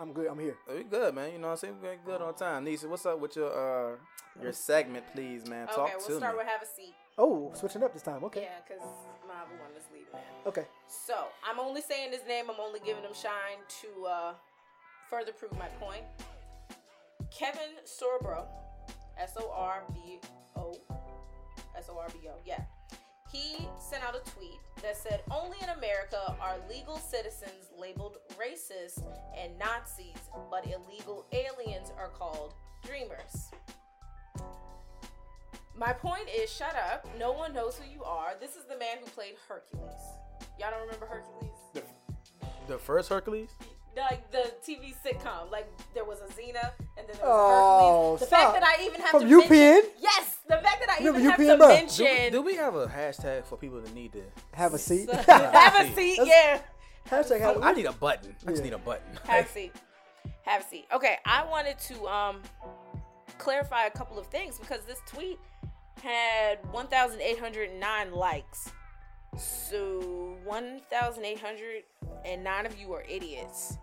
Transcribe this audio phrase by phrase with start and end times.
[0.00, 0.28] I'm good.
[0.28, 0.56] I'm here.
[0.72, 1.32] We good, man.
[1.32, 1.74] You know what I'm saying?
[1.82, 2.64] We're good on time.
[2.64, 3.96] Nisa, what's up with your uh
[4.40, 5.66] your segment, please, man?
[5.66, 6.38] Talk okay, to we'll start me.
[6.38, 6.94] with have a seat.
[7.16, 8.22] Oh, switching up this time.
[8.24, 8.42] Okay.
[8.42, 8.84] Yeah, because
[9.26, 10.06] my other one is leaving.
[10.46, 10.66] Okay.
[10.86, 11.14] So
[11.44, 12.44] I'm only saying his name.
[12.48, 14.32] I'm only giving him shine to uh,
[15.10, 16.04] further prove my point.
[17.36, 18.46] Kevin Sorbo,
[19.18, 20.20] S O R B
[20.54, 20.78] O,
[21.76, 22.34] S O R B O.
[22.46, 22.60] Yeah,
[23.32, 29.02] he sent out a tweet that said, "Only in America are legal citizens labeled racist
[29.36, 32.54] and Nazis, but illegal aliens are called
[32.84, 33.50] dreamers."
[35.76, 37.06] My point is, shut up.
[37.18, 38.34] No one knows who you are.
[38.40, 39.92] This is the man who played Hercules.
[40.58, 41.52] Y'all don't remember Hercules?
[41.72, 41.82] The,
[42.66, 43.50] the first Hercules?
[43.98, 45.50] Like the TV sitcom.
[45.50, 48.20] Like there was a Xena and then there was Oh, Hercules.
[48.20, 48.40] The stop.
[48.40, 49.48] fact that I even have From to UPN?
[49.50, 51.56] mention Yes, the fact that I Remember even have to bro?
[51.56, 54.22] Do, mention do we have a hashtag for people that need to?
[54.54, 55.08] Have a seat.
[55.26, 56.60] have a seat, yeah.
[57.10, 58.34] Hashtag have I a need a button.
[58.46, 58.70] I just Yeah.
[58.70, 59.06] need a button.
[59.24, 59.72] Have a seat.
[60.42, 60.86] Have a seat.
[60.92, 62.42] Okay, I wanted to um
[63.38, 65.38] clarify a couple of things because this tweet
[66.02, 68.70] had 1,809 likes.
[69.36, 73.78] So 1,809 of you are idiots.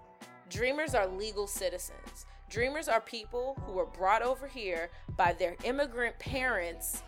[0.50, 2.26] Dreamers are legal citizens.
[2.50, 7.02] Dreamers are people who were brought over here by their immigrant parents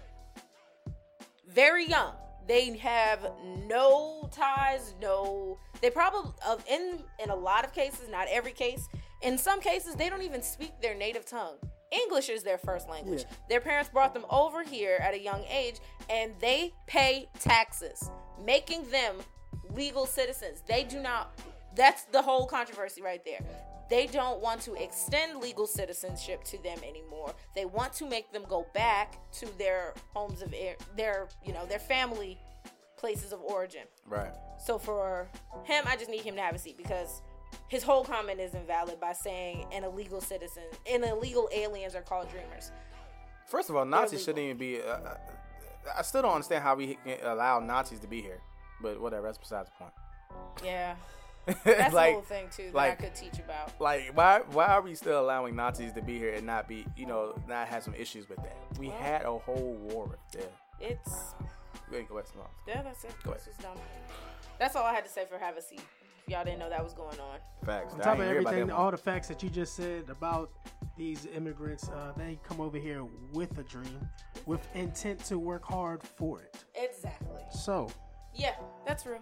[1.49, 2.13] very young.
[2.47, 3.31] They have
[3.67, 5.57] no ties, no.
[5.81, 8.87] They probably of in in a lot of cases, not every case.
[9.21, 11.55] In some cases, they don't even speak their native tongue.
[11.91, 13.21] English is their first language.
[13.21, 13.35] Yeah.
[13.49, 15.79] Their parents brought them over here at a young age,
[16.09, 18.09] and they pay taxes,
[18.45, 19.15] making them
[19.71, 20.61] legal citizens.
[20.67, 21.37] They do not.
[21.77, 23.39] That's the whole controversy right there.
[23.89, 27.33] They don't want to extend legal citizenship to them anymore.
[27.55, 31.65] They want to make them go back to their homes of air, their you know
[31.65, 32.37] their family
[32.97, 33.83] places of origin.
[34.05, 34.33] Right.
[34.57, 35.29] So for
[35.63, 37.21] him, I just need him to have a seat because
[37.69, 42.29] his whole comment is invalid by saying an illegal citizen, and illegal aliens are called
[42.29, 42.71] dreamers.
[43.47, 44.81] First of all, Nazis shouldn't even be.
[44.81, 45.17] Uh, uh,
[45.97, 48.41] I still don't understand how we allow Nazis to be here,
[48.81, 49.27] but whatever.
[49.27, 49.93] That's besides the point.
[50.61, 50.95] Yeah,
[51.63, 53.79] that's like, the whole thing too that like- I could teach about.
[53.79, 57.05] like why why are we still allowing Nazis to be here and not be you
[57.05, 58.57] know not have some issues with that?
[58.79, 60.51] We Well- had a whole war with that.
[60.79, 61.33] It's
[61.91, 62.47] Wait, go ahead, Simone.
[62.67, 63.13] yeah, that's it.
[63.23, 63.55] Go That's ahead.
[63.59, 63.77] just dumb.
[64.59, 65.79] That's all I had to say for have a seat.
[66.25, 67.37] If y'all didn't know that was going on.
[67.65, 67.93] Facts.
[67.93, 70.49] On top of everything, all the facts that you just said about
[70.97, 74.09] these immigrants, uh, they come over here with a dream,
[74.45, 76.57] with intent to work hard for it.
[76.75, 77.41] Exactly.
[77.51, 77.89] So
[78.33, 78.55] Yeah,
[78.85, 79.19] that's real.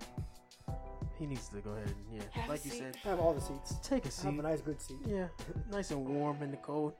[1.17, 2.79] He needs to go ahead and yeah, Have like you seat.
[2.79, 3.75] said, Have all the seats.
[3.83, 4.25] take a seat.
[4.25, 4.97] Have a nice, good seat.
[5.05, 5.27] Yeah,
[5.71, 6.93] nice and warm in the cold.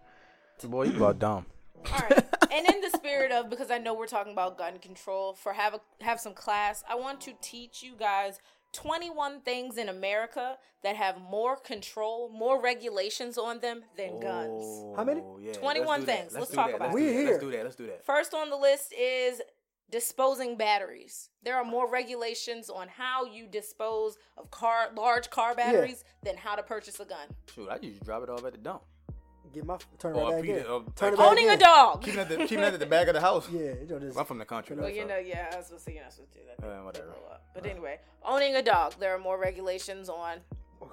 [0.64, 1.46] boy, you about dumb.
[1.92, 2.26] All right.
[2.52, 5.74] and in the spirit of because I know we're talking about gun control, for have
[5.74, 8.40] a have some class, I want to teach you guys
[8.74, 14.98] 21 things in America that have more control, more regulations on them than oh, guns.
[14.98, 15.22] How many?
[15.22, 16.18] Oh, yeah, 21 let's do that.
[16.20, 16.34] things.
[16.34, 16.76] Let's talk that.
[16.76, 17.02] about Let's it.
[17.02, 17.14] We that.
[17.14, 17.32] here.
[17.32, 17.64] Let's do that.
[17.64, 18.06] Let's do that.
[18.06, 19.42] First on the list is
[20.00, 21.30] disposing batteries.
[21.42, 26.56] There are more regulations on how you dispose of car large car batteries than how
[26.58, 27.28] to purchase a gun.
[27.56, 28.82] Shoot, I usually drop it off at the dump.
[29.54, 30.66] Get my turn it right back Peter- in.
[30.66, 32.04] Turn it like- back Owning a dog.
[32.04, 33.48] Keeping it at the keeping it at the back of the house.
[33.50, 34.18] Yeah, you know this.
[34.18, 34.76] I'm from the country.
[34.76, 36.44] Well, though, you so- know, yeah, I was supposed to, you know, supposed to do
[36.60, 36.68] that.
[36.68, 37.16] Uh, whatever.
[37.54, 40.40] But anyway, owning a dog, there are more regulations on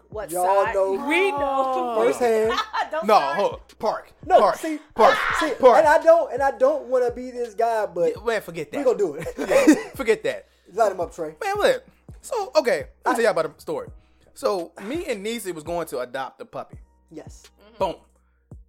[0.08, 0.74] what Y'all side.
[0.74, 2.52] know we know firsthand.
[2.92, 3.36] No, start.
[3.38, 4.12] hold park.
[4.26, 4.56] No, park.
[4.56, 5.16] see, park.
[5.40, 5.78] see, park.
[5.78, 8.70] and I don't, and I don't want to be this guy, but Yeah, man, forget
[8.70, 8.76] that.
[8.78, 9.26] we gonna do it.
[9.38, 9.90] yeah.
[9.96, 10.46] forget that.
[10.74, 11.34] Light him up, Trey.
[11.42, 11.86] Man, what?
[12.20, 13.88] So, okay, let me tell y'all about a story.
[14.34, 16.76] So, me and Nisi was going to adopt a puppy.
[17.10, 17.44] Yes.
[17.78, 17.94] Boom.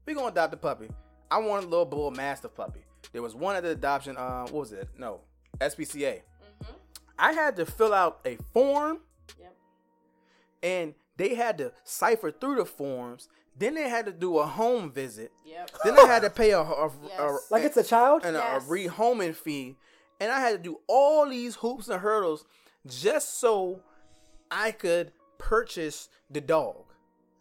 [0.05, 0.87] We gonna adopt a puppy.
[1.29, 2.85] I wanted a little bull mastiff puppy.
[3.11, 4.15] There was one at the adoption.
[4.15, 4.87] Uh, what was it?
[4.97, 5.19] No,
[5.59, 6.21] SPCA.
[7.19, 8.99] I had to fill out a form,
[9.39, 9.55] Yep.
[10.63, 13.29] and they had to cipher through the forms.
[13.55, 15.31] Then they had to do a home visit.
[15.45, 15.69] Yep.
[15.83, 16.87] Then I had to pay a, a,
[17.19, 18.23] a- Like it's a child.
[18.25, 19.77] and a- a rehoming fee,
[20.19, 22.45] and I had to do all these hoops and hurdles
[22.87, 23.81] just so
[24.49, 26.82] I could purchase the dog.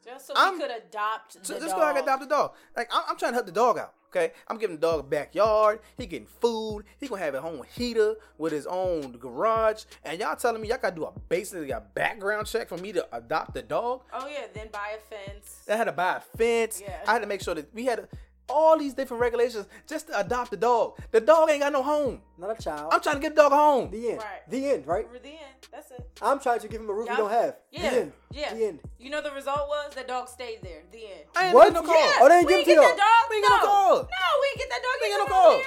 [0.05, 1.47] Just so I'm- we could adopt the dog.
[1.47, 1.63] So dog.
[1.63, 2.55] just go I can adopt the dog.
[2.77, 3.95] Like I'm, I'm trying to help the dog out.
[4.15, 5.81] Okay, I'm giving the dog a backyard.
[5.97, 6.85] He getting food.
[7.01, 9.85] He gonna have his own heater with his own garage.
[10.05, 13.07] And y'all telling me y'all gotta do a basically a background check for me to
[13.17, 14.03] adopt the dog?
[14.13, 15.63] Oh yeah, then buy a fence.
[15.67, 16.83] I had to buy a fence.
[16.85, 16.99] Yeah.
[17.09, 18.07] I had to make sure that we had
[18.53, 20.99] all these different regulations just to adopt the dog.
[21.11, 22.21] The dog ain't got no home.
[22.39, 22.93] Not a child.
[22.93, 23.91] I'm trying to get the dog home.
[23.91, 24.19] the end.
[24.19, 24.51] Right.
[24.51, 24.87] The end.
[24.87, 25.05] Right.
[25.07, 25.39] Over the end.
[25.71, 26.07] That's it.
[26.21, 27.57] I'm trying to give him a roof Y'all- he don't have.
[27.71, 27.81] Yeah.
[27.91, 28.13] The end.
[28.31, 28.55] Yeah.
[28.55, 28.81] The end.
[28.99, 30.83] You know the result was that dog stayed there.
[30.93, 31.25] The end.
[31.35, 31.65] I ain't What?
[31.73, 31.95] get no call.
[31.99, 32.17] Yeah.
[32.21, 32.97] Oh, they ain't we give it didn't to get y'all.
[32.97, 33.31] that dog.
[33.31, 33.49] We ain't no.
[33.57, 33.95] get no call.
[33.97, 34.01] No,
[34.41, 34.93] we didn't get that dog.
[35.01, 35.53] We ain't get come no call.
[35.57, 35.67] here.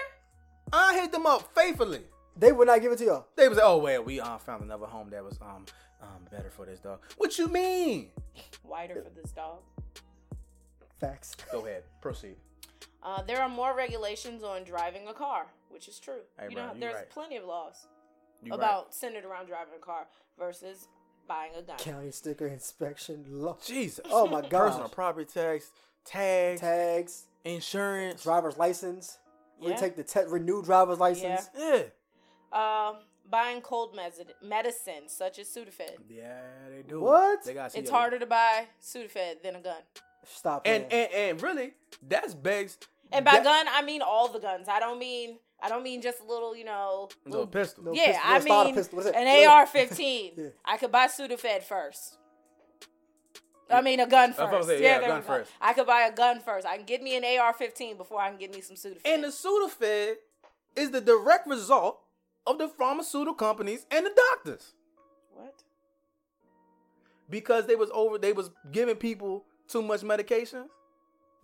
[0.73, 2.01] I hit them up faithfully.
[2.37, 3.27] They would not give it to y'all.
[3.35, 5.65] They was like, oh well, we uh, found another home that was um
[6.01, 6.99] um better for this dog.
[7.17, 8.09] What you mean?
[8.63, 9.59] Wider for this dog.
[10.99, 11.35] Facts.
[11.51, 12.35] Go ahead, proceed.
[13.05, 16.21] Uh, there are more regulations on driving a car, which is true.
[16.39, 17.09] Hey, you know, you there's right.
[17.09, 17.87] plenty of laws
[18.41, 18.57] You right.
[18.57, 20.07] about centered around driving a car
[20.39, 20.87] versus
[21.27, 21.77] buying a gun.
[21.77, 23.23] County sticker inspection.
[23.29, 23.57] Law.
[23.63, 24.05] Jesus.
[24.09, 24.69] Oh my god.
[24.69, 25.71] Personal property tax,
[26.03, 28.23] tags, Tags, insurance.
[28.23, 29.19] driver's license.
[29.61, 29.69] Yeah.
[29.69, 31.49] Retake the te- renew driver's license.
[31.55, 31.83] Yeah.
[32.51, 32.97] Um,
[33.29, 35.97] buying cold medicine, medicine such as Sudafed.
[36.09, 37.01] Yeah, they do.
[37.01, 37.43] What?
[37.45, 39.81] They got It's harder to buy Sudafed than a gun.
[40.25, 40.63] Stop.
[40.65, 41.07] And, playing.
[41.13, 41.73] and and really,
[42.07, 42.77] that's begs.
[43.11, 44.67] And by that- gun, I mean all the guns.
[44.67, 47.09] I don't mean I don't mean just a little, you know.
[47.25, 47.85] Little pistol.
[47.85, 48.97] No yeah, pistol, I mean pistol.
[48.97, 49.15] What is it?
[49.15, 50.33] an AR-15.
[50.37, 50.49] Yeah.
[50.65, 52.17] I could buy Sudafed first.
[53.69, 54.67] I mean a gun I was first.
[54.67, 55.51] say, yeah, yeah, there gun first.
[55.59, 56.67] I could buy a gun first.
[56.67, 59.01] I can get me an AR-15 before I can get me some Sudafed.
[59.05, 60.15] And the Sudafed
[60.75, 61.99] is the direct result
[62.45, 64.73] of the pharmaceutical companies and the doctors
[65.33, 65.63] what?
[67.29, 68.17] because they was over.
[68.17, 70.69] They was giving people too much medication,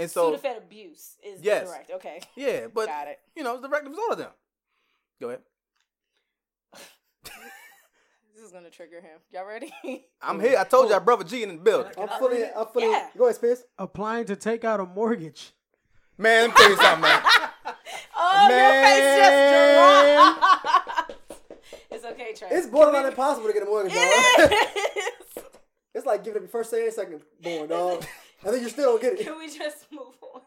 [0.01, 1.67] and so Sudafed abuse is Yes.
[1.69, 1.91] correct.
[1.95, 2.67] Okay, yeah.
[2.73, 3.19] But got it.
[3.35, 4.31] you know, it's the direct result of them.
[5.19, 5.41] Go ahead.
[8.33, 9.19] This is gonna trigger him.
[9.31, 9.71] Y'all ready?
[10.21, 10.57] I'm here.
[10.57, 11.91] I told you, our brother G in the building.
[11.95, 12.43] I'm fully.
[12.45, 12.89] I'm fully.
[12.89, 13.07] Yeah.
[13.15, 13.63] Go ahead, Spears.
[13.77, 15.51] Applying to take out a mortgage.
[16.17, 17.21] Man, let me tell you something, man.
[18.17, 21.13] oh, your face just dropped.
[21.91, 22.47] it's okay, Trey.
[22.57, 24.01] It's borderline impossible to get a mortgage, dog.
[24.03, 24.97] It
[25.37, 25.43] is.
[25.93, 28.03] it's like giving up your first day and second born, dog.
[28.43, 29.23] And then you still don't get it.
[29.25, 30.41] Can we just move on?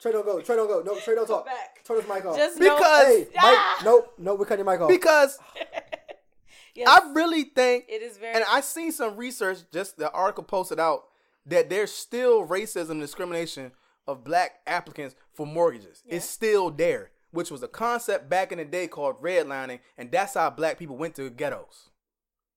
[0.00, 0.40] Trey don't go.
[0.40, 0.80] Trey don't go.
[0.82, 1.46] No, Trey don't Go talk.
[1.46, 1.84] back.
[1.84, 2.36] Turn his mic off.
[2.36, 3.74] Just know- Because hey, Ah!
[3.76, 3.84] Mike.
[3.84, 4.14] Nope.
[4.18, 4.38] Nope.
[4.38, 4.88] We're cutting your mic off.
[4.88, 5.38] because
[6.74, 8.34] Yes, I really think it is very.
[8.34, 11.04] And I seen some research, just the article posted out,
[11.46, 13.72] that there's still racism and discrimination
[14.06, 16.02] of black applicants for mortgages.
[16.06, 20.34] It's still there, which was a concept back in the day called redlining, and that's
[20.34, 21.90] how black people went to ghettos.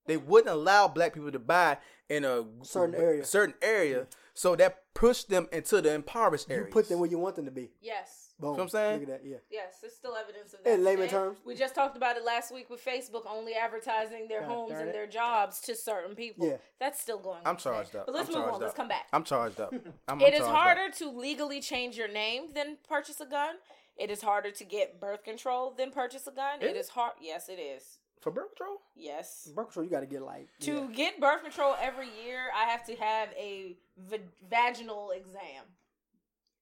[0.05, 1.77] They wouldn't allow black people to buy
[2.07, 3.25] in a Certain area.
[3.25, 7.35] certain area, so that pushed them into the impoverished you put them where you want
[7.35, 7.71] them to be.
[7.81, 8.19] yes.
[8.39, 8.57] Boom.
[8.57, 8.99] what I'm saying?
[9.01, 9.29] Look at that.
[9.29, 9.37] Yeah.
[9.51, 10.73] Yes, there's still evidence of that.
[10.73, 11.11] In layman today.
[11.17, 11.37] terms.
[11.45, 14.91] We just talked about it last week with Facebook only advertising their God homes and
[14.93, 16.47] their jobs to certain people.
[16.47, 16.57] Yeah.
[16.79, 17.43] That's still going on.
[17.45, 17.75] I'm today.
[17.75, 18.05] charged up.
[18.07, 18.61] But let's I'm move charged on.
[18.61, 19.05] Let's come back.
[19.13, 19.71] I'm charged up.
[20.07, 20.55] I'm, It I'm is charged up.
[20.55, 23.55] harder to legally change your name than purchase a gun.
[23.97, 26.59] It is harder to get birth control than purchase a gun.
[26.61, 26.75] It it?
[26.75, 27.13] is hard.
[27.21, 27.99] Yes, it is.
[28.23, 28.77] For birth control.
[28.95, 29.49] Yes.
[29.53, 30.47] Birth control, you got to get like.
[30.61, 30.95] To yeah.
[30.95, 34.17] get birth control every year, I have to have a v-
[34.49, 35.65] vaginal exam.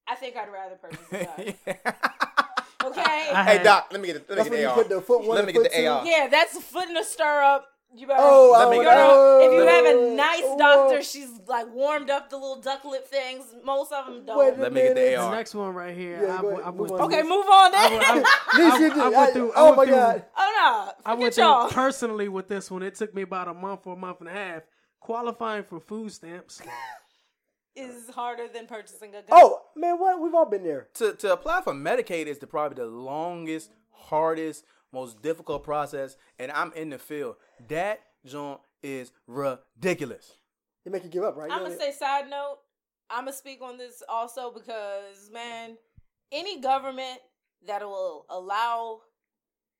[0.07, 1.55] I think I'd rather purchase a.
[2.83, 3.29] Okay.
[3.31, 4.73] I hey doc, let me get the, let me get the AR.
[4.75, 5.87] put the foot one Let me get foot the two.
[5.87, 6.03] AR.
[6.03, 7.65] yeah, that's a foot in a stirrup.
[7.93, 8.21] You better.
[8.23, 10.57] Oh, Let I me Girl, oh, if you have a oh, nice oh.
[10.57, 13.43] doctor, she's like warmed up the little ducklet things.
[13.65, 14.37] Most of them don't.
[14.39, 15.17] Wait Let me get the minute.
[15.19, 15.29] AR.
[15.31, 16.21] The next one right here.
[16.23, 16.61] Yeah, I, go.
[16.61, 17.01] I Move went on.
[17.01, 17.91] okay, move on I then.
[17.99, 18.25] went- I- At
[18.97, 20.25] I- I I- went through- I oh my through- god.
[20.37, 21.69] oh no, I went through y'all.
[21.69, 22.81] personally with this one.
[22.83, 24.61] It took me about a month or a month and a half
[25.01, 26.61] qualifying for food stamps.
[27.75, 29.23] Is harder than purchasing a gun.
[29.31, 30.19] Oh man, what?
[30.21, 30.87] We've all been there.
[30.95, 36.51] to to apply for Medicaid is the probably the longest, hardest, most difficult process, and
[36.51, 37.35] I'm in the field.
[37.67, 40.33] That joint is ridiculous.
[40.85, 41.51] They make you give up, right?
[41.51, 42.57] I'm gonna say side note.
[43.09, 45.77] I'm gonna speak on this also because man,
[46.31, 47.19] any government
[47.67, 49.01] that will allow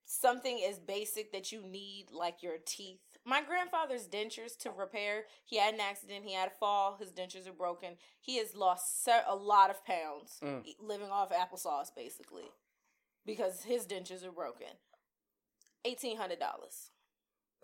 [0.06, 3.00] something as basic that you need, like your teeth.
[3.26, 5.24] My grandfather's dentures to repair.
[5.46, 6.26] He had an accident.
[6.26, 6.98] He had a fall.
[7.00, 7.96] His dentures are broken.
[8.20, 10.76] He has lost a lot of pounds Mm.
[10.80, 12.52] living off applesauce, basically,
[13.26, 14.68] because his dentures are broken.
[15.86, 16.92] Eighteen hundred dollars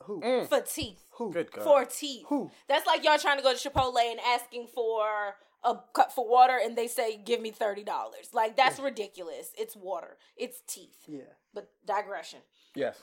[0.01, 0.45] who?
[0.45, 1.03] for teeth.
[1.17, 1.31] Who?
[1.31, 1.63] Good God.
[1.63, 2.25] For teeth.
[2.29, 2.51] Who?
[2.67, 6.59] That's like y'all trying to go to Chipotle and asking for a cup for water
[6.61, 8.29] and they say give me thirty dollars.
[8.33, 9.51] Like that's ridiculous.
[9.57, 10.17] It's water.
[10.35, 11.03] It's teeth.
[11.07, 11.33] Yeah.
[11.53, 12.39] But digression.
[12.75, 13.01] Yes.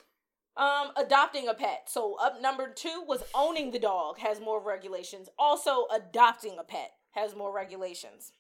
[0.56, 1.88] Um, adopting a pet.
[1.88, 5.28] So up number two was owning the dog has more regulations.
[5.38, 8.32] Also, adopting a pet has more regulations.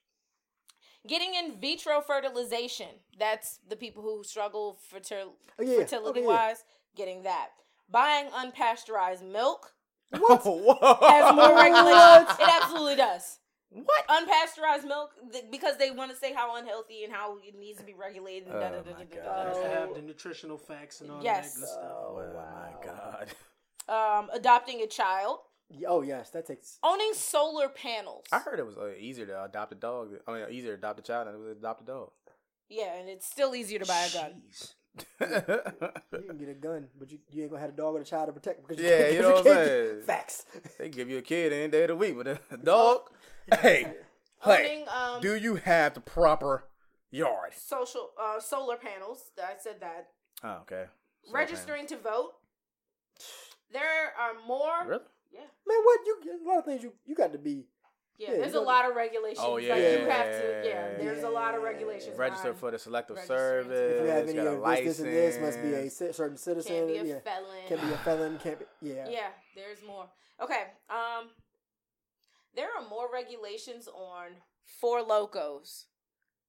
[1.06, 2.88] Getting in vitro fertilization.
[3.18, 5.78] That's the people who struggle fertil- Oh, yeah.
[5.78, 6.34] fertility Okay, yeah.
[6.48, 6.64] wise.
[6.96, 7.48] Getting that.
[7.90, 9.72] Buying unpasteurized milk
[10.10, 10.42] What?
[11.02, 12.38] has more regulations.
[12.40, 13.38] It absolutely does.
[13.70, 14.06] What?
[14.08, 17.84] Unpasteurized milk th- because they want to say how unhealthy and how it needs to
[17.84, 18.48] be regulated.
[18.48, 19.44] And Oh, da, da, da, my da, da, God.
[19.44, 19.68] da, Just da.
[19.70, 21.54] have the nutritional facts and all Yes.
[21.54, 21.82] that good stuff.
[21.84, 23.28] Oh my God.
[23.86, 25.53] Um, adopting a child, Yeah,
[25.86, 26.78] Oh yes, that takes.
[26.82, 28.24] owning solar panels.
[28.32, 30.10] I heard it was uh, easier to adopt a dog.
[30.26, 32.10] I mean, easier to adopt a child than it was to adopt a dog.
[32.68, 34.42] Yeah, and it's still easier to buy a gun.
[34.50, 34.74] Jeez.
[35.20, 38.04] You can get a gun, but you, you ain't gonna have a dog or a
[38.04, 40.02] child to protect because you Yeah, can't- you 'cause know what I'm saying.
[40.02, 40.46] Facts.
[40.78, 43.10] they give you a kid any day of the week, but a a dog.
[43.60, 43.92] Hey,
[44.42, 46.64] hey, Owning um, do you have the proper
[47.10, 47.52] yard?
[47.56, 49.30] social uh, solar panels.
[49.38, 50.08] I said that.
[50.42, 50.84] Oh, okay.
[51.24, 52.32] So, Registering to vote.
[53.72, 54.86] There are more.
[54.86, 55.02] Really?
[55.34, 55.40] Yeah.
[55.66, 56.16] Man, what you?
[56.44, 57.66] A lot of things you you got to be
[58.18, 59.40] Yeah, Yeah, there's a lot of regulations.
[59.42, 60.16] Oh, Like you yeah.
[60.16, 60.62] have to.
[60.64, 62.16] Yeah, there's a lot of regulations.
[62.16, 64.00] Register for the selective service.
[64.00, 66.36] If you have any got a of this, this, and this, must be a certain
[66.36, 66.72] citizen.
[66.72, 67.18] Can't be a yeah.
[67.20, 67.62] felon.
[67.68, 68.38] Can't be a felon.
[68.38, 68.64] Can't be.
[68.80, 69.08] Yeah.
[69.08, 70.06] Yeah, there's more.
[70.40, 70.62] Okay.
[70.88, 71.30] Um,
[72.54, 74.36] there are more regulations on
[74.80, 75.86] four locos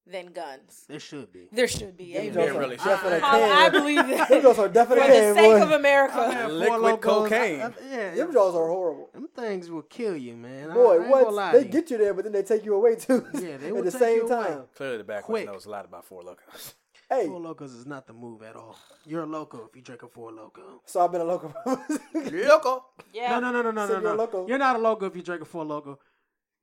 [0.07, 0.85] than guns.
[0.87, 1.47] There should be.
[1.51, 2.13] There should be.
[2.13, 2.33] Them Amen.
[2.33, 2.85] jokes are really should.
[2.85, 4.29] definite I, I believe that.
[4.29, 5.61] Them jokes are For the sake boy.
[5.63, 6.47] of America.
[6.51, 7.61] Liquid Four Locos, cocaine.
[7.61, 9.09] I- I- yeah, Them jokes are horrible.
[9.13, 10.73] them things will kill you, man.
[10.73, 11.51] Boy, I, ain't what?
[11.53, 11.65] They you.
[11.65, 13.25] get you there, but then they take you away too.
[13.33, 14.47] Yeah, they at the take same you away.
[14.47, 14.61] time.
[14.75, 15.45] Clearly, the backwards Quick.
[15.47, 16.75] knows a lot about Four Locos.
[17.09, 18.75] Hey, Four Locos is not the move at all.
[19.05, 20.81] You're a loco if you drink a Four Loco.
[20.85, 21.53] so I've been a local.
[22.13, 22.85] Loco.
[23.13, 23.39] Yeah.
[23.39, 23.99] No, no, no, no, no, So no.
[24.01, 24.23] you're a no.
[24.23, 24.47] loco.
[24.47, 25.99] You're not a loco if you drink a Four Loco.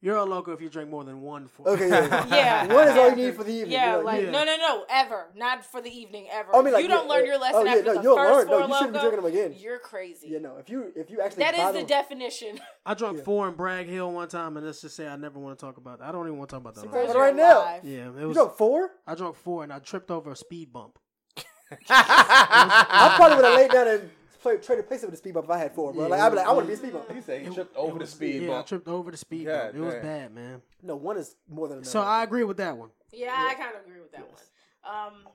[0.04, 1.68] You're a loco if you drink more than one Four.
[1.68, 2.26] okay, yeah.
[2.26, 2.66] Yeah.
[2.74, 3.70] One is all you need for the evening.
[3.70, 4.32] Yeah, you know, like you- Yeah.
[4.32, 6.50] no, no, no, ever, not for the evening, ever.
[6.52, 7.94] Oh, I mean, like, you don't yeah, learn uh, your lesson oh, yeah, after no,
[7.94, 8.60] the you'll first learn.
[8.60, 9.54] No, you shouldn't be drinking them again.
[9.56, 10.26] You're crazy.
[10.26, 12.58] You know, if you if you actually that is bottle, the definition.
[12.86, 13.24] I drunk Yeah.
[13.24, 15.76] four in Bragg Hill one time, and let's just say I never want to talk
[15.76, 16.08] about that.
[16.08, 16.80] I don't even want to talk about that.
[16.80, 18.36] on Suppose But the- you're right now- Yeah, it you was.
[18.36, 18.90] drunk four.
[19.06, 20.98] I drunk four, and I tripped over a speed bump.
[21.88, 24.10] I probably would have laid down and
[24.42, 26.02] played, traded places with the speed bump if I had four, bro.
[26.04, 27.12] Yeah, Like I'd be like, I want to be a speed bump.
[27.12, 28.66] He said he It- tripped over the was- speed yeah, bump.
[28.66, 29.74] I tripped over the speed God bump.
[29.76, 30.62] It was bad, man.
[30.82, 31.88] No, one is more than enough.
[31.90, 32.90] So I agree with that one.
[33.12, 34.40] Yeah, I kind of agree with that one.
[34.84, 35.28] Um,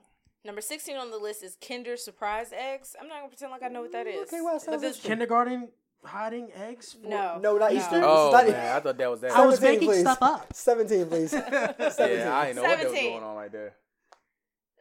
[0.44, 2.94] number sixteen on the list is Kinder Surprise eggs.
[3.00, 4.28] I'm not gonna pretend like I know what that is.
[4.28, 5.00] Okay, well, it but this.
[5.00, 5.68] Kindergarten
[6.04, 6.92] hiding eggs.
[6.92, 8.00] For, no, No, not Easter.
[8.04, 9.30] Oh not- man, I thought that was that.
[9.32, 10.00] I was 17, making please.
[10.02, 10.52] stuff up.
[10.54, 11.32] Seventeen, please.
[11.32, 13.10] yeah, I didn't know what was 17.
[13.12, 13.74] going on right there.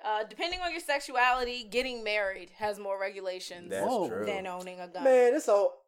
[0.03, 4.25] Uh, depending on your sexuality, getting married has more regulations That's true.
[4.25, 5.03] than owning a gun.
[5.03, 5.83] Man, it's all.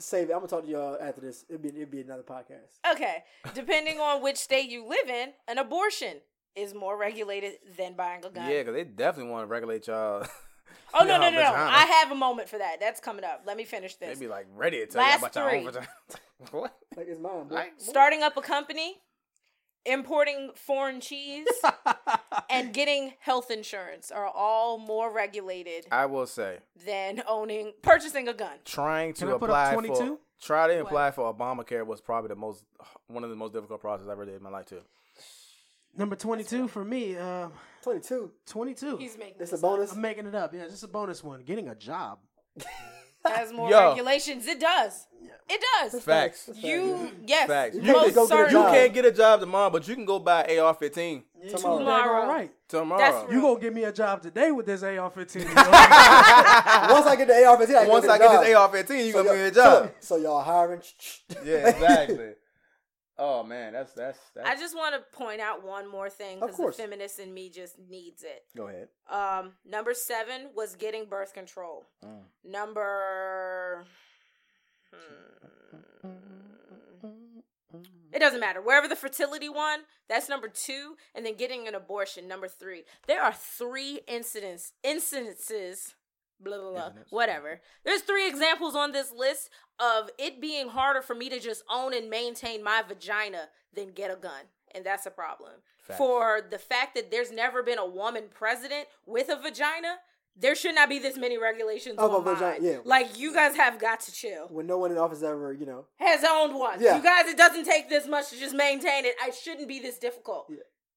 [0.00, 0.32] Save it.
[0.32, 1.44] I'm gonna talk to y'all after this.
[1.48, 2.78] It'd be it'd be another podcast.
[2.92, 3.24] Okay,
[3.54, 6.18] depending on which state you live in, an abortion
[6.54, 8.48] is more regulated than buying a gun.
[8.48, 10.24] Yeah, because they definitely want to regulate y'all.
[10.94, 11.52] Oh no no no no!
[11.54, 12.76] I have a moment for that.
[12.80, 13.42] That's coming up.
[13.46, 14.06] Let me finish this.
[14.06, 14.18] They this.
[14.18, 15.64] be like ready to tell Last you about your own three.
[15.72, 15.88] vagina.
[16.50, 16.76] what?
[16.96, 17.62] Like it's mine, bro.
[17.76, 18.96] Starting up a company,
[19.84, 21.46] importing foreign cheese,
[22.50, 28.34] and getting health insurance are all more regulated I will say, than owning purchasing a
[28.34, 28.56] gun.
[28.64, 29.94] trying to Can I put up apply 22?
[29.94, 32.64] for try to apply for Obamacare was probably the most
[33.08, 34.80] one of the most difficult processes I ever did in my life too.
[35.96, 37.16] Number twenty-two for me.
[37.16, 37.48] Uh,
[37.82, 38.30] Twenty-two.
[38.46, 38.98] twenty-two.
[38.98, 39.70] He's making It's a this up.
[39.70, 39.92] bonus.
[39.92, 40.54] I'm making it up.
[40.54, 41.42] Yeah, just a bonus one.
[41.42, 42.18] Getting a job.
[43.26, 43.90] has more Yo.
[43.90, 44.46] regulations.
[44.46, 45.06] It does.
[45.50, 46.02] It does.
[46.02, 46.50] Facts.
[46.54, 47.74] You yes, Facts.
[47.76, 48.46] You can't most just go get a.
[48.46, 48.72] You job.
[48.72, 51.78] can't get a job tomorrow, but you can go buy AR-15 Tomorrow.
[51.78, 52.20] Tomorrow.
[52.22, 52.50] All right.
[52.68, 52.98] tomorrow.
[53.00, 55.36] That's You gonna give me a job today with this AR-15?
[56.90, 58.56] Once I get the AR-15, I Once go I get, get this.
[58.56, 59.90] AR-15, you So gonna give me a job.
[60.00, 60.82] So, so y'all hiring?
[61.44, 62.30] yeah, exactly.
[63.20, 64.18] Oh man, that's that's.
[64.34, 67.50] that's I just want to point out one more thing because the feminist in me
[67.50, 68.44] just needs it.
[68.56, 68.88] go ahead.
[69.10, 71.86] Um, number seven was getting birth control.
[72.04, 72.20] Mm.
[72.44, 73.84] Number.
[74.92, 76.08] hmm,
[78.12, 78.60] It doesn't matter.
[78.62, 82.84] Wherever the fertility one, that's number two, and then getting an abortion, number three.
[83.06, 85.94] There are three incidents, incidences,
[86.40, 87.60] blah blah blah, whatever.
[87.84, 91.94] There's three examples on this list of it being harder for me to just own
[91.94, 94.42] and maintain my vagina than get a gun,
[94.74, 95.52] and that's a problem.
[95.82, 95.98] Facts.
[95.98, 99.96] For the fact that there's never been a woman president with a vagina,
[100.36, 102.64] there should not be this many regulations Of a on vagina, mine.
[102.64, 102.76] yeah.
[102.84, 105.86] Like you guys have got to chill When no one in office ever, you know.
[105.96, 106.80] has owned one.
[106.80, 106.96] Yeah.
[106.96, 109.14] You guys, it doesn't take this much to just maintain it.
[109.22, 110.46] I shouldn't be this difficult.
[110.48, 110.56] Yeah.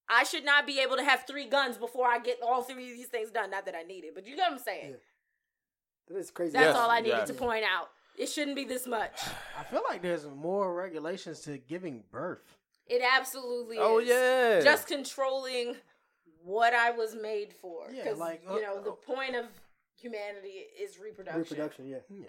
[0.10, 2.98] I should not be able to have three guns before I get all three of
[2.98, 3.50] these things done.
[3.52, 4.92] Not that I need it, but you get what I'm saying.
[4.92, 4.96] Yeah.
[6.10, 6.52] That is crazy.
[6.54, 7.28] That's Yes, all I needed yes.
[7.30, 7.90] to point out.
[8.18, 9.20] It shouldn't be this much.
[9.58, 12.44] I feel like there's more regulations to giving birth.
[12.88, 14.08] It absolutely Oh is.
[14.10, 14.62] yeah.
[14.62, 15.76] Just controlling
[16.44, 17.90] what I was made for.
[17.92, 19.46] Yeah, 'Cause, like, you know, uh, the point of
[19.96, 21.42] humanity is reproduction.
[21.42, 22.00] Reproduction, yeah.
[22.10, 22.26] Yeah.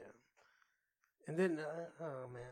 [1.26, 2.42] And then, uh, oh man,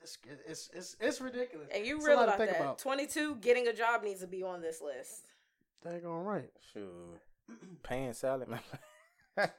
[0.00, 1.68] it's it's it's, it's ridiculous.
[1.74, 2.60] And you It's a to about think that.
[2.60, 2.78] about.
[2.78, 5.24] 22, getting a job needs to be on this list.
[5.82, 7.20] Dang right, Shoot.
[7.82, 8.60] Paying salad, man.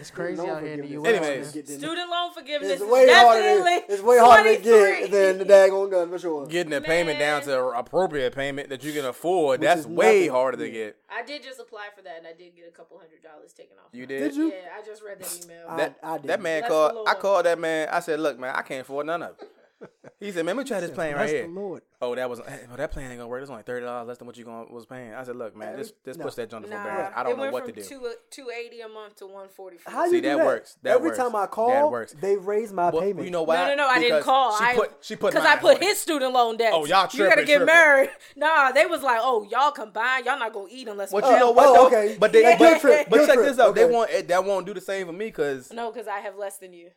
[0.00, 1.06] It's crazy Loan out here in the U.S.
[1.14, 1.44] Anyways.
[1.46, 1.54] man.
[1.54, 3.42] Get the- Student loan forgiveness It's is way harder.
[3.42, 6.46] To, it's way harder to get than the daggone gun for sure.
[6.46, 7.48] Getting a payment down Man.
[7.48, 10.30] to appropriate payment that you can afford, Which that's way nothing.
[10.30, 10.96] harder to get.
[11.10, 13.76] I did just apply for that, and I did get a couple hundred dollars taken
[13.78, 13.86] off.
[13.92, 14.20] You did?
[14.20, 14.48] Did you?
[14.50, 15.76] Yeah, I just read that email.
[15.76, 16.26] That, I didn't.
[16.28, 17.08] that man Bless the called.
[17.08, 17.88] I called that man.
[17.90, 19.48] I said, "Look, man, I can't afford none of it."
[20.20, 21.82] He said, "Man, let me try this plan right here." the Lord.
[22.02, 22.40] Oh, that was.
[22.40, 23.40] Hey, well, that plan ain't gonna work.
[23.40, 25.14] It's only thirty dollars less than what you gonna was paying.
[25.14, 26.24] I said, "Look, man, this this No.
[26.24, 27.12] puts that joint for nah, bear.
[27.14, 29.92] I don't know what to do." Two two eighty a month to one forty four.
[29.92, 30.46] How See, you do that that?
[30.46, 30.76] works.
[30.82, 31.18] That Every works.
[31.18, 32.16] time I That call, works.
[32.20, 33.26] they raise my Well, payment.
[33.26, 33.58] you know why?
[33.58, 33.86] No, no, no!
[33.86, 34.58] I didn't Because call.
[34.58, 34.92] She I put.
[35.02, 35.32] She put.
[35.34, 36.72] because I put his student loan debt.
[36.74, 37.66] Oh, y'all You gotta get tripping.
[37.66, 38.10] married.
[38.34, 40.26] Nah, they was like, oh, y'all combined.
[40.26, 41.12] Y'all not gonna eat unless.
[41.12, 41.86] But we- you know what?
[41.92, 42.16] okay.
[42.18, 42.42] But they.
[42.42, 42.58] Yeah.
[42.58, 43.76] But, trip, but check this out.
[43.76, 43.94] They okay.
[43.94, 44.26] want.
[44.26, 46.90] That won't do the same for me because no, because I have less than you.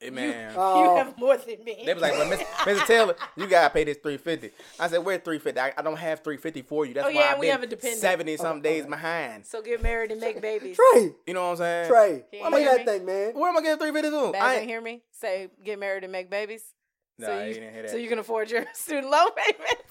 [0.00, 0.52] Hey, man.
[0.54, 0.96] You Oh.
[0.96, 1.82] have more than me.
[1.86, 2.86] They was like, but Miss- Mr.
[2.86, 4.50] Taylor, you gotta pay this three fifty.
[4.78, 5.60] I said, where three fifty?
[5.60, 6.94] I, I don't have three fifty for you.
[6.94, 8.00] That's Oh, why yeah, I've we been have a dependent.
[8.00, 8.90] seventy some Okay, oh, days okay.
[8.90, 9.46] behind.
[9.46, 10.76] so get married and make babies.
[10.76, 11.88] Trey, You know what I'm saying?
[11.90, 12.84] Trey, He pay ain't hear that me.
[12.84, 13.32] thing, man.
[13.34, 14.32] Where am I getting three fifty to?
[14.36, 14.68] I ain't ain't.
[14.68, 16.62] hear me say get married and make babies.
[17.18, 17.90] Nah, so he you, didn't hear that.
[17.92, 19.82] so you can afford your student loan payments.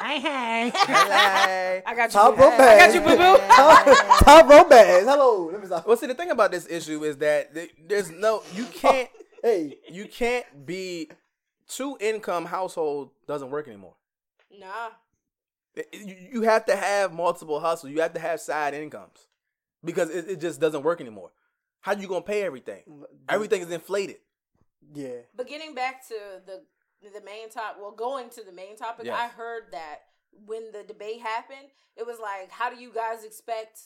[0.00, 0.72] Hey, hey.
[0.74, 1.82] Hello.
[1.86, 2.12] I got you.
[2.12, 2.42] Top boo.
[2.42, 2.86] rope I bags.
[2.86, 3.46] got you, boo boo.
[3.48, 5.04] Top, top rope bags.
[5.06, 5.50] Hello.
[5.50, 5.86] Let me stop.
[5.86, 7.50] Well, see, the thing about this issue is that
[7.86, 9.08] there's no, you can't,
[9.42, 11.10] Hey, you can't be
[11.68, 13.94] two income household doesn't work anymore.
[14.58, 14.90] nah.
[15.92, 17.92] You, you have to have multiple hustles.
[17.92, 19.28] You have to have side incomes
[19.84, 21.30] because it, it just doesn't work anymore.
[21.80, 22.82] How are you gonna pay everything?
[23.28, 24.16] Everything is inflated.
[24.92, 25.20] yeah.
[25.36, 26.14] But getting back to
[26.44, 26.62] the
[27.14, 29.16] the main top, well, going to the main topic, Yes.
[29.16, 29.98] I heard that
[30.46, 33.78] when the debate happened, it was like, how do you guys expect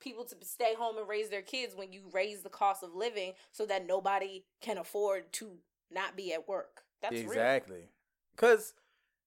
[0.00, 3.32] people to stay home and raise their kids when you raise the cost of living
[3.52, 5.50] so that nobody can afford to
[5.92, 6.82] not be at work?
[7.02, 7.88] That's exactly.
[8.34, 8.74] Because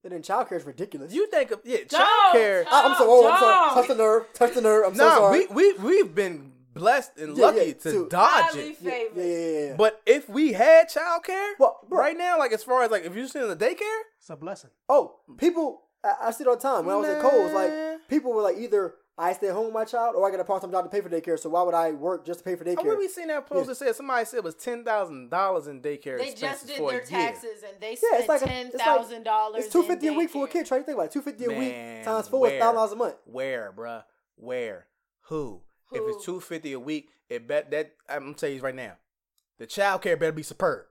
[0.04, 1.14] And then childcare is ridiculous.
[1.14, 2.64] you think of yeah, Don't childcare.
[2.66, 2.74] talk.
[2.74, 3.54] I, am so Oh, I'm sorry.
[3.54, 3.74] Dog.
[3.76, 4.34] Touch the nerve.
[4.34, 4.86] Touch the nerve.
[4.88, 5.48] I'm so Nah, sorry.
[5.48, 8.08] we we we've been blessed and Yeah, lucky yeah, to too.
[8.10, 8.78] dodge Highly it.
[8.82, 9.18] yeah, favored.
[9.18, 9.76] yeah, yeah, yeah.
[9.78, 12.00] But if we had childcare Well, bro.
[12.00, 14.36] right now, like as far as like if you're still in the daycare, It's a
[14.36, 14.72] blessing.
[14.90, 16.86] Oh, people, I, I see it all the time.
[16.86, 17.60] When I was at Kohl's, Nah.
[17.60, 20.44] like, people were like, either I stay home with my child or I get a
[20.44, 21.38] part time job to pay for daycare.
[21.40, 22.78] So why would I work just to pay for I daycare?
[22.78, 23.66] remember we seen that post Yeah.
[23.68, 26.78] that said somebody said it was ten thousand dollars in daycare They expenses just did
[26.78, 27.28] for their a year.
[27.30, 29.64] and they Yeah, it's spent like a- ten it's like, dollars.
[29.66, 30.66] It's two fifty a week for a kid.
[30.66, 31.12] Try to think about it.
[31.12, 32.60] Two fifty a week times four is where?
[32.60, 33.16] thousand dollars a month.
[33.26, 34.04] Where, bruh?
[34.36, 34.88] Where?
[35.28, 35.62] Who?
[35.92, 38.94] If it's two fifty a week, it bet that I'm gonna tell you right now,
[39.60, 40.86] the childcare better be superb.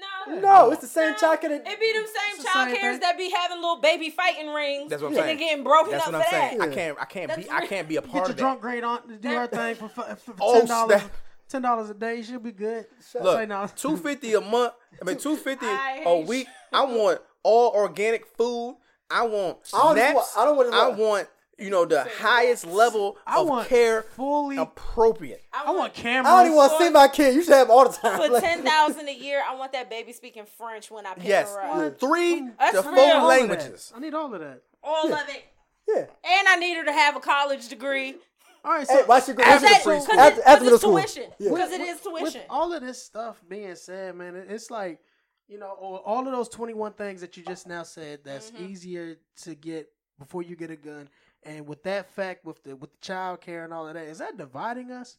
[0.00, 0.80] No, No, it's oh.
[0.82, 1.16] the same No.
[1.16, 1.48] childcare.
[1.50, 4.10] That, It be them same It's the child same cares that be having little baby
[4.10, 4.90] fighting rings.
[4.90, 5.38] That's what I'm and saying.
[5.38, 6.58] then getting broken That's up what I'm for saying.
[6.58, 6.68] that.
[6.70, 6.98] I can't.
[7.00, 7.42] I can't be.
[7.42, 8.42] That's I can't be a Get part your of that.
[8.42, 11.02] drunk grade on to do her thing for, for, for Oh, ten dollars.
[11.48, 12.86] Ten dollars a day, she'll be good.
[13.00, 13.68] Say Look, no.
[13.76, 14.72] two fifty a month.
[15.00, 16.46] I mean, two fifty a hate week.
[16.72, 18.78] I want all organic food.
[19.10, 23.16] I want I don't want- I don't want- I want you know the highest level
[23.26, 24.56] I of want care fully.
[24.56, 25.42] appropriate.
[25.52, 26.26] I want cameras.
[26.32, 27.34] I don't even want to see my kid.
[27.34, 28.18] You should have all the time.
[28.20, 31.24] For Like- ten thousand a year, I want that baby speaking French when I pick
[31.24, 32.00] Yes, her up.
[32.00, 33.92] three That's to four All All of languages.
[33.94, 34.62] I need all of that.
[34.82, 35.22] All Yeah.
[35.22, 35.44] of it.
[35.88, 36.00] yeah.
[36.24, 38.16] And I need her to have a college degree.
[38.64, 40.18] All right, so Hey, why should go After after, the Because preschool.
[40.18, 40.96] after, after middle it's school?
[40.98, 41.30] tuition.
[41.38, 41.50] Yeah.
[41.50, 42.40] Because it is with tuition.
[42.48, 45.00] all of this stuff being said, man, it- it's like
[45.48, 48.20] you know all all of those twenty one things that you just now said.
[48.24, 48.64] That's Mm-hmm.
[48.64, 51.08] easier to get before you get a gun,
[51.44, 54.18] and with that fact, with the with the child care and all of that, is
[54.18, 55.18] that dividing us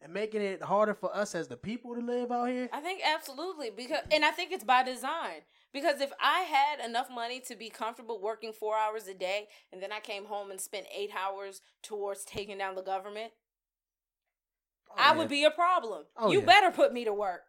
[0.00, 2.68] and making it harder for us as the people to live out here?
[2.72, 5.42] I think absolutely because, and I think it's by design.
[5.72, 9.82] Because if I had enough money to be comfortable working four hours a day, and
[9.82, 13.32] then I came home and spent eight hours towards taking down the government,
[14.90, 15.18] oh, I yeah.
[15.18, 16.04] would be a problem.
[16.16, 16.46] Oh, you yeah.
[16.46, 17.42] better put me to work.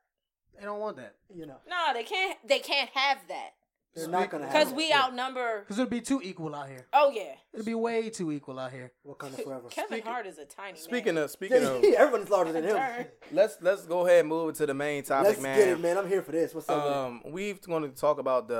[0.57, 2.37] They don't want that You know, No, they can't.
[2.45, 3.51] They can't have that
[3.97, 4.75] they're not gonna have because it.
[4.75, 5.01] we Yeah.
[5.03, 5.61] outnumber.
[5.61, 6.87] because it'd be too equal out here.
[6.93, 8.91] Oh yeah, It'd be way too equal out here.
[9.05, 9.67] Wakanda forever.
[9.69, 11.23] Kevin Hart is a tiny Speaking man.
[11.25, 12.75] of speaking of, everyone's larger than him.
[12.77, 13.05] Turn.
[13.31, 15.57] let's let's go ahead and move to the main topic, Let's man.
[15.57, 15.97] get it, man.
[15.97, 16.53] I'm here for this.
[16.53, 16.83] What's up?
[16.83, 16.93] with?
[16.93, 18.59] Um, we've going to talk about the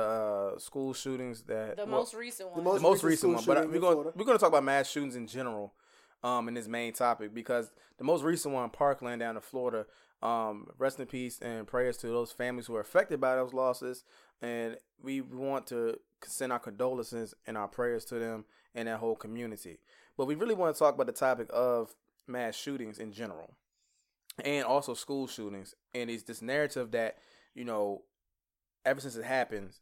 [0.54, 2.58] uh, school shootings that the well, most recent one.
[2.58, 4.12] the most the most recent recent one, but shooting we're in going Florida.
[4.16, 5.72] we're going to talk about mass shootings in general,
[6.22, 9.86] um, in this main topic because the most recent one, Parkland down in Florida.
[10.20, 14.02] Um, rest in peace and prayers to those families who are affected by those losses,
[14.40, 19.16] and we want to send our condolences and our prayers to them and that whole
[19.16, 19.78] community.
[20.16, 21.94] But we really want to talk about the topic of
[22.26, 23.54] mass shootings in general,
[24.44, 27.16] and also school shootings, and it's this narrative that
[27.58, 28.02] you know,
[28.84, 29.80] ever since it happens,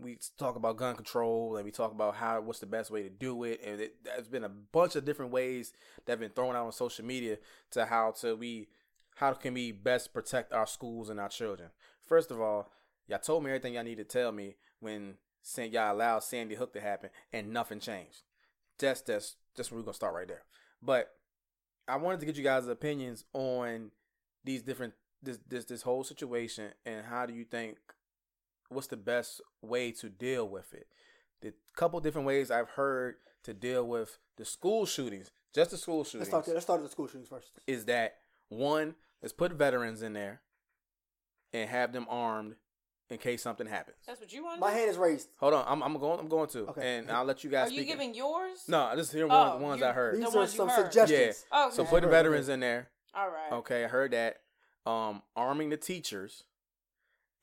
[0.00, 3.10] we talk about gun control and we talk about how what's the best way to
[3.10, 3.60] do it.
[3.64, 5.74] And it, there's been a bunch of different ways
[6.06, 7.36] that have been thrown out on social media
[7.72, 8.68] to how to we
[9.16, 11.70] how can we best protect our schools and our children.
[12.06, 12.70] First of all
[13.08, 16.72] y'all told me everything y'all need to tell me when saying y'all allowed sandy hook
[16.72, 18.22] to happen and nothing changed
[18.78, 20.44] that's that's that's where we're gonna start right there
[20.82, 21.14] but
[21.88, 23.90] i wanted to get you guys opinions on
[24.44, 27.78] these different this this this whole situation and how do you think
[28.68, 30.86] what's the best way to deal with it.
[31.40, 36.04] The couple different ways I've heard to deal with the school shootings, just the school
[36.04, 36.32] shootings.
[36.32, 36.54] Let's start.
[36.54, 37.50] Let's start with the school shootings first.
[37.66, 38.18] is that
[38.48, 40.40] one, let's put veterans in there
[41.52, 42.56] and have them armed
[43.10, 43.96] in case something happens.
[44.06, 44.60] That's what you want.
[44.60, 45.28] My hand is raised.
[45.38, 46.20] Hold on, I'm, I'm going.
[46.20, 46.98] I'm going to, Okay.
[46.98, 47.68] and I'll let you guys.
[47.68, 47.92] Are you speak it.
[47.92, 48.58] giving yours?
[48.68, 50.14] No, this here Oh, one, the ones you- I heard.
[50.14, 50.92] The These are ones you some heard.
[50.92, 51.44] suggestions.
[51.52, 51.74] Okay.
[51.76, 52.88] So put the veterans in there.
[53.14, 53.52] All right.
[53.52, 54.40] Okay, I heard that.
[54.86, 56.44] Um, arming the teachers,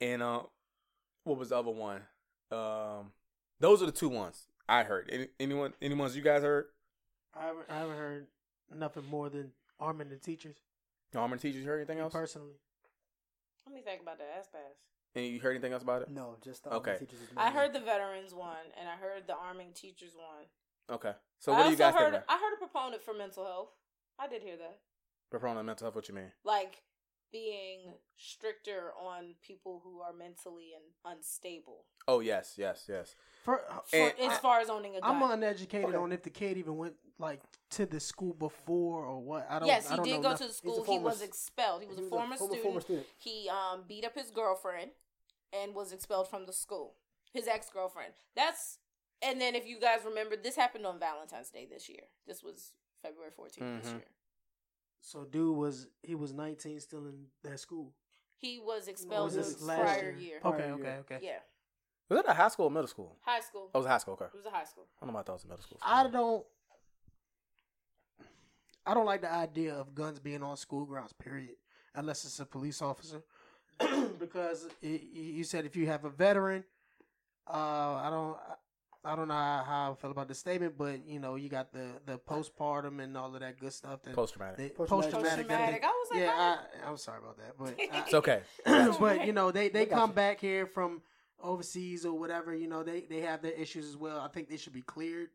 [0.02, 0.42] and uh,
[1.24, 2.02] what was the other one?
[2.52, 3.12] Um,
[3.60, 5.10] those are the two ones I heard.
[5.12, 6.66] Any, anyone, any ones you guys heard?
[7.38, 8.28] I haven't, I haven't heard
[8.74, 10.56] nothing more than arming the teachers
[11.14, 11.62] Arming the teachers.
[11.64, 12.14] You heard anything else?
[12.14, 12.54] personally.
[13.68, 14.28] I'm me think about that.
[14.36, 14.80] That's fast.
[15.16, 16.10] And you heard anything else about it?
[16.10, 16.98] No, just the Okay.
[17.00, 17.20] teachers.
[17.38, 20.46] I heard the veterans one, and I heard the arming teachers one.
[20.90, 21.14] Okay.
[21.40, 22.24] So I what do you also guys heard, think?
[22.26, 22.36] About?
[22.36, 23.70] I heard a proponent for mental health.
[24.20, 24.80] I did hear that.
[25.32, 25.96] Proponent of mental health.
[25.96, 26.32] What you mean?
[26.44, 26.84] Like
[27.32, 27.80] being
[28.18, 30.84] stricter on people who are mentally and
[31.18, 31.86] unstable.
[32.08, 33.16] Oh yes, yes, yes.
[33.44, 35.22] For, For, as I- far as owning a gun.
[35.24, 35.98] I'm uneducated Okay.
[35.98, 39.48] on if the kid even went like to the school before or what.
[39.50, 39.68] I don't.
[39.68, 40.48] yes, I he don't did know go nothing.
[40.48, 40.80] to the school.
[40.82, 41.82] He former was expelled.
[41.82, 42.64] He was, he a was a former, former- student.
[42.64, 43.06] former student.
[43.18, 44.92] He um beat up his girlfriend
[45.64, 46.96] and was expelled from the school.
[47.34, 48.14] His ex girlfriend.
[48.36, 48.80] That's
[49.22, 52.04] and then if you guys remember, this happened on Valentine's Day this year.
[52.28, 53.98] This was February 14th this Mhm.
[53.98, 54.08] year.
[55.02, 57.94] So dude was he was 19 still in that school.
[58.38, 60.14] He was expelled was the this last prior year?
[60.20, 60.40] year.
[60.42, 60.74] Prior Okay, year.
[60.76, 61.20] okay, okay.
[61.26, 61.40] Yeah,
[62.10, 63.18] Was that a high school or middle school?
[63.22, 63.70] high school.
[63.74, 64.14] Oh, it was a high school.
[64.16, 64.26] Okay.
[64.26, 64.88] It was a high school.
[65.02, 65.14] I don't know.
[65.16, 65.80] why I thought it was a middle school.
[65.82, 66.46] I don't.
[68.86, 71.14] I don't like the idea of guns being on school grounds.
[71.14, 71.56] Period.
[71.96, 73.24] Unless it's a police officer,
[74.20, 76.64] because it, you said if you have a veteran,
[77.48, 77.54] uh,
[78.04, 78.38] I don't.
[79.08, 81.72] I don't know how, how I feel about the statement, but you know, you got
[81.72, 84.02] the the postpartum and all of that good stuff.
[84.02, 84.58] That Post traumatic.
[84.58, 85.14] they, Post-traumatic.
[85.14, 85.82] post-traumatic, that Post-traumatic.
[85.82, 88.42] they- I was like, yeah, I, I'm sorry about that, but I, It's okay.
[89.00, 90.16] but you know they they come you.
[90.16, 91.04] back here from
[91.40, 94.56] overseas or whatever you know they they have their issues as well i think they
[94.58, 95.28] should be cleared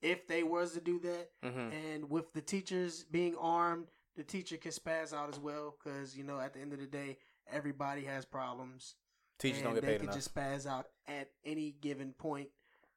[0.00, 4.56] if they was to do that hmm and with the teachers being armed the teacher
[4.56, 7.18] can spaz out as well because you know at the end of the day
[7.52, 8.94] everybody has problems
[9.38, 10.14] Teachers don't get they paid can enough.
[10.16, 12.48] just spaz out at any given point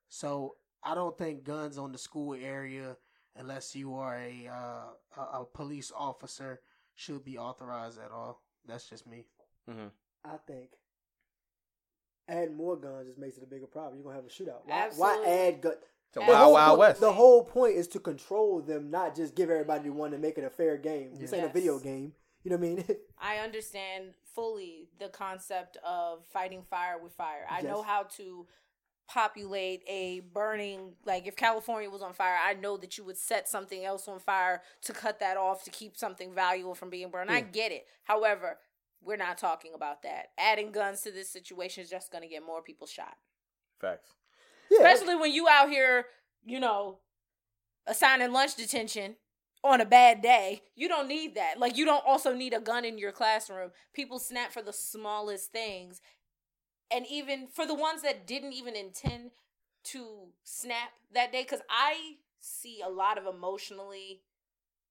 [0.10, 2.96] so i don't think guns on the school area
[3.36, 6.60] unless you are a uh, a, a police officer
[6.94, 9.26] should be authorized at all that's just me
[9.70, 9.88] hmm
[10.24, 10.70] I think
[12.28, 13.96] adding more guns just makes it a bigger problem.
[13.96, 14.66] You're gonna have a shootout.
[14.66, 15.76] Why, why add guns?
[16.14, 17.00] So The The wild, whole wild point- west.
[17.02, 20.44] The whole point is to control them, not just give everybody one and make it
[20.44, 21.16] a fair game.
[21.16, 22.14] This ain't a video game.
[22.46, 22.86] You know what I mean?
[23.20, 27.46] I understand fully the concept of fighting fire with fire.
[27.50, 28.46] I know how to
[29.08, 33.48] populate a burning like if California was on fire, I know that you would set
[33.48, 37.32] something else on fire to cut that off to keep something valuable from being burned.
[37.32, 37.52] I hmm.
[37.52, 37.88] get it.
[38.04, 38.60] However,
[39.04, 40.28] we're not talking about that.
[40.38, 43.16] Adding guns to this situation is just going to get more people shot.
[43.82, 44.12] Facts.
[44.70, 46.06] yeah, Especially when you out here,
[46.44, 47.00] you know,
[47.88, 49.16] assigning lunch detention
[49.66, 50.62] on a bad day.
[50.76, 51.60] You don't need that.
[51.60, 53.72] Like you don't also need a gun in your classroom.
[53.94, 56.02] People snap for the smallest things.
[56.92, 59.32] And even for the ones that didn't even intend
[59.86, 64.22] to snap that day cuz I see a lot of emotionally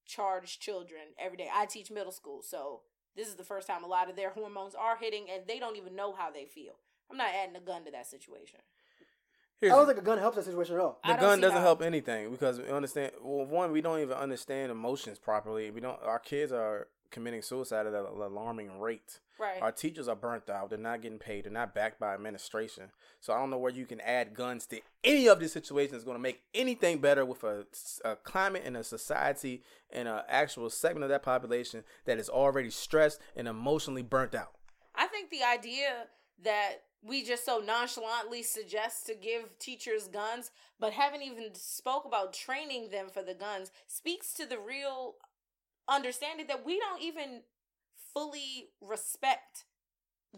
[0.04, 1.48] charged children every day.
[1.52, 2.82] I teach middle school, so
[3.16, 5.76] this is the first time a lot of their hormones are hitting and they don't
[5.76, 6.80] even know how they feel.
[7.10, 8.60] I'm not adding a gun to that situation.
[9.64, 10.98] Here's I don't the- think a gun helps that situation at all.
[11.02, 11.62] The don't gun doesn't how.
[11.64, 13.12] help anything because we understand.
[13.22, 15.70] Well, one, we don't even understand emotions properly.
[15.70, 16.00] We don't.
[16.02, 19.20] Our kids are committing suicide at an alarming rate.
[19.38, 19.60] Right.
[19.62, 20.70] Our teachers are burnt out.
[20.70, 21.44] They're not getting paid.
[21.44, 22.90] They're not backed by administration.
[23.20, 26.04] So I don't know where you can add guns to any of these situations that's
[26.04, 27.66] going to make anything better with a,
[28.04, 32.70] a climate and a society and an actual segment of that population that is already
[32.70, 34.52] stressed and emotionally burnt out.
[34.94, 36.06] I think the idea
[36.44, 42.32] that we just so nonchalantly suggest to give teachers guns, but haven't even spoke about
[42.32, 45.16] training them for the guns, speaks to the real
[45.86, 47.42] understanding that we don't even
[48.14, 49.64] fully respect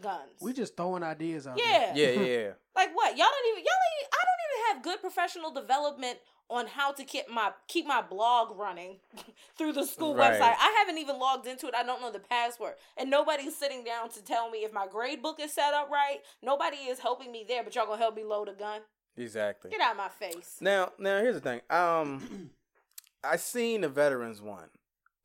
[0.01, 0.41] guns.
[0.41, 1.93] We just throwing ideas out yeah.
[1.95, 2.49] Yeah, yeah, yeah.
[2.75, 3.17] Like what?
[3.17, 7.03] Y'all don't even y'all ain't, I don't even have good professional development on how to
[7.03, 8.97] keep my keep my blog running
[9.57, 10.31] through the school Right.
[10.33, 10.55] website.
[10.59, 11.75] I haven't even logged into it.
[11.75, 12.75] I don't know the password.
[12.97, 16.19] And nobody's sitting down to tell me if my grade book is set up right.
[16.41, 18.81] Nobody is helping me there, but y'all gonna help me load a gun.
[19.17, 19.71] exactly.
[19.71, 20.57] Get out of my face.
[20.61, 21.61] Now, now here's the thing.
[21.69, 22.51] Um,
[23.23, 24.69] I seen the veterans one,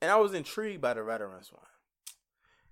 [0.01, 1.63] and I was intrigued by the veterans one.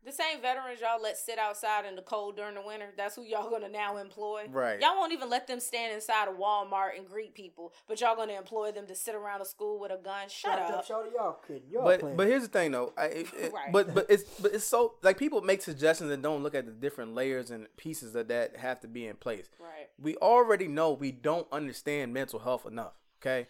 [0.04, 3.22] The same veterans y'all let sit outside in the cold during the winter, that's who
[3.22, 4.44] y'all gonna now employ.
[4.50, 4.80] Right.
[4.80, 8.32] Y'all won't even let them stand inside a Walmart and greet people, but y'all gonna
[8.32, 10.28] employ them to sit around a school with a gun.
[10.28, 10.88] Shut Strapped up.
[10.88, 11.62] Shawty, y'all kidding.
[11.70, 12.16] Y'all But playing.
[12.16, 12.92] but here's the thing though.
[12.96, 13.72] I, it, it- Right.
[13.72, 16.72] But but it's but it's so like people make suggestions and don't look at the
[16.72, 19.48] different layers and pieces of that have to be in place.
[19.60, 19.88] Right.
[20.00, 22.94] We already know we don't understand mental health enough.
[23.20, 23.48] Okay.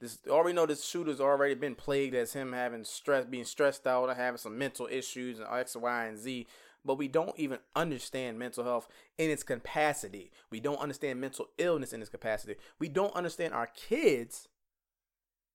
[0.00, 4.08] This already know this shooter's already been plagued as him having stress, being stressed out,
[4.08, 6.46] and having some mental issues and X, Y, and Z.
[6.82, 10.32] But we don't even understand mental health in its capacity.
[10.50, 12.56] We don't understand mental illness in its capacity.
[12.78, 14.48] We don't understand our kids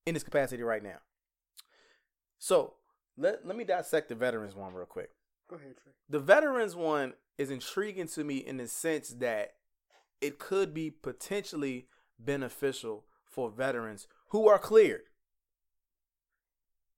[0.05, 0.97] in its capacity right now.
[2.37, 2.75] So
[3.17, 5.09] let let me dissect the veterans one real quick.
[5.49, 5.93] Go ahead, Trey.
[6.07, 9.53] The veterans one is intriguing to me in the sense that
[10.21, 11.87] it could be potentially
[12.19, 15.03] beneficial for veterans who are cleared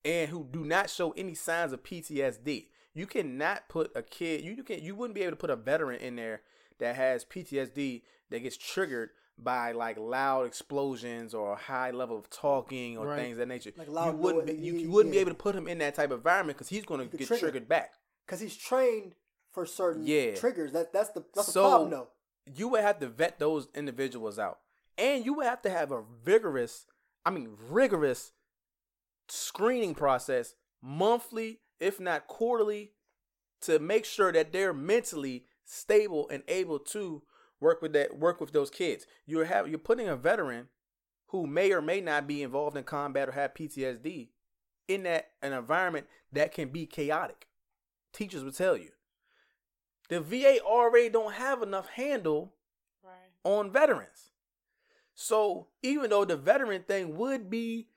[0.05, 2.67] and who do not show any signs of PTSD.
[2.93, 4.41] You cannot put a kid.
[4.43, 6.41] You, you can you wouldn't be able to put a veteran in there
[6.79, 12.27] that has PTSD that gets triggered by like loud explosions or a high level of
[12.29, 13.19] talking or Right.
[13.19, 13.71] things of that nature.
[13.77, 15.93] Like loud you wouldn't be, you, you wouldn't be able to put him in that
[15.93, 17.39] type of environment because he's going to get trigger.
[17.39, 17.93] triggered back.
[18.25, 19.13] because he's trained
[19.51, 20.33] for certain Yeah.
[20.35, 20.71] triggers.
[20.71, 22.07] That that's the that's So- the problem though.
[22.55, 24.59] you would have to vet those individuals out.
[24.97, 26.87] And you would have to have a vigorous,
[27.27, 28.31] I mean, rigorous
[29.27, 32.93] screening process monthly, if not quarterly,
[33.63, 37.23] to make sure that they're mentally stable and able to
[37.59, 39.05] work with that work with those kids.
[39.25, 40.69] You're have you're putting a veteran
[41.27, 44.29] who may or may not be involved in combat or have PTSD
[44.87, 47.47] in that an environment that can be chaotic.
[48.13, 48.91] Teachers will tell you.
[50.07, 52.53] The VA already don't have enough handle
[53.03, 53.33] Right.
[53.43, 54.31] on veterans.
[55.19, 57.87] So even though the veteran thing would be,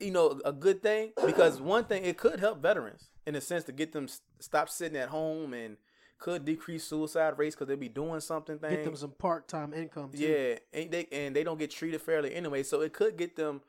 [0.00, 3.62] you know, a good thing, because one thing it could help veterans in a sense
[3.64, 4.08] to get them
[4.40, 5.76] stop sitting at home and
[6.18, 8.58] could decrease suicide rates because they'll be doing something.
[8.58, 8.70] Thing.
[8.70, 10.10] Get them some part time income.
[10.10, 10.18] Too.
[10.18, 12.64] Yeah, and they and they don't get treated fairly anyway.
[12.64, 13.60] So it could get them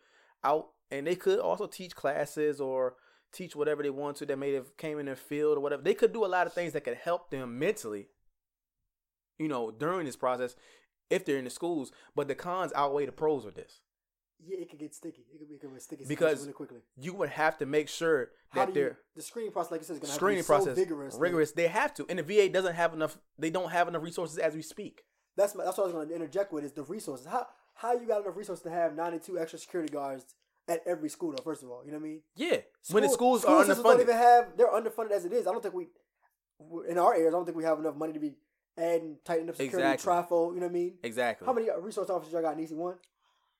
[0.43, 2.95] out, and they could also teach classes or
[3.31, 5.83] teach whatever they want to that may have came in their field or whatever.
[5.83, 8.07] They could do a lot of things that could help them mentally.
[9.37, 10.55] You know, during this process,
[11.09, 13.81] if they're in the schools, but the cons outweigh the pros with this.
[14.45, 15.25] Yeah, it could get sticky.
[15.33, 16.77] It could become a sticky Because really quickly.
[16.95, 19.99] You would have to make sure that they're the screening process, like you said, is
[19.99, 21.15] going to have screening to be so process vigorous.
[21.15, 21.51] rigorous.
[21.53, 23.17] They have to, and the VA doesn't have enough.
[23.39, 25.01] They don't have enough resources as we speak.
[25.35, 27.25] That's my, that's what I was going to interject with is the resources.
[27.25, 30.23] How how you got enough resources to have ninety two extra security guards
[30.67, 31.43] at every school though?
[31.43, 32.21] First of all, you know what I mean.
[32.35, 32.57] Yeah,
[32.91, 34.01] when the School- schools school are systems don't underfunded.
[34.03, 35.47] even have they're underfunded as it is.
[35.47, 35.87] I don't think we
[36.89, 37.29] in our areas.
[37.33, 38.35] I don't think we have enough money to be
[38.77, 40.11] adding tightening up security, Exactly.
[40.37, 40.53] trifo.
[40.53, 40.97] You know what I mean?
[41.03, 41.45] Exactly.
[41.45, 42.53] How many resource officers y'all got?
[42.57, 42.95] in Easy one.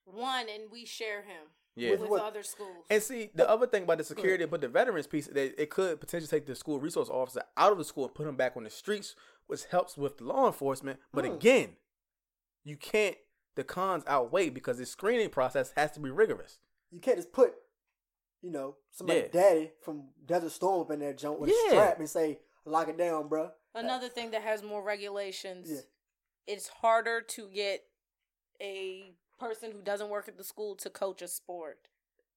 [0.05, 1.91] One, and we share him Yeah.
[1.91, 2.85] with, With other schools.
[2.89, 5.99] And see, the other thing about the security, but the veterans piece, that it could
[5.99, 8.63] potentially take the school resource officer out of the school and put him back on
[8.63, 9.15] the streets,
[9.47, 10.99] which helps with the law enforcement.
[11.13, 11.33] But Hmm.
[11.33, 11.77] again,
[12.63, 13.17] you can't.
[13.55, 16.59] The cons outweigh because the screening process has to be rigorous.
[16.91, 17.55] You can't just put,
[18.41, 19.27] you know, somebody Yeah.
[19.29, 21.55] daddy from Desert Storm up in that jump with Yeah.
[21.65, 23.51] a strap and say, "Lock it down, bruh.
[23.77, 25.67] Another thing that has more regulations.
[25.69, 25.79] Yeah.
[26.53, 27.83] It's harder to get
[28.61, 31.77] a person who doesn't work at the school to coach a sport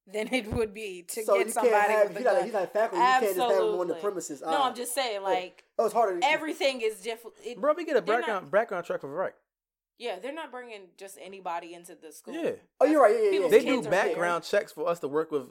[0.07, 2.35] than it would be to so get you somebody can't have with a he's not,
[2.35, 2.45] gun.
[2.45, 2.97] he's not faculty.
[2.97, 4.01] You can't just have him on the Absolutely.
[4.01, 4.41] premises.
[4.43, 6.19] no, Uh, I'm just saying, like oh, it's harder.
[6.21, 7.37] to- everything is different.
[7.59, 9.35] Bro, we get a background not- background check for right.
[9.99, 12.35] Yeah, they're not bringing just anybody into the school.
[12.35, 12.53] Yeah.
[12.81, 13.15] Oh, you're right.
[13.15, 13.49] Yeah, yeah, yeah.
[13.49, 13.91] They do are there.
[13.91, 15.49] background checks for us to work with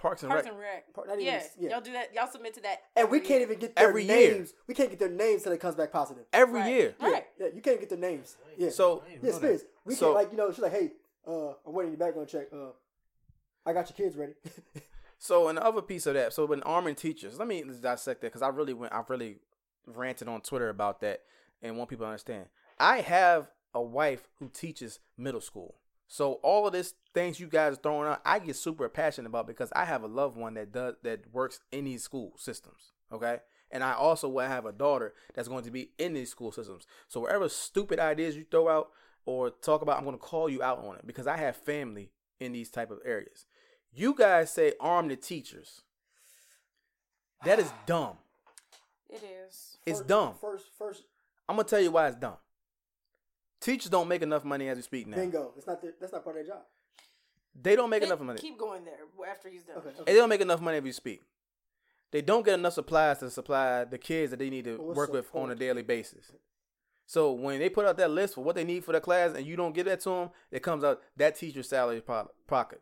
[0.00, 0.52] Parks and Parks Rec.
[0.52, 0.92] and Rec.
[0.94, 1.70] Part- not even- Yeah, yeah.
[1.70, 2.14] y'all do that.
[2.14, 2.78] Y'all submit to that.
[2.96, 3.42] And we can't year.
[3.42, 4.32] even get their Every year.
[4.34, 4.54] names.
[4.66, 6.24] We can't get their names till it comes back positive.
[6.32, 6.72] Every Right.
[6.72, 6.94] year.
[7.00, 7.26] Right.
[7.38, 8.36] Yeah, you can't get their names.
[8.56, 8.70] Yeah.
[8.70, 9.30] So yeah, know.
[9.38, 9.62] Spence.
[9.84, 10.50] We So- can't like you know.
[10.50, 10.92] She's like, hey,
[11.26, 12.46] uh, I'm waiting your background check.
[12.52, 12.70] Uh,
[13.66, 14.34] I got your kids ready.
[15.22, 16.32] So another piece of that.
[16.32, 18.94] So when arming teachers, let me dissect that because I really went.
[18.94, 19.36] I really
[19.86, 21.20] ranted on Twitter about that
[21.60, 22.46] and want people to understand.
[22.78, 25.74] I have a wife who teaches middle school.
[26.12, 29.46] So all of this things you guys are throwing out, I get super passionate about
[29.46, 32.90] because I have a loved one that does that works in these school systems.
[33.12, 33.38] Okay.
[33.70, 36.88] And I also will have a daughter that's going to be in these school systems.
[37.06, 38.88] So wherever stupid ideas you throw out
[39.24, 42.10] or talk about, I'm going to call you out on it because I have family
[42.40, 43.46] in these type of areas.
[43.92, 45.82] You guys say arm the teachers.
[47.44, 48.16] That is dumb.
[49.08, 49.76] It is.
[49.86, 50.34] It's First- dumb.
[50.40, 51.04] First, first,
[51.48, 52.38] I'm gonna tell you why it's dumb.
[53.60, 55.16] Teachers don't make enough money as we speak now.
[55.16, 55.52] bingo.
[55.56, 55.80] It's not.
[55.82, 56.62] The, that's not part of their job.
[57.60, 58.38] They don't make Hey, enough money.
[58.38, 58.98] Keep going there
[59.30, 59.76] after he's done.
[59.78, 59.88] Okay.
[59.88, 60.12] okay.
[60.12, 61.22] They don't make enough money as we speak.
[62.12, 65.12] They don't get enough supplies to supply the kids that they need to what's work
[65.12, 66.32] the with on a daily basis.
[67.06, 69.44] So when they put out that list for what they need for their class and
[69.44, 72.02] you don't give that to them, it comes out that teacher's salary
[72.46, 72.80] pocket.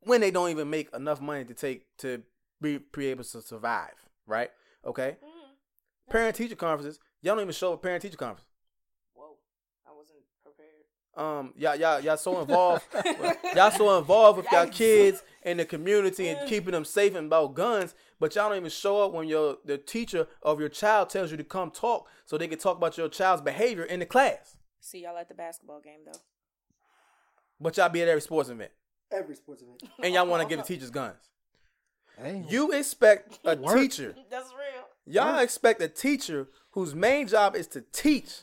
[0.00, 2.22] When they don't even make enough money to take to
[2.60, 3.94] be, be able to survive,
[4.26, 4.50] right?
[4.84, 5.16] Okay.
[5.24, 6.10] Mm.
[6.10, 8.48] Parent teacher conferences, y'all don't even show up at parent teacher conference.
[9.14, 9.36] Whoa,
[9.86, 10.84] I wasn't prepared.
[11.16, 12.84] Um, y'all, y'all, y'all so involved.
[13.54, 17.54] y'all so involved with y'all kids and the community and keeping them safe and about
[17.54, 21.30] guns, but y'all don't even show up when your the teacher of your child tells
[21.30, 24.56] you to come talk so they can talk about your child's behavior in the class.
[24.80, 26.18] See y'all at the basketball game though.
[27.60, 28.72] But y'all be at every sports event
[29.12, 29.82] Every sports event.
[30.02, 31.16] and y'all want to give the teachers guns.
[32.20, 34.14] Hey, You expect a teacher.
[34.30, 34.84] That's real.
[35.06, 38.40] Y'all expect a teacher whose main job is to teach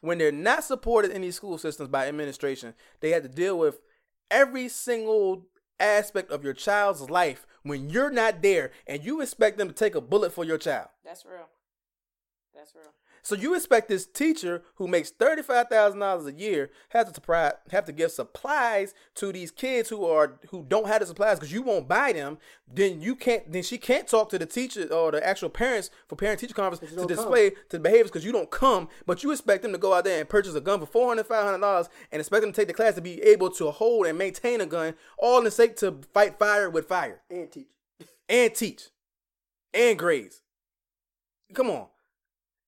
[0.00, 2.74] when they're not supported in these school systems by administration.
[3.00, 3.80] They have to deal with
[4.30, 5.46] every single
[5.80, 9.94] aspect of your child's life when you're not there and you expect them to take
[9.94, 10.88] a bullet for your child.
[11.04, 11.48] That's real.
[12.54, 12.92] That's real.
[13.28, 17.14] So you expect this teacher who makes thirty five thousand dollars a year has to
[17.14, 21.38] supply, have to give supplies to these kids who are who don't have the supplies
[21.38, 22.38] because you won't buy them.
[22.66, 23.52] Then you can't.
[23.52, 26.90] Then she can't talk to the teacher or the actual parents for parent teacher conference
[26.90, 28.88] to display to the behaviors because you don't come.
[29.04, 31.26] But you expect them to go out there and purchase a gun for four hundred
[31.26, 34.06] five hundred dollars and expect them to take the class to be able to hold
[34.06, 37.68] and maintain a gun, all in the sake to fight fire with fire and teach.
[38.26, 38.84] and teach
[39.74, 40.40] and grades.
[41.52, 41.88] Come on.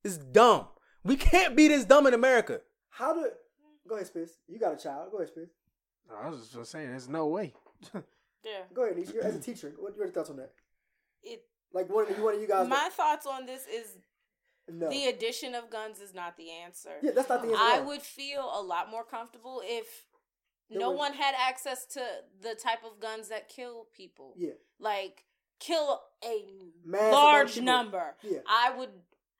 [0.04, 0.66] It's dumb.
[1.04, 2.60] We can't be this dumb in America.
[2.90, 3.28] How do?
[3.88, 4.30] Go ahead, Spiz.
[4.48, 5.10] You got a child.
[5.10, 5.48] Go ahead, Spiz.
[6.10, 7.54] I was just gonna there's no way.
[8.44, 8.60] Yeah.
[8.72, 9.14] Go ahead, Nisha.
[9.14, 10.52] You're, as a teacher, what are your thoughts on that?
[11.22, 11.42] It.
[11.72, 12.68] Like one of you, one of you guys.
[12.68, 13.98] My thoughts on this is
[14.68, 14.88] no.
[14.88, 16.90] the addition of guns is not the answer.
[17.02, 17.60] yeah, that's not the answer.
[17.62, 17.86] I all.
[17.88, 20.06] would feel a lot more comfortable if
[20.70, 22.00] There no was- one had access to
[22.40, 24.32] the type of guns that kill people.
[24.36, 24.52] Yeah.
[24.78, 25.24] Like
[25.58, 26.44] kill a
[26.84, 28.14] Mass large number.
[28.22, 28.38] Yeah.
[28.48, 28.90] I would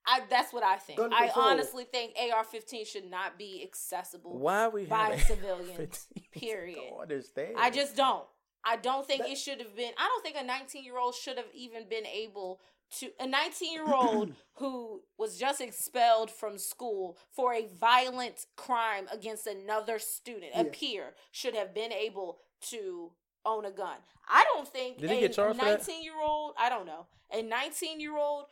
[0.07, 0.99] I that's what I think.
[0.99, 1.47] Gun I control.
[1.47, 4.39] honestly think AR-15 should not be accessible.
[4.39, 6.79] Why we By have civilians, period.
[6.91, 7.55] Don't understand.
[7.59, 8.25] I just don't.
[8.65, 9.93] I don't think That- it should have been.
[9.99, 12.61] I don't think a 19 year old should have even been able
[12.99, 13.11] to.
[13.21, 19.47] A 19 year old who was just expelled from school for a violent crime against
[19.47, 22.39] another student, a peer, should have been able
[22.71, 23.13] to
[23.47, 23.97] own a gun.
[24.29, 26.55] I don't think Did he a get charged 19 year old.
[26.59, 27.07] I don't know.
[27.33, 28.45] A 19 year old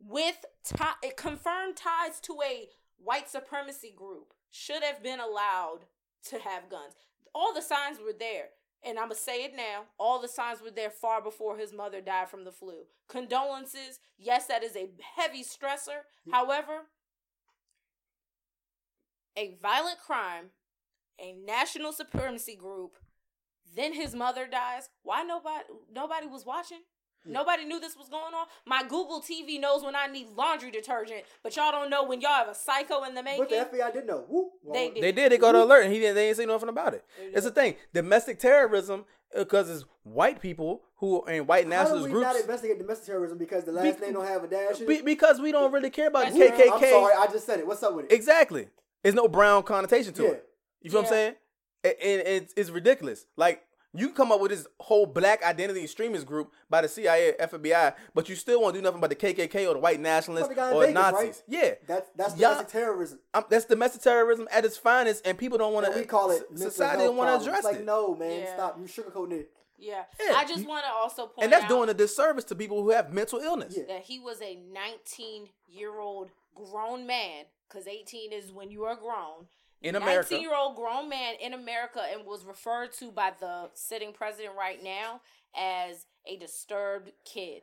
[0.00, 5.80] with tie, confirmed ties to a white supremacy group should have been allowed
[6.28, 6.94] to have guns.
[7.34, 8.48] All the signs were there.
[8.82, 9.82] And I'm going to say it now.
[9.98, 12.86] All the signs were there far before his mother died from the flu.
[13.08, 14.00] Condolences.
[14.18, 16.04] Yes, that is a heavy stressor.
[16.26, 16.32] Mm.
[16.32, 16.86] However,
[19.36, 20.46] a violent crime,
[21.18, 22.96] a national supremacy group,
[23.76, 24.88] then his mother dies.
[25.02, 26.80] Why nobody nobody was watching?
[27.26, 28.46] Nobody knew this was going on.
[28.66, 32.32] My Google TV knows when I need laundry detergent, but y'all don't know when y'all
[32.32, 33.46] have a psycho in the making.
[33.48, 34.24] But the FBI did know.
[34.28, 34.52] Whoop.
[34.72, 35.02] They did.
[35.02, 35.32] They did.
[35.32, 36.14] They got an alert, and he didn't.
[36.14, 37.04] They didn't say nothing about it.
[37.20, 37.76] It's the thing.
[37.92, 39.04] Domestic terrorism,
[39.34, 42.24] uh, because it's white people who and white How do we groups.
[42.24, 45.40] not investigate domestic terrorism because the last Be- name don't have a dash Be- because
[45.40, 46.72] we don't really care about That's KKK.
[46.72, 47.66] I'm sorry, I just said it.
[47.66, 48.12] What's up with it?
[48.12, 48.68] Exactly.
[49.02, 50.28] There's no brown connotation to Yeah.
[50.30, 50.48] it.
[50.82, 51.34] You feel what I'm saying?
[51.84, 53.26] And and it's, it's ridiculous.
[53.36, 57.34] Like you can come up with this whole black identity extremist group by the CIA,
[57.40, 60.72] FBI, but you still won't do nothing about the KKK or the white nationalists the
[60.72, 61.22] or Vegas, Nazis.
[61.24, 61.42] right?
[61.48, 63.18] Yeah, That's that's Y'all- domestic terrorism.
[63.34, 65.92] um, that's domestic terrorism at its finest, and people don't want to.
[65.98, 67.46] we call it society health don't want to problems.
[67.48, 67.78] address Like it.
[67.78, 68.54] Like, no, man, Yeah.
[68.54, 68.78] stop.
[68.78, 69.50] You sugarcoating it.
[69.78, 70.04] yeah.
[70.24, 72.82] Yeah, I just want to also point and that's out doing a disservice to people
[72.82, 73.74] who have mental illness.
[73.76, 73.84] Yeah.
[73.88, 78.94] that he was a 19 year old grown man, because 18 is when you are
[78.96, 79.46] grown.
[79.82, 80.34] In America.
[80.34, 84.54] 19 year old grown man in America and was referred to by the sitting president
[84.56, 85.20] right now
[85.56, 87.62] as a disturbed kid.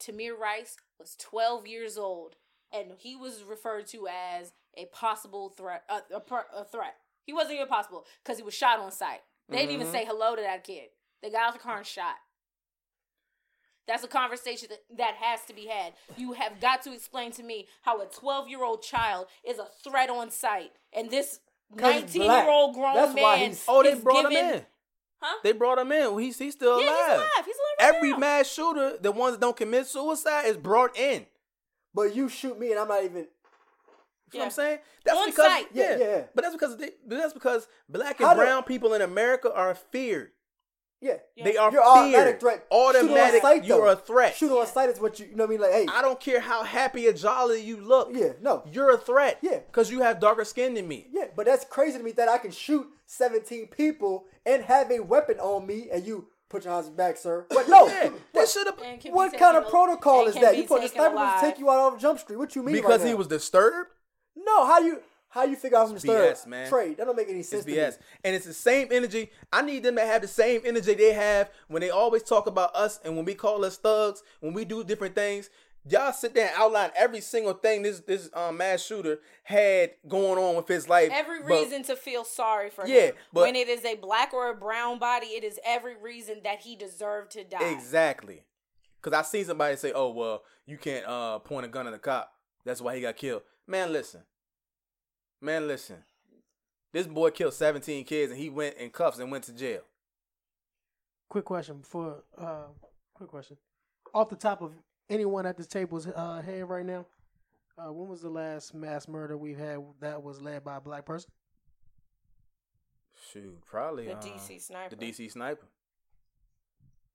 [0.00, 2.36] Tamir Rice was 12 years old
[2.72, 5.84] and he was referred to as a possible threat.
[5.88, 6.22] A, a,
[6.56, 6.96] a threat.
[7.24, 9.20] He wasn't even possible because he was shot on sight.
[9.48, 9.92] They didn't even Mhm.
[9.92, 10.90] say hello to that kid.
[11.22, 12.16] They got out the car and shot.
[13.86, 15.94] That's a conversation that, that has to be had.
[16.16, 19.66] You have got to explain to me how a 12 year old child is a
[19.82, 20.72] threat on sight.
[20.92, 21.40] And this
[21.76, 24.54] 'Cause he's 19 year old grown That's why he's- Oh, they is brought given, him
[24.54, 24.66] in.
[25.20, 25.38] Huh?
[25.42, 26.18] They brought him in.
[26.18, 26.98] He's he's still yeah, alive.
[27.06, 27.44] he's alive.
[27.46, 28.16] He's alive right Every now.
[28.18, 31.26] mass shooter, the ones that don't commit suicide, is brought in.
[31.92, 33.26] But you shoot me and I'm not even.
[34.32, 34.78] You know what I'm saying?
[35.04, 36.24] That's On because yeah, Yeah, yeah.
[36.34, 39.52] But that's because they, but that's because black and How do- brown people in America
[39.52, 40.32] are feared.
[41.00, 41.14] Yeah.
[41.36, 41.44] Yeah.
[41.44, 41.96] They are You're feared.
[42.14, 42.66] automatic threat.
[42.70, 43.42] Shoot on Automatic.
[43.42, 43.92] sight, you're though.
[43.92, 44.34] a threat.
[44.34, 45.26] Shoot on sight is what you.
[45.26, 45.60] You know what I mean?
[45.60, 45.86] Like, hey.
[45.90, 48.10] I don't care how happy or jolly you look.
[48.12, 48.32] Yeah.
[48.40, 48.64] No.
[48.72, 49.38] You're a threat.
[49.40, 49.58] Yeah.
[49.66, 51.06] Because you have darker skin than me.
[51.12, 55.00] Yeah, but that's crazy to me that I can shoot 17 people and have a
[55.00, 57.46] weapon on me and you put your hands back, sir.
[57.50, 58.04] But no, Yeah.
[58.32, 60.56] They what, should have And can be what kind of protocol is that?
[60.56, 62.36] You put the sniper to take you out on Jump Street.
[62.36, 62.74] What you mean?
[62.74, 63.18] because right he now?
[63.18, 63.90] was disturbed.
[64.34, 66.68] No, how do you how you figure out from It's the third man.
[66.68, 66.96] trade?
[66.96, 67.64] That don't make any sense.
[67.66, 67.98] It's to BS.
[68.00, 68.06] Me.
[68.24, 69.30] And it's the same energy.
[69.52, 72.74] I need them to have the same energy they have when they always talk about
[72.74, 75.50] us and when we call us thugs, when we do different things.
[75.88, 80.36] Y'all sit there and outline every single thing this this um, mass shooter had going
[80.38, 81.08] on with his life.
[81.12, 83.14] Every But- reason to feel sorry for Yeah, him.
[83.32, 86.60] but- when it is a black or a brown body, it is every reason that
[86.60, 87.70] he deserved to die.
[87.70, 88.44] Exactly.
[89.00, 91.98] Because I seen somebody say, "Oh well, you can't uh, point a gun at a
[91.98, 92.34] cop.
[92.64, 94.22] That's why he got killed." Man, listen.
[95.40, 95.96] Man, listen.
[96.92, 99.82] This boy killed 17 kids and he went in cuffs and went to jail.
[101.28, 102.24] Quick question before.
[102.36, 102.68] Uh,
[103.14, 103.56] quick question.
[104.14, 104.72] Off the top of
[105.10, 107.04] anyone at this table's uh, head right now,
[107.78, 111.04] uh, when was the last mass murder we've had that was led by a black
[111.04, 111.30] person?
[113.32, 114.96] Shoot, probably The uh, DC sniper.
[114.96, 115.66] The DC sniper.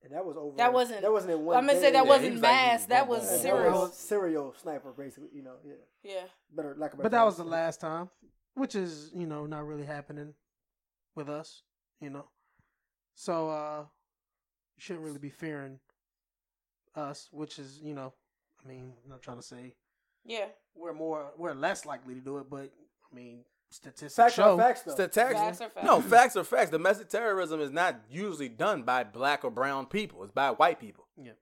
[0.03, 0.57] And that was over.
[0.57, 1.55] That wasn't- That wasn't in one.
[1.57, 1.85] I'm gonna day.
[1.85, 2.85] say that he wasn't was like, mass.
[2.87, 3.29] That was boom.
[3.29, 3.71] That serial.
[3.81, 5.29] was serial sniper, basically.
[5.33, 5.73] You know, yeah.
[6.03, 6.23] Yeah.
[6.51, 8.09] Better like a better But that was the last time,
[8.55, 10.33] which is you know not really happening
[11.15, 11.63] with us,
[12.01, 12.25] you know.
[13.15, 13.85] So uh,
[14.75, 15.79] you shouldn't really be fearing
[16.95, 18.13] us, which is you know,
[18.63, 19.75] I mean, I'm not trying to say
[20.25, 20.47] Yeah.
[20.75, 22.71] we're more we're less likely to do it, but
[23.11, 24.93] I mean, statistics Facts show are facts, though.
[24.93, 25.39] Statistics.
[25.39, 25.85] Facts are facts.
[25.85, 26.69] No, facts are facts.
[26.71, 30.23] Domestic terrorism is not usually done by black or brown people.
[30.23, 31.07] It's by white people.
[31.21, 31.33] Yeah.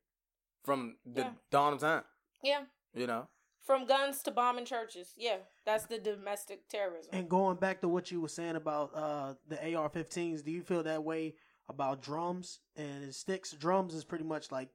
[0.63, 1.31] From the Yeah.
[1.49, 2.03] dawn of time.
[2.43, 2.65] Yeah.
[2.93, 3.27] You know?
[3.61, 5.13] From guns to bombing churches.
[5.17, 5.37] Yeah.
[5.65, 7.09] That's the domestic terrorism.
[7.13, 10.83] And going back to what you were saying about uh, the AR-15s, do you feel
[10.83, 11.35] that way
[11.69, 13.51] about drums and sticks?
[13.51, 14.69] Drums is pretty much like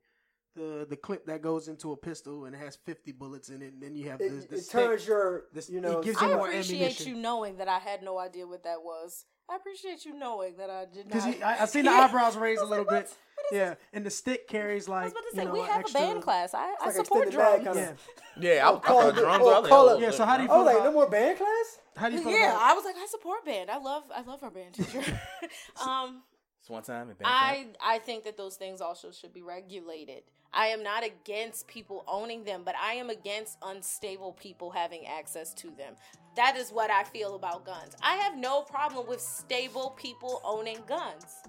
[0.56, 3.74] the the clip that goes into a pistol and it has 50 bullets in it,
[3.74, 4.72] and then you have It, the, the it stick.
[4.72, 7.08] turns your, This- you it know, gives you I more appreciate ammunition.
[7.08, 9.26] you knowing that I had no idea what that was.
[9.48, 11.24] I appreciate you knowing that I did not.
[11.24, 13.10] Because I, I seen the eyebrows raised a little like, bit.
[13.10, 13.16] what?
[13.36, 13.78] What is Yeah, this?
[13.92, 15.02] and the stick carries like.
[15.02, 16.52] I like was about to you say know we have extra, a band class.
[16.54, 17.78] I, I like support extended mag drums.
[17.78, 17.96] kinda-
[18.40, 18.54] Yeah.
[18.54, 19.68] Yeah, I, Oh, I call thought it- drums oh, earlier.
[19.68, 21.78] call it- Yeah, so how do you I was feel like, no more band class.
[21.96, 22.62] How do you feel Yeah, about?
[22.62, 23.70] I was like, I support band.
[23.70, 25.02] I love, I love our band teacher.
[25.86, 26.22] um,
[26.60, 30.22] It's one time in I, I think that those things also should be regulated.
[30.52, 35.52] I am not against people owning them, but I am against unstable people having access
[35.54, 35.94] to them.
[36.36, 37.96] That is what I feel about guns.
[38.02, 41.42] I have no problem with stable people owning guns.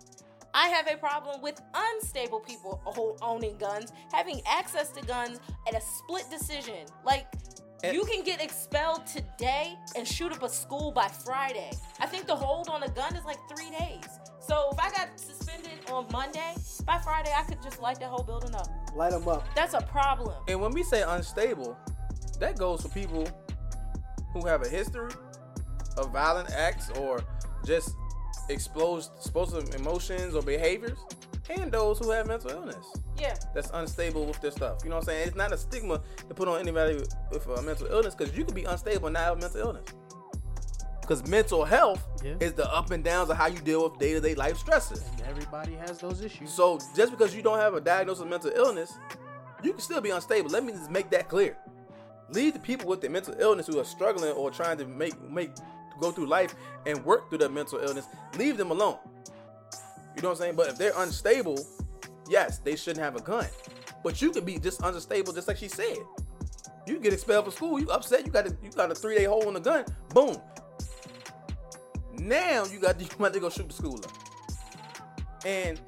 [0.54, 5.82] I have a problem with unstable people owning guns, having access to guns at a
[5.82, 6.88] split decision.
[7.06, 7.28] Like,
[7.84, 7.92] Eh.
[7.92, 11.72] you can get expelled today and shoot up a school by Friday.
[12.00, 14.06] I think the hold on a gun is like three days.
[14.40, 16.56] So if I got suspended on Monday,
[16.86, 18.68] by Friday I could just light that whole building up.
[18.96, 19.46] Light them up.
[19.56, 20.36] That's a problem.
[20.48, 21.78] And when we say unstable,
[22.40, 23.28] that goes for people
[24.34, 25.12] who have a history
[25.98, 27.24] of violent acts or
[27.66, 27.96] just
[28.50, 30.98] explosive, explosive emotions or behaviors,
[31.50, 32.86] and those who have mental illness
[33.18, 33.36] Yeah.
[33.54, 34.80] that's unstable with their stuff.
[34.84, 35.28] You know what I'm saying?
[35.28, 38.44] It's not a stigma to put on anybody with, with a mental illness because you
[38.44, 39.86] can be unstable and not have a mental illness.
[41.02, 42.36] Because mental health Yeah.
[42.42, 45.04] is the up and downs of how you deal with day to day life stresses.
[45.28, 46.54] Everybody has those issues.
[46.54, 48.92] So just because you don't have a diagnosis of mental illness,
[49.64, 50.50] you can still be unstable.
[50.50, 51.58] Let me just make that clear.
[52.30, 55.52] Leave the people with the mental illness who are struggling or trying to make make
[56.02, 56.54] go through life
[56.86, 58.06] and work through their mental illness.
[58.38, 58.98] Leave them alone.
[60.18, 60.56] You know what I'm saying?
[60.56, 61.64] But if they're unstable,
[62.28, 63.46] yes, they shouldn't have a gun.
[64.04, 65.98] But you can be just unstable, just like she said.
[66.88, 67.80] You get expelled from school.
[67.80, 68.26] You upset.
[68.26, 69.86] You got a, you got a three day hole in the gun.
[70.16, 70.38] Boom.
[72.14, 74.12] Now you got you about to go shoot the school up.
[75.46, 75.80] And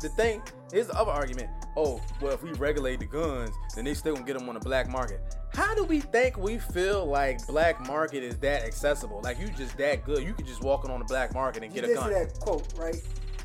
[0.00, 1.50] the thing, here's the other argument.
[1.76, 4.60] Oh, well, if we regulate the guns, then they still gonna get them on the
[4.60, 5.20] black market.
[5.52, 9.20] How do we think we feel like black market is that accessible?
[9.22, 10.22] Like you just that good?
[10.22, 12.10] You could just walk in on the black market and You get a gun.
[12.10, 12.96] that quote, right?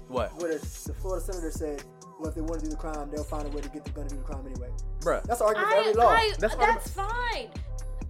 [0.10, 1.84] What, Where the, the Florida senator said,
[2.20, 3.92] "Well, if they want to do the crime, they'll find a way to get the
[3.92, 5.24] gun to do the crime anyway." bruh?
[5.24, 6.10] That's the argument for I, every law.
[6.10, 7.50] I, That's that's, fine.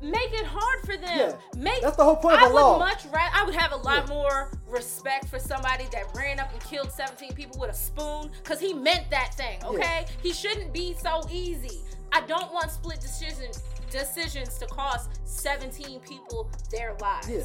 [0.01, 1.17] Make it hard for them.
[1.17, 1.35] Yeah.
[1.57, 2.79] Make That's the whole point of I a would law.
[2.79, 3.31] much rather.
[3.35, 4.13] I would have a lot Yeah.
[4.15, 8.61] more respect for somebody that ran up and killed 17 people with a spoon, cause
[8.61, 9.59] he meant that thing.
[9.65, 11.81] Okay, he shouldn't be so easy.
[12.13, 13.51] I don't want split decision
[13.91, 17.27] decisions to cost 17 people their lives.
[17.29, 17.43] Yeah.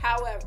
[0.00, 0.40] However,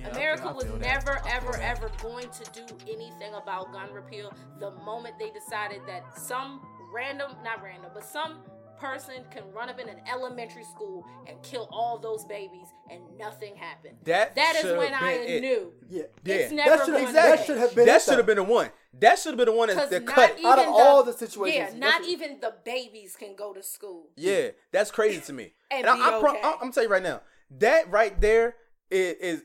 [0.00, 0.80] Yeah, I America feel- I was feel that.
[0.80, 1.78] never, ever, that.
[1.78, 6.60] ever going to do anything about gun repeal the moment they decided that some
[6.92, 8.38] random, not random, but some
[8.78, 13.54] person can run up in an elementary school and kill all those babies and nothing
[13.54, 13.94] happened.
[14.04, 15.40] That that is when I it.
[15.42, 15.74] knew.
[15.90, 16.34] Yeah, Yeah.
[16.36, 18.36] It's That never that should going exactly- that should have been that should have been
[18.36, 18.70] the one.
[18.98, 20.42] That should have been the one that, that cut.
[20.42, 23.62] Out of the, all the situations, yeah, not what- even the babies can go to
[23.62, 24.08] school.
[24.16, 25.52] Yeah, that's crazy to me.
[25.70, 26.40] And I, be I pro- okay.
[26.42, 27.20] I, am gonna tell you right now,
[27.58, 28.56] that right there
[28.90, 29.42] is, is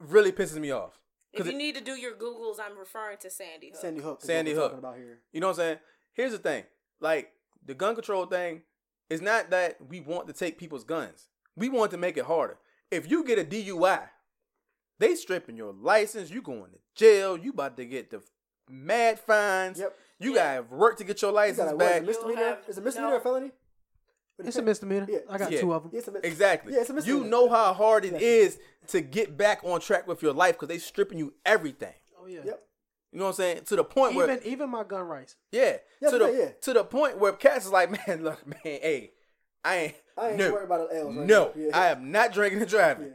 [0.00, 0.98] really pisses me off.
[1.32, 3.80] If you it- need to do your googles, I'm referring to Sandy Hook.
[3.80, 4.20] Sandy Hook.
[4.22, 4.78] Sandy what Hook.
[4.78, 5.20] About here.
[5.32, 5.78] You know what I'm saying?
[6.12, 6.64] Here's the thing.
[7.00, 7.32] Like
[7.64, 8.62] the gun control thing
[9.08, 11.28] is not that we want to take people's guns.
[11.56, 12.58] We want to make it harder.
[12.90, 14.08] If you get a DUI,
[14.98, 18.22] they stripping your license, you going to jail, you about to get the
[18.68, 19.78] mad fines.
[19.78, 19.96] Yep.
[20.18, 20.56] You Yeah.
[20.62, 22.02] gotta work to get your You got license a, what, is it, back.
[22.02, 22.44] a misdemeanor?
[22.44, 23.16] have- Is it a misdemeanor no.
[23.16, 23.52] or felony?
[24.40, 25.06] What It's is a misdemeanor.
[25.08, 25.18] Yeah.
[25.28, 25.60] I got Yeah.
[25.60, 25.90] two of them.
[25.92, 26.72] Yeah, it's a mis- Exactly.
[26.74, 27.24] Yeah, it's a misdemeanor.
[27.24, 28.18] you know how hard it Yeah.
[28.20, 31.94] is to get back on track with your life because they stripping you everything.
[32.20, 32.40] Oh yeah.
[32.44, 32.62] Yep.
[33.12, 33.64] You know what I'm saying?
[33.64, 35.36] To the point where Even even my gun rights.
[35.52, 35.76] Yeah.
[36.00, 36.48] Yeah, to the yeah, yeah.
[36.62, 39.12] to the point where cats is like, man, look, man, hey,
[39.64, 41.52] I ain't I ain't no, worried about the L's right no.
[41.56, 41.70] Yeah.
[41.78, 43.12] I am not drinking and driving.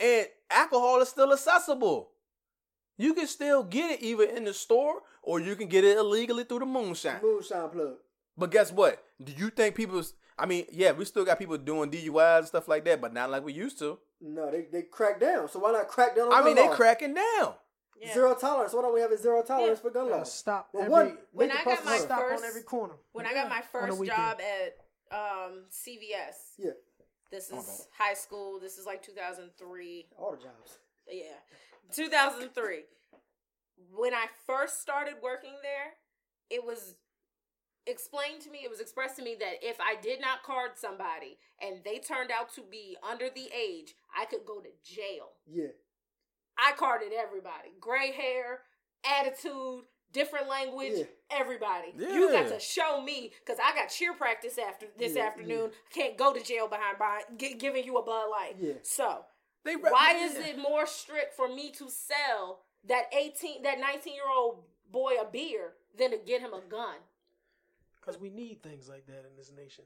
[0.00, 0.06] Yeah.
[0.06, 2.10] And alcohol is still accessible.
[2.98, 6.44] You can still get it either in the store or you can get it illegally
[6.44, 7.20] through the moonshine.
[7.22, 7.94] Moonshine plug.
[8.38, 9.02] But guess what?
[9.22, 12.68] Do you think people's I mean, yeah, we still got people doing DUIs and stuff
[12.68, 13.98] like that, but not like we used to.
[14.20, 15.48] No, they they crack down.
[15.48, 16.76] So why not crack down on I mean, they laws?
[16.76, 17.54] cracking down.
[17.98, 18.12] Yeah.
[18.12, 18.74] Zero tolerance.
[18.74, 20.30] Why don't we have a zero tolerance for gun laws?
[20.30, 22.94] stop Well, every one, When I got my stop first- on every corner.
[23.12, 24.76] When I got my first job at
[25.16, 26.72] um, CVS, Yeah,
[27.30, 28.60] this Oh, is high school.
[28.60, 30.08] This is like 2003.
[30.18, 30.78] all the jobs.
[31.10, 31.22] Yeah,
[31.94, 32.80] 2003.
[33.94, 35.94] When I first started working there,
[36.50, 36.96] it was
[37.86, 41.38] explained to me, it was expressed to me that if I did not card somebody
[41.60, 45.30] and they turned out to be under the age, I could go to jail.
[45.46, 45.68] Yeah,
[46.58, 47.70] I carded everybody.
[47.80, 48.60] Gray hair,
[49.04, 51.04] attitude, different language, Yeah.
[51.30, 51.92] everybody.
[51.96, 55.72] You got to show me because I got cheer practice after this Yeah, afternoon.
[55.90, 58.56] I can't go to jail behind by gi- giving you a Bud Light.
[58.58, 58.74] Yeah.
[58.82, 59.24] So
[59.64, 64.28] They why is it more strict for me to sell that 18 that 19 year
[64.28, 66.96] old boy a beer than to get him a gun?
[68.06, 69.84] Because we need things like that in this nation.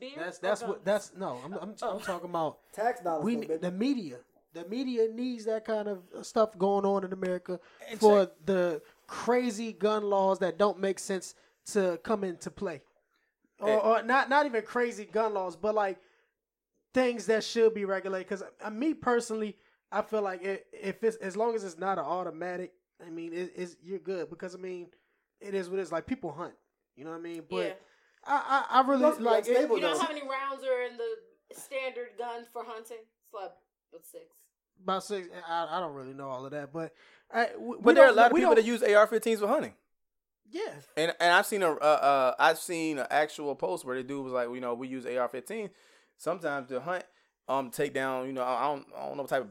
[0.00, 0.10] Beer?
[0.16, 1.38] That's that's what that's no.
[1.44, 3.24] I'm I'm, I'm talking about tax dollars.
[3.24, 4.16] we though, the media.
[4.54, 7.60] The media needs that kind of stuff going on in America
[7.90, 11.34] And for check- the crazy gun laws that don't make sense
[11.66, 12.80] to come into play,
[13.60, 15.98] or, And- or not not even crazy gun laws, but like
[16.94, 18.26] things that should be regulated.
[18.26, 19.56] Because uh, me personally,
[19.92, 22.72] I feel like it, if it's as long as it's not an automatic,
[23.06, 24.86] I mean, it, it's you're good because I mean,
[25.40, 25.92] it is what it is.
[25.92, 26.54] Like people hunt,
[26.98, 27.42] you know what I mean?
[27.48, 27.72] But Yeah.
[28.26, 29.98] I, I I really Must be like it, You know though.
[30.00, 32.98] how many rounds are in the standard gun for hunting?
[33.24, 33.52] It's like
[33.92, 34.24] about six.
[34.82, 35.28] about six.
[35.48, 36.92] I, I don't really know all of that, but
[37.32, 39.74] I, we, we But there are a lot of people that use AR-15s for hunting.
[40.50, 40.62] Yeah,
[40.96, 44.24] And and I've seen a uh, uh I've seen an actual post where the dude
[44.24, 45.68] was like, you know, we use AR-15
[46.16, 47.04] sometimes to hunt,
[47.48, 49.50] um, take down, you know, I don't I don't know what type of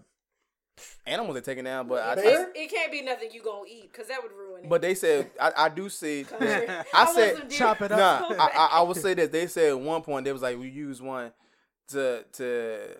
[1.05, 2.51] animals they're taking down, but I, Bear?
[2.55, 4.69] It can't be nothing you gonna eat because that would ruin it.
[4.69, 6.23] but they said I, I do see.
[6.23, 6.67] Country.
[6.93, 8.29] I said chop it up.
[8.29, 10.57] Nah, I, I, I would say that they said at one point they was like
[10.57, 11.31] we use one
[11.89, 12.95] to to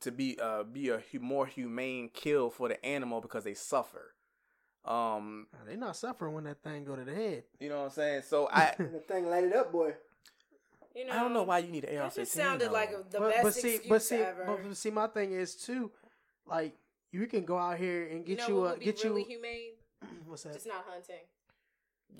[0.00, 4.14] to be uh be a more humane kill for the animal because they suffer.
[4.84, 7.44] Um, they not suffering when that thing go to the head.
[7.58, 8.22] you know what I'm saying?
[8.26, 9.94] So I the thing lighted up, boy.
[10.94, 12.14] you know, I don't know why you need an AR-15.
[12.14, 12.72] just sounded though.
[12.72, 14.58] like a, the but, best but see, excuse but see, ever.
[14.62, 15.90] but see, my thing is too,
[16.46, 16.74] like
[17.12, 19.04] you can go out here and you get know you, what a would be get
[19.04, 19.28] really you.
[19.28, 19.70] humane?
[20.26, 20.54] What's that?
[20.54, 21.16] Just not hunting.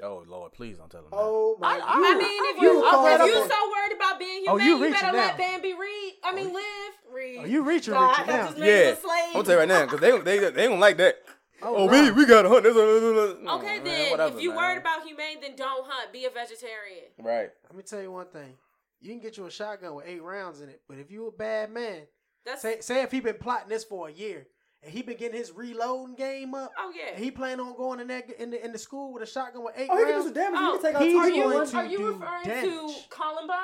[0.02, 1.10] Oh Lord, please don't tell them.
[1.10, 1.16] that.
[1.18, 1.66] Oh my!
[1.66, 4.18] I- I- you- I mean, if you you call if you a- so worried about
[4.20, 5.12] being Oh, humane, you you, better now.
[5.12, 6.12] let Bambi read.
[6.22, 7.38] I oh, mean, live, read.
[7.40, 8.46] Oh, you reaching, God, reaching I now.
[8.46, 9.12] just Yeah, a slave.
[9.26, 11.16] I'm gonna tell you right now because they they they ain't gonna like that.
[11.62, 11.92] Oh, Oh, no.
[11.92, 12.62] we we got to hunt.
[12.62, 12.74] This.
[12.76, 14.56] Okay, Man, then whatever, if you man.
[14.58, 16.12] worried about humane, then don't hunt.
[16.12, 17.04] Be a vegetarian.
[17.18, 18.54] right, Let me tell you one thing.
[19.00, 21.32] You can get you a shotgun with eight rounds in it, but if you a
[21.32, 22.02] bad man,
[22.46, 24.46] That's say say if he been plotting this for a year
[24.82, 27.14] and he begin his reloading game up, oh yeah.
[27.14, 29.64] and he plan on going in that in the in the school with a shotgun
[29.64, 29.82] with eight.
[29.84, 30.60] eight Oh, he can do some damage.
[30.60, 32.06] Oh, he can oh, take out he's two are you going to are you do
[32.12, 32.94] referring to.
[33.10, 33.56] Columbine?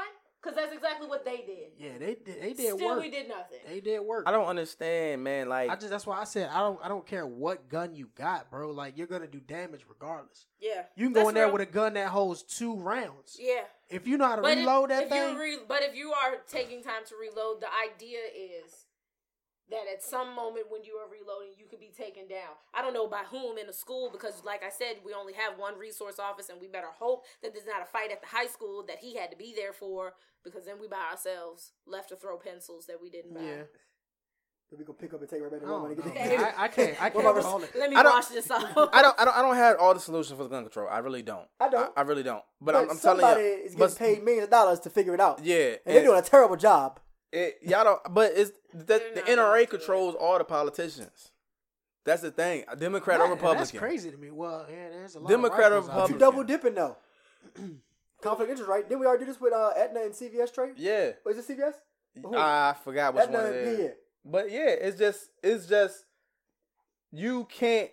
[0.42, 1.72] Because that's exactly what they did.
[1.76, 2.40] Yeah, they did.
[2.40, 3.00] They did Still, work.
[3.02, 3.58] we did nothing.
[3.66, 4.28] They did work.
[4.28, 5.48] I don't understand, man.
[5.48, 8.08] Like I just that's why I said I don't I don't care what gun you
[8.14, 8.70] got, bro.
[8.70, 10.46] Like you're gonna do damage regardless.
[10.60, 11.52] Yeah, You can That's go in there real.
[11.54, 13.36] with a gun that holds two rounds.
[13.40, 13.62] yeah.
[13.88, 15.96] If you know how to But reload if, that if thing, you re- but if
[15.96, 18.18] you are taking time to reload, the idea
[18.64, 18.85] is
[19.70, 22.54] that at some moment when you are reloading, you could be taken down.
[22.74, 25.58] I don't know by whom in the school because, like I said, we only have
[25.58, 28.46] one resource office, and we better hope that there's not a fight at the high
[28.46, 30.14] school that he had to be there for
[30.44, 33.40] because then we by ourselves left to throw pencils that we didn't buy.
[33.42, 33.62] yeah.
[34.76, 36.36] We gonna pick up and take right back to I Walmart and don't get know.
[36.38, 37.00] the I, I can't.
[37.02, 37.60] I can't about call.
[37.60, 38.64] Let me I don't- wash this off.
[38.92, 40.88] I don't I don't I don't have all the solutions for the gun control.
[40.90, 41.46] I really don't.
[41.60, 41.92] I don't.
[41.96, 42.42] I, really don't.
[42.60, 44.90] But, But, I'm, I'm telling somebody you, is getting but- paid millions of dollars to
[44.90, 45.44] figure it out.
[45.44, 46.98] Yeah, and, and they're doing a terrible job.
[47.32, 48.00] It, y'all don't.
[48.14, 49.70] But it's the, They're the NRA do it.
[49.70, 51.30] controls all the politicians.
[52.04, 52.64] That's the thing.
[52.68, 53.58] A Democrat or Republican.
[53.58, 54.30] That's crazy to me.
[54.30, 56.18] Well, yeah, there's a lot Democrat or of rifles You Republican.
[56.18, 56.96] double dipping though.
[58.22, 58.88] Conflict interest, right?
[58.88, 60.74] Didn't we already do this with uh, Aetna and CVS trade?
[60.76, 61.74] Yeah, Was it CVS?
[62.22, 62.34] Who?
[62.36, 63.90] I forgot which Aetna, one it yeah, yeah.
[64.24, 66.04] But yeah, it's just it's just
[67.12, 67.90] you can't.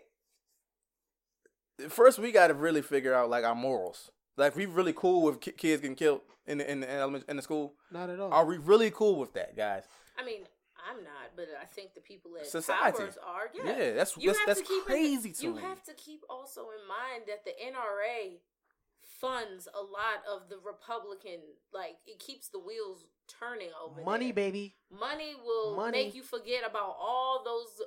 [1.90, 4.12] First, we got to really figure out like our morals.
[4.38, 7.36] Like, we really cool with ki- kids getting killed in the in the element in
[7.36, 7.76] the school.
[7.92, 8.32] Not at all.
[8.34, 9.84] Are we really cool with that, guys?
[10.18, 10.42] I mean,
[10.90, 12.98] I'm not, but I think the people at Society.
[12.98, 13.50] Towers are.
[13.54, 15.62] Yeah, Yeah, that's You that's, have that's to keep in- crazy to you me.
[15.62, 18.40] have to keep also in mind that the NRA
[19.20, 21.40] funds a lot of the Republican,
[21.74, 24.34] like it keeps the wheels turning over Money, there.
[24.34, 24.76] baby.
[24.92, 26.06] Money will Money.
[26.06, 27.82] make you forget about all those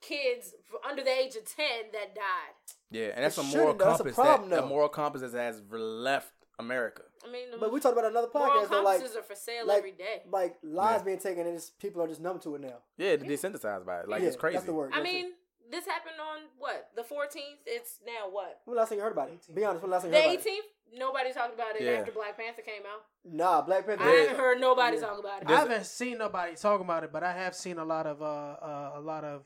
[0.00, 0.54] kids
[0.88, 2.54] under the age of ten that died.
[2.90, 3.78] Yeah, and that's It a moral shouldn't.
[3.78, 4.14] That's a compass.
[4.16, 7.02] problem, that, a moral compass that has left America.
[7.26, 9.66] I mean, But we talked about another moral podcast though, like compasses are for sale
[9.66, 10.22] like every day.
[10.30, 11.04] like lies Yeah.
[11.04, 12.78] being taken and it's, people are just numb to it now.
[12.96, 14.08] Yeah, they're desensitized by it.
[14.08, 14.54] Like Yeah, it's crazy.
[14.56, 14.90] That's the word.
[14.92, 15.12] I That's it.
[15.12, 15.32] mean,
[15.70, 17.60] this happened on what the 14th.
[17.66, 19.54] It's now what when last time you heard about it?
[19.54, 19.82] Be honest.
[19.82, 20.50] When the last time the you heard about it?
[20.50, 20.98] 18th.
[20.98, 21.92] Nobody talked about it Yeah.
[21.92, 23.04] after Black Panther came out.
[23.24, 24.02] Nah, Black Panther.
[24.02, 25.02] I haven't heard nobody Yeah.
[25.02, 25.48] talk about it.
[25.48, 28.24] I haven't seen nobody talking about it, but I have seen a lot of uh,
[28.26, 29.44] uh a lot of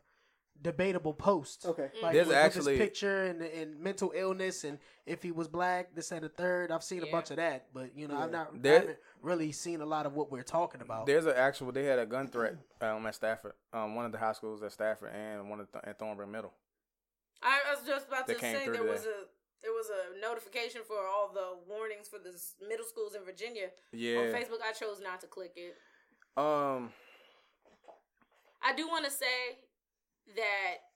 [0.62, 1.66] debatable posts.
[1.66, 1.90] Okay.
[2.02, 5.48] Like There's with, actually- with his picture and, and mental illness and if he was
[5.48, 6.70] black, this and the third.
[6.70, 8.38] I've seen a bunch of that, but you know, I've Yeah.
[8.38, 11.04] not I haven't really seen a lot of what we're talking about.
[11.06, 11.70] There's an actual.
[11.72, 14.72] They had a gun threat um, at Stafford, um, one of the high schools at
[14.72, 16.52] Stafford, and one at, Th- at Thornburg Middle.
[17.42, 19.10] I was just about They to say through there was today.
[19.12, 19.24] a
[19.62, 22.34] there was a notification for all the warnings for the
[22.66, 24.32] middle schools in Virginia on Yeah.
[24.32, 24.60] Facebook.
[24.66, 25.74] I chose not to click it.
[26.38, 26.92] Um.
[28.62, 29.58] I do want to say
[30.36, 30.90] that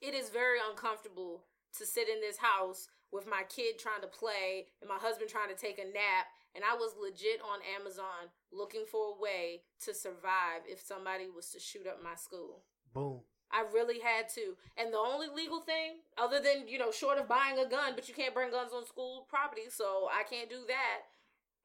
[0.00, 1.44] it is very uncomfortable
[1.78, 5.48] to sit in this house with my kid trying to play and my husband trying
[5.48, 6.26] to take a nap.
[6.54, 11.50] And I was legit on Amazon looking for a way to survive if somebody was
[11.50, 12.62] to shoot up my school.
[12.92, 13.20] Boom.
[13.50, 14.58] I really had to.
[14.76, 18.08] And the only legal thing, other than, you know, short of buying a gun, but
[18.08, 21.06] you can't bring guns on school property, so I can't do that.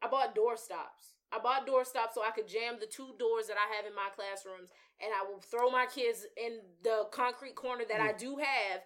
[0.02, 1.18] I bought door stops.
[1.32, 3.94] I bought door stops so I could jam the two doors that I have in
[3.94, 4.70] my classrooms,
[5.02, 8.18] and I will throw my kids in the concrete corner that I mm.
[8.18, 8.82] do have,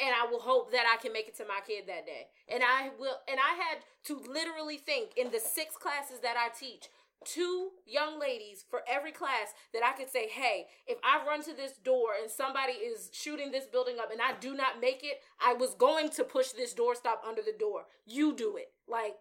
[0.00, 2.28] and I will hope that I can make it to my kid that day.
[2.48, 6.48] And I will, and I had to literally think in the six classes that I
[6.56, 6.88] teach,
[7.24, 11.54] two young ladies for every class that I could say, hey, if I run to
[11.54, 15.20] this door and somebody is shooting this building up and I do not make it,
[15.44, 17.86] I was going to push this door stop under the door.
[18.06, 18.72] You do it.
[18.86, 19.16] Like,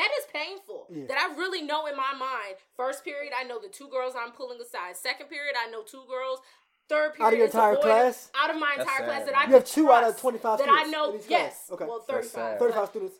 [0.00, 0.86] that is painful.
[0.88, 1.04] Yeah.
[1.08, 2.56] That I really know in my mind.
[2.74, 4.96] First period, I know the two girls I'm pulling aside.
[4.96, 6.40] Second period, I know two girls.
[6.88, 8.30] Third period, Out of your entire class?
[8.34, 9.36] Out of my That's entire class sad, that.
[9.36, 11.20] I You have could two out of trust, 25 that I know.
[11.28, 11.68] Yes.
[11.70, 11.84] Okay.
[11.84, 13.14] well, 35, 35 students.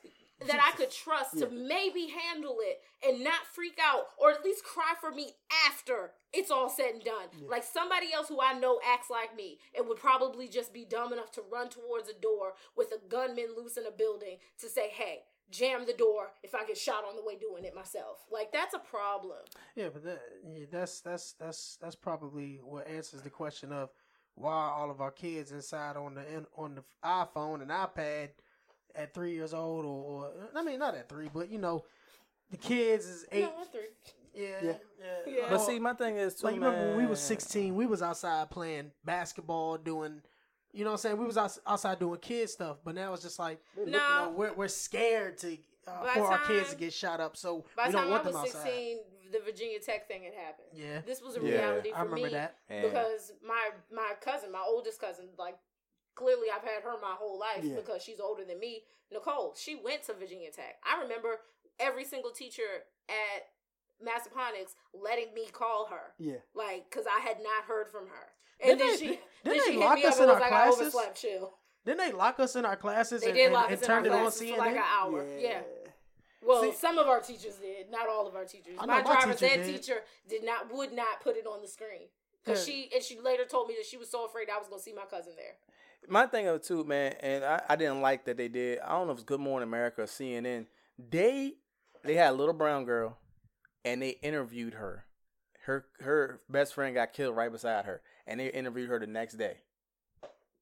[0.48, 4.64] that I could trust to maybe handle it and not freak out or at least
[4.64, 5.34] cry for me
[5.68, 7.28] after it's all said and done.
[7.48, 11.12] Like somebody else who I know acts like me and would probably just be dumb
[11.12, 14.88] enough to run towards a door with a gunman loose in a building to say,
[14.90, 15.20] hey,
[15.50, 18.18] jam the door if I get shot on the way doing it myself.
[18.30, 19.38] Like that's a problem.
[19.76, 20.20] Yeah, but that,
[20.54, 23.90] yeah, that's that's that's that's probably what answers the question of
[24.34, 26.22] why are all of our kids inside on the
[26.56, 28.30] on the iPhone and iPad
[28.94, 29.88] at three years old, or,
[30.26, 31.84] or I mean not at three, but you know,
[32.50, 33.42] the kids is eight.
[33.42, 33.80] No, three.
[34.34, 34.72] Yeah, Yeah.
[35.26, 35.32] yeah.
[35.34, 35.46] Yeah.
[35.50, 37.26] But see, my thing is too, like you remember when we was man.
[37.38, 40.22] 16, we was outside playing basketball, doing.
[40.72, 41.16] You know what I'm saying?
[41.18, 43.84] We was outs- outside doing kid stuff, but now it's just like No.
[43.84, 45.58] you know, we're we're scared to
[45.88, 48.10] uh, By for our kids to get shot up, so By we the don't time
[48.10, 48.62] want I them was outside.
[48.64, 48.98] 16,
[49.32, 50.68] the Virginia Tech thing had happened.
[50.72, 51.00] Yeah.
[51.00, 51.50] This was a Yeah.
[51.52, 52.32] reality for I remember me.
[52.32, 52.56] that.
[52.68, 52.82] Yeah.
[52.82, 55.56] because my my cousin, my oldest cousin, like
[56.14, 57.76] clearly I've had her my whole life Yeah.
[57.76, 58.84] because she's older than me.
[59.12, 60.76] Nicole, she went to Virginia Tech.
[60.84, 61.40] I remember
[61.80, 63.48] every single teacher at
[64.04, 66.36] Massaponax letting me call her, Yeah.
[66.54, 68.32] like because I had not heard from her.
[68.62, 70.28] And Didn't then they- she didn't then she hit lock me up us and in
[70.28, 70.80] was our like, "I classes?
[70.94, 71.58] overslept." Chill.
[71.84, 73.90] Didn't they lock us in our classes They and, did and, lock and us in
[73.90, 74.52] our turned it on classes CNN?
[74.54, 75.26] for like an hour.
[75.38, 75.62] Yeah.
[76.42, 78.76] Well, See- some of our teachers did, not all of our teachers.
[78.78, 79.76] My my driver's teacher ed did.
[79.82, 82.08] teacher did not would not put it on the screen
[82.44, 82.74] because Yeah.
[82.74, 84.82] she and she later told me that she was so afraid I was going to
[84.84, 85.56] see my cousin there.
[86.08, 88.78] my thing of it too, man, and I, I didn't like that they did.
[88.80, 90.66] I don't know if it's Good Morning America or CNN.
[90.98, 91.56] They
[92.04, 93.18] they had a little brown girl,
[93.84, 95.04] and they interviewed her.
[95.66, 99.34] Her her best friend got killed right beside her, and they interviewed her the next
[99.34, 99.58] day.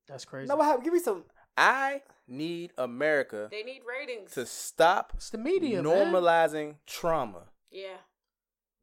[0.08, 0.48] That's crazy.
[0.48, 0.84] Now what happened?
[0.84, 1.24] Give me some.
[1.56, 4.32] I need America They need ratings.
[4.32, 5.92] to stop it's the media, man.
[6.12, 7.96] normalizing trauma yeah.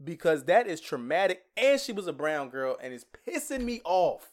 [0.03, 1.43] because that is traumatic.
[1.55, 4.31] And she was a brown girl, and it's pissing me off.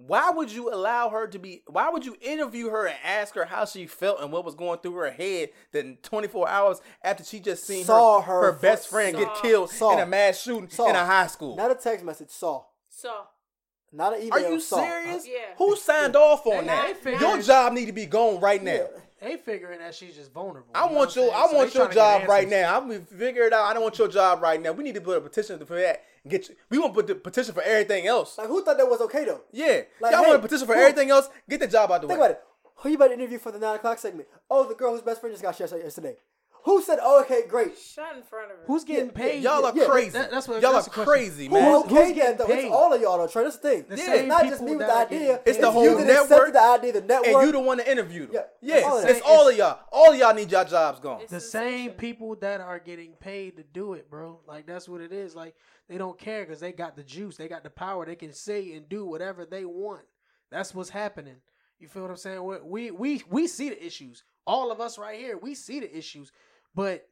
[0.00, 1.64] Why would you allow her to be?
[1.66, 4.78] Why would you interview her and ask her how she felt and what was going
[4.78, 5.50] through her head?
[5.72, 9.42] Then 24 hours after she just seen Saw her, her her best friend saw- get
[9.42, 10.88] killed saw- in a mass shooting saw.
[10.88, 11.56] in a high school.
[11.56, 12.30] Not a text message.
[12.30, 12.62] Saw.
[12.88, 13.24] saw
[13.92, 14.34] Not an email.
[14.34, 14.76] Are you saw.
[14.78, 15.26] serious?
[15.26, 15.54] Yeah.
[15.56, 16.94] Who signed off on that?
[17.20, 18.72] Your job need to be gone right now.
[18.74, 18.86] Yeah.
[19.20, 20.70] They figuring that she's just vulnerable.
[20.74, 21.50] I you know want your I'm I saying?
[21.50, 22.76] So want your trying to get job right now.
[22.76, 23.64] I'm gonna figure it out.
[23.64, 24.72] I don't want your job right now.
[24.72, 26.04] We need to put a petition for that.
[26.24, 26.54] and Get you.
[26.70, 28.38] We want to put the petition for everything else.
[28.38, 29.42] Like who thought that was okay though?
[29.52, 31.28] Yeah, Like, y'all hey, want a petition for who- everything else.
[31.48, 32.28] Get the job out the Think way.
[32.28, 32.44] Think about it.
[32.82, 34.28] Who you about to interview for the nine o'clock segment?
[34.48, 36.16] Oh, the girl whose best friend just got shot yesterday.
[36.64, 37.78] Who said, "Oh, okay, great"?
[37.78, 38.64] shut in front of her.
[38.66, 39.42] Who's getting Yeah, paid?
[39.42, 40.10] Y'all are Yeah, crazy.
[40.10, 41.12] that- that's what- y'all that's are the question.
[41.12, 41.72] crazy, Who man.
[41.72, 42.44] Who's okay getting then though?
[42.54, 42.70] It's paid?
[42.72, 43.26] all of y'all though.
[43.26, 43.84] Trey, that's the thing.
[43.88, 45.18] The it's not just people me with the that are idea.
[45.20, 47.26] getting- It's the you whole that accepted network, the idea, the network.
[47.34, 48.44] and you the one to interview them.
[48.60, 49.28] Yeah, Yeah, all of it's that.
[49.28, 49.78] all of y'all.
[49.92, 51.20] All of y'all need y'all jobs gone.
[51.22, 54.40] It's the same people that are getting paid to do it, bro.
[54.46, 55.34] Like that's what it is.
[55.34, 55.54] Like
[55.88, 58.04] they don't care because they got the juice, they got the power.
[58.04, 60.04] They can say and do whatever they want.
[60.50, 61.36] That's what's happening.
[61.78, 62.42] You feel what I'm saying?
[62.44, 64.24] We we we, we see the issues.
[64.46, 66.32] All of us right here, we see the issues.
[66.74, 67.08] But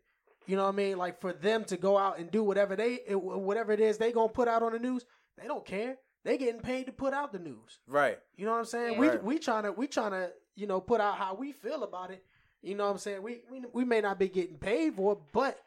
[0.46, 0.98] you know what I mean?
[0.98, 4.28] Like for them to go out and do whatever they whatever it is they gonna
[4.28, 5.04] put out on the news,
[5.40, 5.96] they don't care.
[6.24, 7.78] They getting paid to put out the news.
[7.86, 8.18] Right.
[8.36, 8.98] You know what I'm saying?
[8.98, 12.10] We we trying to we trying to you know put out how we feel about
[12.10, 12.24] it.
[12.62, 13.22] You know what I'm saying?
[13.22, 15.58] We we we may not be getting paid for it, but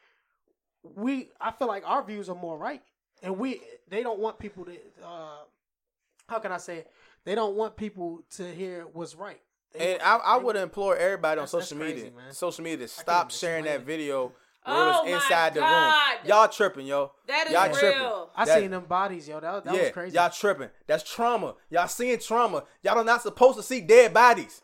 [0.83, 2.81] we I feel like our views are more right,
[3.21, 4.73] and we they don't want people to
[5.03, 5.43] uh
[6.27, 6.91] how can I say it?
[7.25, 9.41] They don't want people to hear what's right.
[9.73, 12.33] They And I, I would implore everybody on That's- that's social media, crazy, man.
[12.33, 14.27] social media, to stop sharing that video
[14.63, 15.69] where Oh it was my inside the room.
[15.69, 16.17] God.
[16.25, 17.11] Y'all tripping, yo.
[17.27, 17.75] That is Y'all real.
[17.75, 18.01] tripping.
[18.35, 19.39] I That- seen them bodies, yo.
[19.39, 20.15] That, that yeah, was crazy.
[20.15, 20.69] y'all tripping.
[20.87, 21.55] That's trauma.
[21.69, 22.63] Y'all seeing trauma.
[22.83, 24.61] Y'all are not supposed to see dead bodies.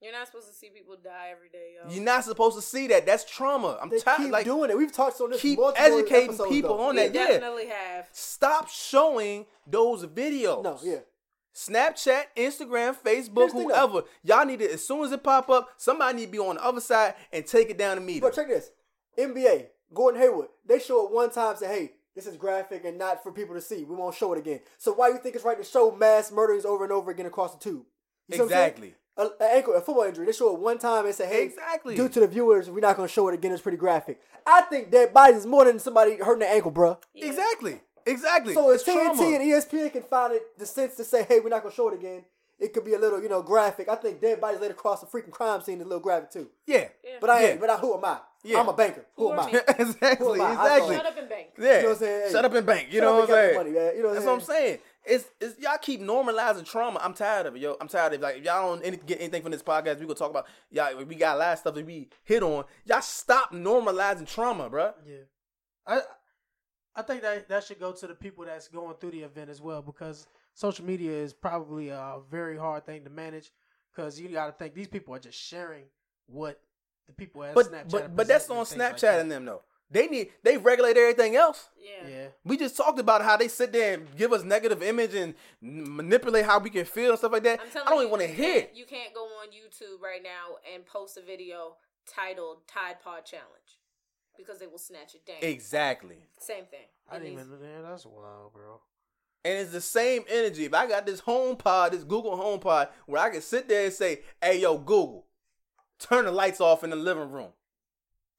[0.00, 1.90] You're not supposed to see people die every day, yo.
[1.90, 3.06] You're not supposed to see that.
[3.06, 3.78] That's trauma.
[3.80, 4.18] I'm They tired.
[4.18, 4.76] keep Like, doing it.
[4.76, 5.40] We've talked on this.
[5.40, 6.82] keep multiple educating episodes, people though.
[6.84, 7.14] on we that.
[7.14, 7.26] Yeah.
[7.28, 8.08] definitely have.
[8.12, 10.62] Stop showing those videos.
[10.62, 10.98] No, yeah.
[11.54, 14.02] Snapchat, Instagram, Facebook, whoever.
[14.22, 16.64] Y'all need to, as soon as it pop up, somebody need to be on the
[16.64, 18.28] other side and take it down immediately.
[18.28, 18.70] But check this.
[19.18, 23.22] NBA, Gordon Hayward, they show it one time, say, hey, this is graphic and not
[23.22, 23.84] for people to see.
[23.84, 24.60] We won't show it again.
[24.78, 27.54] So why you think it's right to show mass murderings over and over again across
[27.54, 27.84] the tube?
[28.28, 28.68] You see what I'm saying?
[28.68, 28.94] Exactly.
[29.16, 31.94] A, an ankle, a football injury, they show it one time and say, hey, Exactly.
[31.94, 33.52] due to the viewers, we're not going to show it again.
[33.52, 34.20] It's pretty graphic.
[34.44, 36.98] I think dead bodies is more than somebody hurting their ankle, bruh.
[37.14, 37.26] Yeah.
[37.26, 37.80] Exactly.
[38.06, 38.54] Exactly.
[38.54, 39.14] So if It's trauma.
[39.14, 41.72] TNT and E ESPN can find it the sense to say, hey, we're not going
[41.72, 42.24] to show it again,
[42.58, 43.88] it could be a little, you know, graphic.
[43.88, 46.50] I think dead bodies laid across the freaking crime scene is a little graphic too.
[46.66, 46.88] Yeah.
[47.02, 47.16] Yeah.
[47.20, 47.60] But I ain't, Yeah.
[47.60, 48.18] but I, who am I?
[48.44, 48.60] Yeah.
[48.60, 49.06] I'm a banker.
[49.16, 49.48] Who, Who am I?
[49.78, 50.26] exactly.
[50.26, 50.44] Who am I?
[50.54, 50.96] I Exactly.
[50.96, 51.46] Shut up and bank.
[51.58, 51.64] Yeah.
[51.64, 52.32] You know what I'm saying?
[52.32, 52.88] Shut up and bank.
[52.90, 53.54] You Shut know what I'm saying?
[53.56, 53.96] money, man.
[53.96, 54.78] You know what That's I'm what I'm saying.
[55.06, 57.00] It's, it's y'all keep normalizing trauma.
[57.02, 57.76] I'm tired of it, yo.
[57.80, 58.22] I'm tired of it.
[58.22, 61.04] Like if y'all don't any, get anything from this podcast, we gonna talk about y'all.
[61.04, 62.64] We got a lot of stuff that we hit on.
[62.86, 64.94] Y'all stop normalizing trauma, bruh.
[65.06, 65.16] Yeah,
[65.86, 66.00] I
[66.96, 69.60] I think that that should go to the people that's going through the event as
[69.60, 73.50] well because social media is probably a very hard thing to manage
[73.94, 75.84] because you got to think these people are just sharing
[76.26, 76.60] what
[77.06, 77.86] the people at But Snapchat.
[77.86, 79.20] are but but that's on and things like Snapchat that.
[79.20, 79.62] and them though.
[79.90, 81.68] They need they regulate everything else.
[81.78, 82.08] Yeah.
[82.08, 85.34] Yeah, We just talked about how they sit there and give us negative image and
[85.60, 87.60] manipulate how we can feel and stuff like that.
[87.60, 90.00] I'm I don't you, even want to you hear can't- You can't go on YouTube
[90.02, 91.76] right now and post a video
[92.06, 93.78] titled Tide Pod Challenge
[94.36, 95.36] because they will snatch it down.
[95.42, 96.16] Exactly.
[96.38, 96.86] Same thing.
[97.10, 97.60] I didn't needs- even.
[97.60, 98.80] Man, that's wild, bro.
[99.44, 100.64] And it's the same energy.
[100.64, 103.84] If I got this home pod, this Google home pod, where I can sit there
[103.84, 105.26] and say, hey, yo, Google,
[105.98, 107.50] turn the lights off in the living room.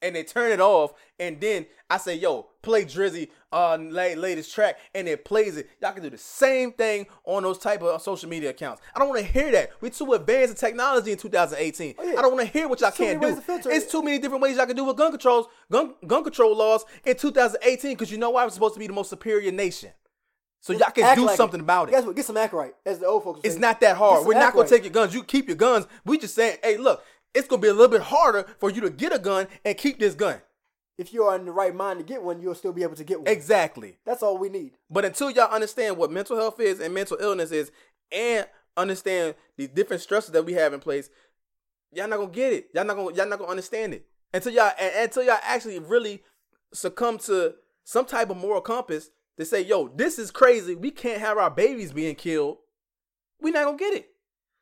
[0.02, 4.54] And they turn it off, and then I say, yo, play Drizzy uh la- latest
[4.54, 5.70] track, and it plays it.
[5.82, 8.82] Y'all can do the same thing on those type of social media accounts.
[8.94, 9.72] I don't want to hear that.
[9.82, 11.96] We're too advanced in technology in 2018.
[11.98, 12.20] Oh, yeah.
[12.20, 13.42] I don't want to hear what y'all can't do.
[13.48, 16.86] It's too many different ways y'all can do with gun controls, gun gun control laws
[17.06, 17.92] in 2018.
[17.92, 19.92] Because you know why we're supposed to be the most superior nation.
[20.66, 21.92] So y'all can Act do like something about it.
[21.92, 22.16] Guess what?
[22.16, 23.42] Get some act right, as the old folks.
[23.44, 24.26] It's not that hard.
[24.26, 24.70] We're not gonna right.
[24.72, 25.14] take your guns.
[25.14, 25.86] You keep your guns.
[26.06, 27.04] We just saying, hey, look,
[27.36, 30.00] it's gonna be a little bit harder for you to get a gun and keep
[30.00, 30.42] this gun.
[30.98, 33.04] If you are in the right mind to get one, you'll still be able to
[33.04, 33.28] get one.
[33.28, 33.98] Exactly.
[34.06, 34.78] That's all we need.
[34.90, 37.72] But until y'all understand what mental health is and mental illness is,
[38.12, 41.10] and understand the different stresses that we have in place,
[41.92, 42.70] y'all not gonna get it.
[42.74, 46.24] Y'all not gonna y'all not gonna understand it until y'all and, until y'all actually really
[46.74, 50.76] succumb to some type of moral compass to say, yo, this is crazy.
[50.76, 52.58] We can't have our babies being killed.
[53.42, 54.10] We not gonna get it.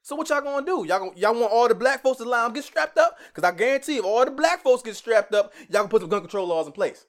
[0.04, 0.86] So what y'all gonna do?
[0.86, 3.18] Y'all gonna, y'all want all the black folks to lie and get strapped up?
[3.34, 6.10] Cause I guarantee if all the black folks get strapped up, y'all gonna put some
[6.10, 7.08] gun control laws in place.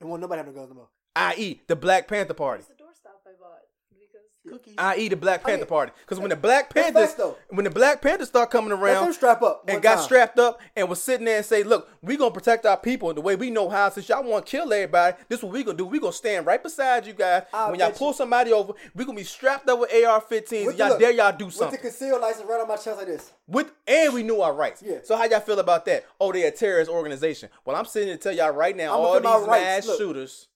[0.00, 0.88] And won't nobody have no guns no more.
[1.14, 1.60] I.e.
[1.66, 2.60] the Black Panther Party.
[2.60, 3.60] It's the doorstop I bought
[3.90, 4.74] because Cookies.
[4.78, 5.08] I.e.
[5.08, 5.92] the Black Panther mean, Party.
[6.00, 9.42] Because when the Black that's Panthers, facts, when the Black Panthers start coming around strap
[9.42, 10.04] up and got time.
[10.04, 13.20] strapped up and was sitting there and say, "Look, we gonna protect our people the
[13.20, 13.90] way we know how.
[13.90, 15.84] Since y'all want to kill everybody, this what we gonna do.
[15.84, 17.42] We gonna stand right beside you guys.
[17.52, 20.66] I when y'all pull you- somebody over, we gonna be strapped up with AR-15s.
[20.66, 21.72] With the- y'all look, dare y'all do something.
[21.72, 23.32] With the concealed license right on my chest like this.
[23.46, 24.82] with and we knew our rights.
[24.82, 24.98] Yeah.
[25.04, 26.06] So how y'all feel about that?
[26.20, 27.50] Oh, they a terrorist organization.
[27.64, 29.64] Well, I'm sitting here to tell y'all right now, I'ma all defend these rights.
[29.64, 29.98] mass Look.
[29.98, 30.48] shooters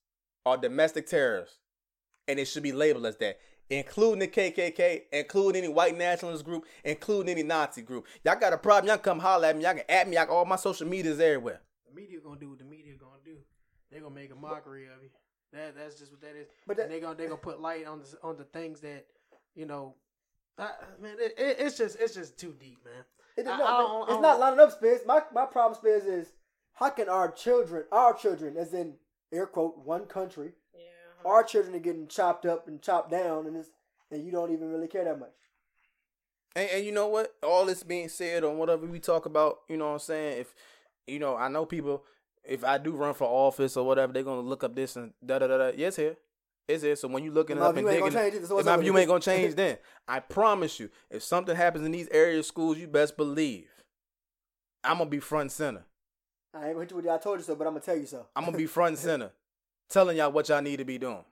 [0.47, 1.59] are domestic terrorists,
[2.29, 3.39] and it should be labeled as that,
[3.71, 8.07] including the KKK, including any white nationalist group, including any Nazi group.
[8.25, 8.89] Y'all got a problem?
[8.89, 9.63] Y'all come holler at me.
[9.65, 10.17] Y'all can at me.
[10.17, 11.61] Y'all all my social medias everywhere.
[11.89, 13.37] The media gonna do what the media gonna do.
[13.91, 15.11] They're gonna make a mockery of you.
[15.53, 16.49] That that's just what that is.
[16.67, 19.07] But that- they gonna they gonna put light on the on the things that
[19.55, 19.95] you know.
[20.57, 23.05] I, man, it, it, it's just it's just too deep, man.
[23.37, 25.03] It, I- no, I I it's not lining up, Spence.
[25.07, 26.33] My my problem, Spence, is
[26.75, 28.95] how can our children, our children, as in
[29.33, 30.53] air quote one country.
[31.25, 33.71] Our children are getting chopped up and chopped down, and it's,
[34.11, 35.31] and you don't even really care that much.
[36.57, 37.35] And, and you know what?
[37.43, 40.41] All this being said on whatever we talk about, you know what I'm saying?
[40.41, 40.55] If
[41.07, 42.05] you know, I know people.
[42.47, 45.39] If I do run for office or whatever, they're gonna look up this and da
[45.39, 45.73] da da da.
[45.75, 46.17] Yes, here.
[46.69, 46.97] It's here.
[46.97, 49.21] So when you looking My up and digging, it, so if my view ain't gonna
[49.21, 49.55] change.
[49.57, 53.69] Then I promise you, if something happens in these area schools, you best believe
[54.85, 55.85] I'm gonna be front center.
[56.53, 58.07] I ain't gonna hit you with I told you so, but I'm gonna tell you
[58.07, 58.27] so.
[58.37, 59.33] I'm gonna be front and center,
[59.95, 61.25] telling y'all what y'all need to be doing.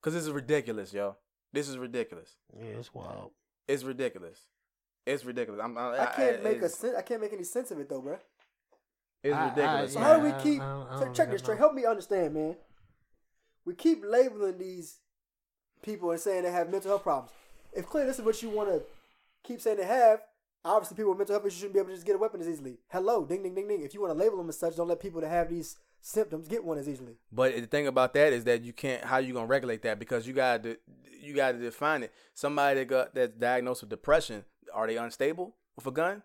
[0.00, 1.16] Cause this is ridiculous, y'all.
[1.52, 2.36] This is ridiculous.
[2.58, 3.32] Yeah, it's wild.
[3.68, 4.40] It's ridiculous.
[5.04, 5.60] It's ridiculous.
[5.62, 7.88] I'm, I, I can't make a it's, sen- I can't make any sense of it
[7.88, 8.18] though, bro.
[9.22, 9.92] It's I- I- ridiculous.
[9.92, 10.08] So man.
[10.08, 10.62] how do we keep?
[10.62, 11.58] I don't- I so check this straight.
[11.58, 12.56] Help me understand, man.
[13.64, 14.98] We keep labeling these
[15.82, 17.30] people and saying they have mental health problems.
[17.72, 18.82] if clearly this is what you want to
[19.44, 20.20] keep saying they have,
[20.64, 22.48] obviously people with mental health issues shouldn't be able to just get a weapon as
[22.48, 22.78] easily.
[22.88, 23.82] Hello, ding, ding, ding, ding.
[23.82, 26.48] If you want to label them as such, don't let people that have these symptoms
[26.48, 27.16] get one as easily.
[27.30, 29.04] But the thing about that is that you can't.
[29.04, 29.98] How you gonna regulate that?
[29.98, 30.76] Because you got to
[31.20, 32.12] you got to define it.
[32.34, 34.44] Somebody that got that's diagnosed with depression,
[34.74, 36.22] are they unstable with a gun?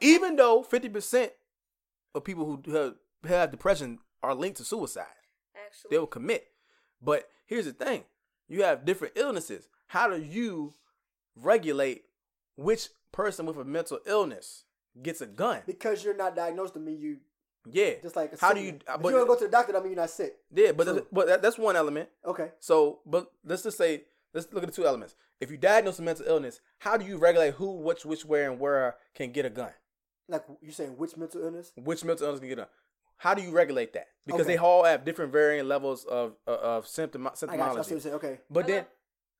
[0.00, 1.32] Even though fifty percent
[2.14, 2.94] of people who have,
[3.28, 5.04] have depression are linked to suicide,
[5.54, 6.46] Actually, they will commit.
[7.02, 8.04] But here's the thing:
[8.48, 9.68] you have different illnesses.
[9.88, 10.74] How do you
[11.34, 12.04] regulate
[12.56, 14.64] which person with a mental illness
[15.02, 15.62] gets a gun?
[15.66, 17.18] Because you're not diagnosed to me, you
[17.70, 17.94] Yeah.
[18.02, 18.64] just like how do symptom.
[18.64, 18.80] you?
[18.86, 20.36] If uh, But, you don't go to the doctor, that mean you're not sick.
[20.54, 22.08] yeah, but that's, but that- that's one element.
[22.24, 22.50] Okay.
[22.60, 24.04] So, but let's just say,
[24.34, 25.14] let's look at the two elements.
[25.40, 28.58] If you diagnose a mental illness, how do you regulate who, which, which, where, and
[28.58, 29.70] where can get a gun?
[30.28, 31.72] Like you're saying which mental illness?
[31.76, 32.70] Which mental illness can get a gun?
[33.18, 34.08] How do you regulate that?
[34.26, 34.54] Because Okay.
[34.54, 37.46] they all have different varying levels of of, of symptom I got you.
[37.46, 38.14] I see what you're symptomology.
[38.14, 38.40] Okay.
[38.50, 38.76] But Hello?
[38.76, 38.86] then,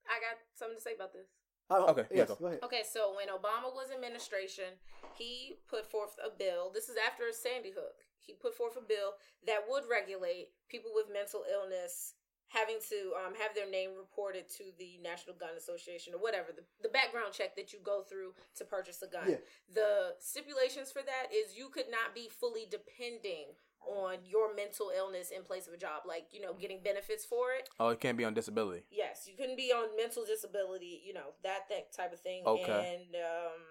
[0.07, 1.27] I got something to say about this.
[1.69, 2.27] Oh, Okay, yeah, Yes.
[2.29, 2.35] go.
[2.35, 2.59] Go ahead.
[2.63, 4.79] Okay, so when Obama was administration,
[5.13, 6.71] he put forth a bill.
[6.73, 8.06] This is after Sandy Hook.
[8.27, 9.15] He put forth a bill
[9.47, 12.13] that would regulate people with mental illness
[12.49, 16.63] having to um, have their name reported to the National Gun Association or whatever the,
[16.81, 19.27] the background check that you go through to purchase a gun.
[19.27, 19.43] Yeah.
[19.73, 23.55] The stipulations for that is you could not be fully depending
[23.85, 27.51] on your mental illness in place of a job, like you know getting benefits for
[27.57, 27.69] it.
[27.79, 28.83] oh, it can't be on disability.
[28.91, 32.43] Yes, you couldn't be on mental disability, you know, that that type of thing.
[32.45, 32.97] Okay.
[32.97, 33.61] And um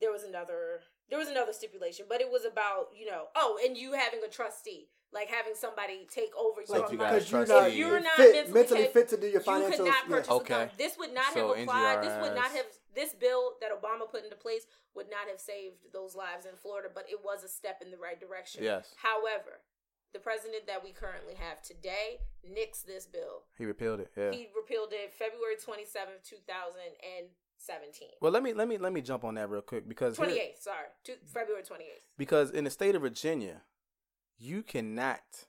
[0.00, 3.76] there was another there was another stipulation, but it was about, you know, oh, and
[3.76, 7.10] you having a trustee, like having somebody take over So your if you money.
[7.10, 9.08] got a Because you're trustee- not, If you're you're not fit, mentally mentally cap- fit
[9.08, 9.84] to do your you could financial.
[9.86, 10.34] not purchase yeah.
[10.34, 10.48] Okay.
[10.48, 10.70] gun.
[10.78, 12.02] This would not So have applied.
[12.02, 15.76] This would not have this bill that Obama put into place would not have saved
[15.92, 18.62] those lives in Florida, but it was a step in the right direction.
[18.62, 18.94] Yes.
[18.96, 19.60] However,
[20.12, 23.44] the president that we currently have today nixed this bill.
[23.56, 24.10] He repealed it.
[24.14, 24.30] Yeah.
[24.32, 26.22] He repealed it February 27th,
[27.66, 28.08] 2017.
[28.20, 30.62] well, let me let me let me jump on that real quick because here- 28th,
[30.62, 30.86] sorry.
[31.04, 32.02] Two, February 28th.
[32.16, 33.62] because in the state of Virginia,
[34.38, 35.46] you cannot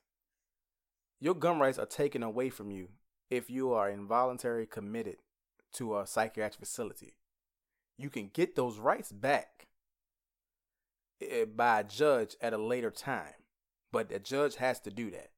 [1.20, 2.90] your gun rights are taken away from you
[3.30, 5.18] if you are involuntarily committed
[5.74, 7.16] to a psychiatric facility.
[7.98, 9.68] You can get those rights back
[11.22, 13.36] eh, by a judge at a later time,
[13.92, 15.30] but the judge has to do that.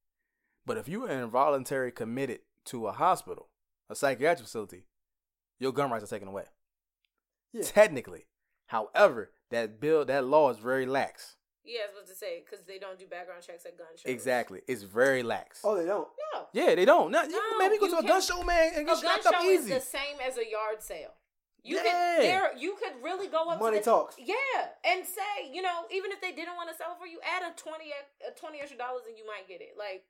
[0.65, 3.49] But if you are involuntarily committed to a hospital,
[3.89, 4.85] a psychiatric facility,
[5.59, 6.45] your gun rights are taken away.
[7.55, 7.63] Yeah.
[7.63, 8.25] Technically.
[8.67, 11.35] However, that bill, that law is very lax.
[11.63, 14.05] Yeah, I was about to say, because they don't do background checks at gun shows.
[14.11, 14.61] Exactly.
[14.67, 15.61] It's very lax.
[15.63, 16.07] Oh, they don't.
[16.33, 16.47] No.
[16.53, 17.11] Yeah, they don't.
[17.11, 18.97] Not, you, No, man, you go to a gun show, man, and A get gun
[18.97, 19.71] strapped up show easy.
[19.73, 21.13] is the same as a yard sale.
[21.63, 21.81] You Yeah.
[21.83, 24.15] could there you could really go up Money to the, talks.
[24.19, 24.35] Yeah,
[24.83, 27.55] and say, you know, even if they didn't want to sell for you, add a
[27.57, 27.85] 20
[28.27, 29.73] a 20 extra dollars and you might get it.
[29.75, 30.03] Like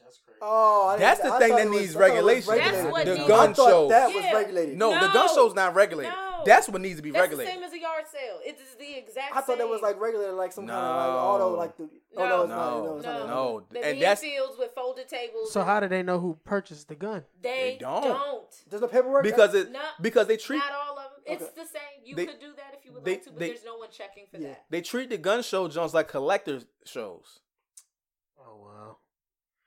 [0.00, 0.38] That's crazy.
[0.42, 2.72] Oh, I That's the I thing that was- needs I thought it was regulation.
[2.74, 3.88] That's what the needs- gun show.
[3.88, 4.32] that was Yeah.
[4.34, 4.76] regulated.
[4.76, 5.34] No, the gun No.
[5.34, 6.12] show's not regulated.
[6.12, 6.28] No.
[6.44, 7.52] That's what needs to be that's regulated.
[7.54, 8.40] the same as a yard sale.
[8.44, 11.24] It is the exact I thought that was like regulated, like some kind of like
[11.24, 11.88] auto, like the.
[12.16, 12.42] Oh no, No.
[12.42, 12.58] it's not.
[12.58, 12.84] No.
[12.84, 13.26] No, it's not.
[13.28, 13.62] No.
[13.70, 15.52] The and and that's- fields with folded tables.
[15.52, 17.24] So and how do they know who purchased the gun?
[17.40, 18.02] they, They don't.
[18.02, 18.64] don't.
[18.68, 19.22] There's no paperwork.
[19.22, 21.22] because it No, because they treat Not all of them.
[21.24, 21.52] It's Okay.
[21.54, 21.82] the same.
[22.04, 23.76] You They- could do that if you would they- like to, but they- there's no
[23.76, 24.48] one checking for Yeah.
[24.48, 24.64] that.
[24.68, 27.38] they treat the gun show joints like collector shows.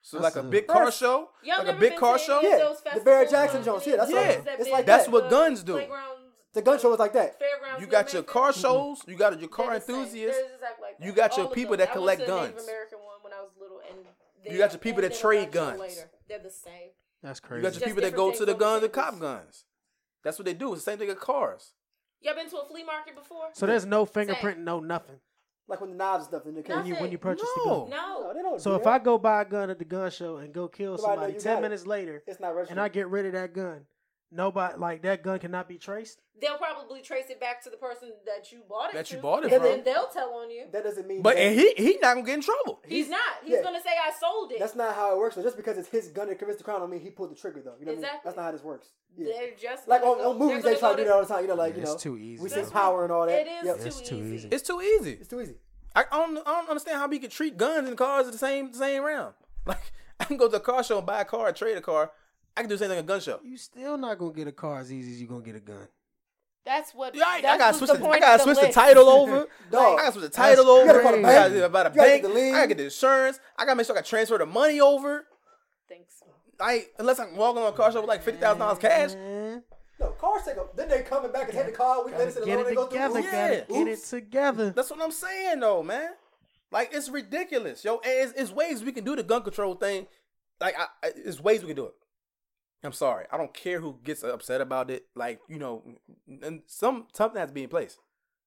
[0.06, 0.20] Wow.
[0.20, 2.40] So That's like a a- big car That's- show, Y'all like a big car show.
[2.42, 3.86] Yeah, the festivals Barrett Jackson on joints.
[3.86, 4.42] the Yeah, that's what- Yeah.
[4.42, 5.82] that it's like That's at what guns do.
[6.54, 7.38] The gun show was like that.
[7.38, 7.82] fairgrounds.
[7.82, 8.34] You got your Memphis.
[8.34, 9.96] car shows, you got your car They're the same.
[9.98, 10.42] enthusiasts.
[10.54, 11.86] Exactly like You got your All of people them.
[11.88, 12.68] that collect went to the Native guns.
[12.70, 14.06] American one when I was little, and
[14.54, 15.80] You got your people that trade guns.
[15.80, 16.10] later.
[16.30, 16.92] They're the same.
[17.22, 17.58] That's crazy.
[17.58, 19.66] You got your Just people that go to the things guns the and cop guns.
[20.24, 20.74] That's what they do.
[20.74, 21.74] It's the same thing with cars.
[22.22, 23.50] Y'all been to a flea market before?
[23.54, 25.20] so there's no fingerprint, no nothing.
[25.68, 26.76] Like when the knives and stuff in the case.
[26.76, 27.82] When you when you purchase the No.
[27.82, 27.90] gun.
[27.90, 28.34] No, no.
[28.36, 28.62] they don't.
[28.62, 28.90] So do if that.
[28.90, 31.34] I go buy a gun at the gun show and go kill Nobody know somebody
[31.34, 31.62] ten got it.
[31.64, 32.78] minutes later, it's not registered.
[32.78, 33.86] and I get rid of that gun,
[34.36, 36.20] nobody like that gun cannot be traced.
[36.42, 39.16] They'll probably trace it back to the person that you bought it That to.
[39.16, 39.72] you bought it and from.
[39.72, 40.66] then they'll tell on you.
[40.74, 41.22] that doesn't mean.
[41.22, 42.82] But that- and he he not gonna get in trouble.
[42.86, 43.22] He's not.
[43.44, 43.62] He's yeah.
[43.64, 44.60] gonna say I sold it.
[44.60, 45.36] That's not how it works.
[45.36, 47.36] So just because it's his gun that commits the crime, don't mean he pulled the
[47.36, 47.76] trigger though.
[47.80, 48.06] You know what I mean?
[48.06, 48.22] Exactly.
[48.26, 48.90] That's not how this works.
[49.18, 49.28] Yeah.
[49.32, 51.22] They're just Like on, go- on movies, they're they try to do go that all
[51.22, 51.42] the time.
[51.44, 52.44] You know, like you know, it's too easy.
[52.44, 53.48] We That's see power and all that.
[53.48, 53.78] It is Yep.
[53.80, 54.36] too, It's too easy.
[54.36, 54.48] easy.
[54.52, 55.12] It's too easy.
[55.14, 55.56] It's too easy.
[55.96, 58.72] I, I don't I don't understand how we can treat guns and cars the same
[58.74, 59.34] the same round.
[59.66, 62.12] Like I can go to a car show and buy a car, trade a car.
[62.58, 63.40] I can do the same thing at a gun show.
[63.44, 65.88] You still not gonna get a car as easy as you gonna get a gun.
[66.66, 67.14] That's what.
[67.14, 68.74] Yeah, I, I gotta switch the the, I gotta of switch the list.
[68.76, 69.48] title over.
[69.72, 70.00] Dog.
[70.00, 70.86] I gotta switch the title over.
[70.86, 71.54] You gotta call the I bank.
[71.54, 72.22] gotta about a gotta bank.
[72.24, 72.40] get the.
[72.40, 73.40] I gotta get the insurance.
[73.58, 75.26] I gotta make sure I can transfer the money over.
[75.88, 76.24] Thanks.
[76.60, 79.14] I unless I'm walking on a car show with like fifty thousand dollars cash.
[79.14, 79.62] Man,
[80.00, 80.66] No, cars take a.
[80.76, 82.04] Then they coming back and hit the car.
[82.06, 82.66] We gotta let it get alone.
[82.66, 82.98] They it go through.
[82.98, 83.20] together.
[83.20, 83.70] Oops.
[83.70, 83.84] Yeah.
[83.84, 84.70] get it together.
[84.72, 86.12] That's what I'm saying though, man.
[86.72, 87.96] Like it's ridiculous, yo.
[88.04, 90.08] And it's, it's ways we can do the gun control thing.
[90.60, 91.94] Like I, I, it's ways we can do it.
[92.86, 93.26] I'm sorry.
[93.32, 95.06] I don't care who gets upset about it.
[95.16, 95.84] Like, you know,
[96.42, 97.98] and some something has to be in place.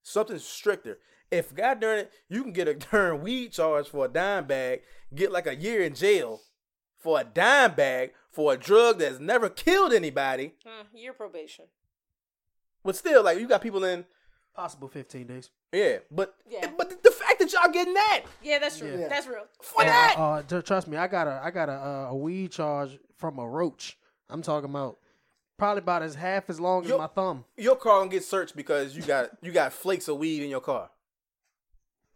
[0.03, 0.99] Something stricter.
[1.31, 4.81] If God darn it, you can get a darn weed charge for a dime bag,
[5.15, 6.41] get like a year in jail
[6.99, 10.55] for a dime bag for a drug that's never killed anybody.
[10.65, 11.67] Hmm, year probation.
[12.85, 14.05] But still, like you got people in
[14.55, 15.51] Possible 15 days.
[15.73, 16.71] Yeah, but Yeah.
[16.77, 18.97] but the fact that y'all getting that Yeah, that's true.
[18.99, 19.09] Yeah.
[19.09, 19.45] That's real.
[19.63, 22.17] for Uh, that, uh, tr- trust me, I got a I got a, uh, a
[22.17, 23.98] weed charge from a roach.
[24.31, 24.99] I'm talking about
[25.59, 27.45] probably about as half as long as my thumb.
[27.57, 30.61] your car gonna get searched because you got you got flakes of weed in your
[30.61, 30.91] car.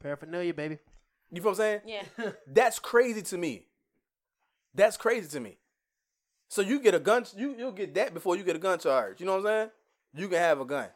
[0.01, 0.79] Paraphernalia, baby.
[1.31, 1.81] You feel what I'm saying?
[1.87, 2.33] Yeah.
[2.47, 3.67] That's crazy to me.
[4.75, 5.59] That's crazy to me.
[6.49, 9.21] So you get a gun, you you'll get that before you get a gun charge.
[9.21, 9.71] You know what I'm saying?
[10.15, 10.89] You can have a gun.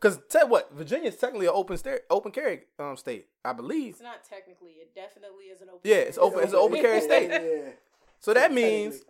[0.00, 3.94] Cause tell you what, Virginia's technically an open state, open carry um state, I believe.
[3.94, 4.72] It's not technically.
[4.72, 5.80] It definitely is an open.
[5.84, 6.40] Yeah, it's open.
[6.42, 7.30] It's an open carry state.
[7.30, 7.70] Yeah.
[8.20, 9.02] So that means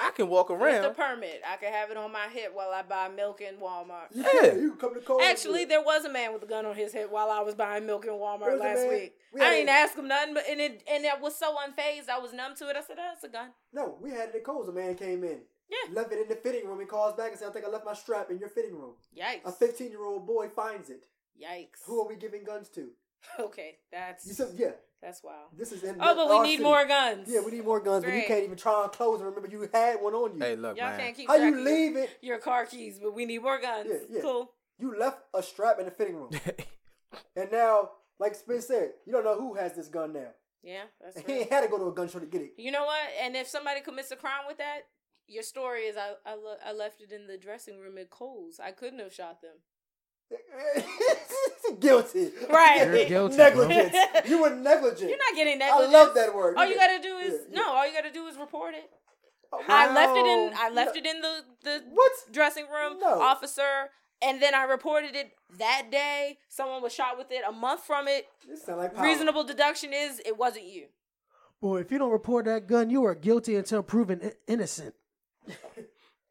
[0.00, 0.82] I can walk around.
[0.84, 3.56] With the permit, I can have it on my hip while I buy milk in
[3.56, 4.06] Walmart.
[4.12, 4.26] Yeah.
[4.42, 4.54] Yeah.
[4.54, 5.22] You come to cold.
[5.22, 7.84] Actually, there was a man with a gun on his hip while I was buying
[7.84, 9.14] milk in Walmart last man- week.
[9.32, 11.56] we I had didn't a- ask him nothing, but and it and it was so
[11.56, 12.08] unfazed.
[12.08, 12.76] I was numb to it.
[12.76, 14.68] I said, "Oh, "That's a gun." No, we had it at Kohl's.
[14.68, 15.40] A man came in.
[15.68, 15.92] Yeah.
[15.94, 17.84] Left it in the fitting room He calls back and said, I think I left
[17.84, 18.94] my strap in your fitting room.
[19.14, 19.44] Yikes!
[19.44, 21.04] A 15 year old boy finds it.
[21.38, 21.84] Yikes!
[21.86, 22.88] Who are we giving guns to?
[23.38, 24.70] Okay, that's You said, yeah,
[25.02, 25.48] that's wild.
[25.56, 26.62] this is in Oh, but we our need city.
[26.64, 27.28] more guns.
[27.30, 29.68] Yeah, we need more guns, but you can't even try on clothes and remember you
[29.72, 30.40] had one on you.
[30.40, 30.98] Hey, look, Y'all man.
[31.00, 32.10] can't keep How you of leave it?
[32.20, 33.88] your, your car keys, but we need more guns.
[33.90, 34.20] Yeah, yeah.
[34.22, 34.50] Cool.
[34.78, 36.30] You left a strap in the fitting room.
[37.36, 40.28] and now, like Spence said, you don't know who has this gun now.
[40.62, 42.52] Yeah, that's And he ain't had to go to a gun show to get it.
[42.56, 43.00] You know what?
[43.22, 44.80] And if somebody commits a crime with that,
[45.28, 48.58] your story is I I, le- I left it in the dressing room at Kohl's.
[48.58, 49.52] I couldn't have shot them.
[51.80, 52.30] Guilty.
[52.50, 52.86] Right.
[52.86, 53.94] You're guilty, Negligence.
[54.28, 55.08] you were negligent.
[55.10, 55.94] You're not getting negligent.
[55.94, 56.56] I love that word.
[56.56, 56.86] All you Yeah.
[56.86, 57.60] gotta do is Yeah, yeah.
[57.60, 57.72] no.
[57.72, 58.90] All you gotta do is report it.
[59.52, 60.52] Oh, I left it in.
[60.56, 60.98] I left No.
[61.00, 62.12] it in the the What?
[62.32, 62.98] dressing room.
[63.00, 63.20] No.
[63.20, 63.90] Officer.
[64.20, 66.38] And then I reported it that day.
[66.48, 67.42] Someone was shot with it.
[67.46, 68.26] A month from it.
[68.48, 69.04] This sound like power.
[69.04, 70.88] Reasonable deduction is it wasn't you.
[71.60, 74.94] Boy, if you don't report that gun, you are guilty until proven i- innocent.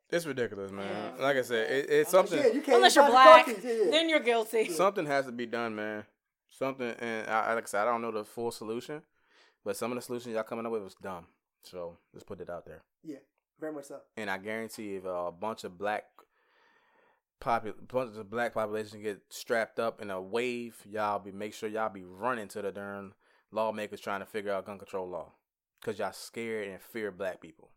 [0.10, 1.14] It's ridiculous, man.
[1.20, 2.40] Like I said, it, it's oh, something.
[2.40, 3.58] Yeah, you can't Unless you're find the black, keys.
[3.64, 3.92] Yeah, yeah.
[3.92, 4.70] then you're guilty.
[4.70, 6.06] Something has to be done, man.
[6.50, 9.02] Something, and I, like I said, I don't know the full solution,
[9.66, 11.26] but some of the solutions y'all coming up with was dumb.
[11.64, 12.84] So let's put it out there.
[13.04, 13.18] yeah,
[13.60, 14.00] very much so.
[14.16, 16.06] And I guarantee, if a bunch of black
[17.42, 21.68] popu- bunch of black population get strapped up in a wave, y'all be make sure
[21.68, 23.14] y'all be running to the darn
[23.52, 25.34] lawmakers trying to figure out gun control law,
[25.82, 27.72] cause y'all scared and fear black people.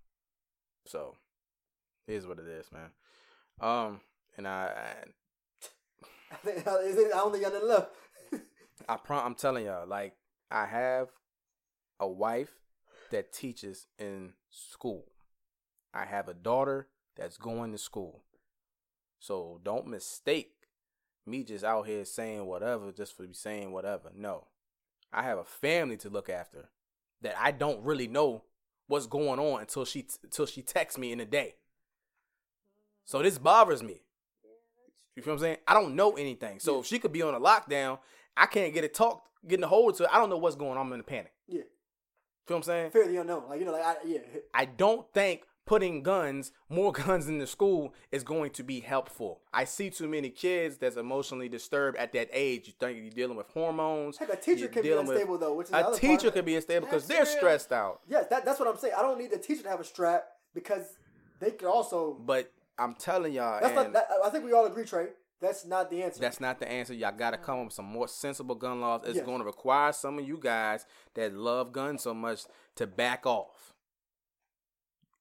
[0.86, 1.16] So,
[2.10, 2.90] here's what it is, man.
[3.60, 4.00] Um,
[4.36, 7.90] and I, I I think is it, I don't think y'all done left.
[8.88, 10.14] I prom- I'm telling y'all, like
[10.50, 11.08] I have
[11.98, 12.50] a wife
[13.10, 15.06] that teaches in school.
[15.92, 18.22] I have a daughter that's going to school.
[19.18, 20.52] So don't mistake
[21.26, 24.10] me just out here saying whatever just for saying whatever.
[24.14, 24.46] No.
[25.12, 26.70] I have a family to look after
[27.20, 28.44] that I don't really know
[28.86, 31.56] what's going on until she until she texts me in a day.
[33.04, 34.02] So this bothers me.
[35.16, 35.56] You feel what I'm saying?
[35.66, 36.60] I don't know anything.
[36.60, 37.98] So if she could be on a lockdown,
[38.36, 40.10] I can't get it talked, getting a hold to it.
[40.12, 40.86] I don't know what's going on.
[40.86, 41.32] I'm in a panic.
[41.48, 41.62] Yeah,
[42.46, 42.90] Feel what I'm saying?
[42.90, 43.44] Fairly unknown.
[43.48, 44.18] Like you know, like I, yeah,
[44.54, 49.40] I don't think putting guns, more guns in the school is going to be helpful.
[49.52, 52.66] I see too many kids that's emotionally disturbed at that age.
[52.68, 54.16] You think you're dealing with hormones.
[54.16, 56.56] Heck, a teacher can be dealing with- unstable though, which is A teacher could be
[56.56, 58.00] unstable because they're stressed out.
[58.08, 58.94] Yes, that, that's what I'm saying.
[58.96, 60.24] I don't need the teacher to have a strap
[60.54, 60.84] because
[61.40, 62.14] they could also.
[62.14, 62.50] But
[62.80, 63.92] I'm telling y'all, That's not.
[63.92, 65.08] That, I think we all agree, Trey.
[65.40, 66.20] That's not the answer.
[66.20, 66.92] that's not the answer.
[66.92, 67.42] Y'all got to mm.
[67.42, 69.02] come up with some more sensible gun laws.
[69.06, 69.24] It's Yes.
[69.24, 72.44] going to require some of you guys that love guns so much
[72.76, 73.72] to back off.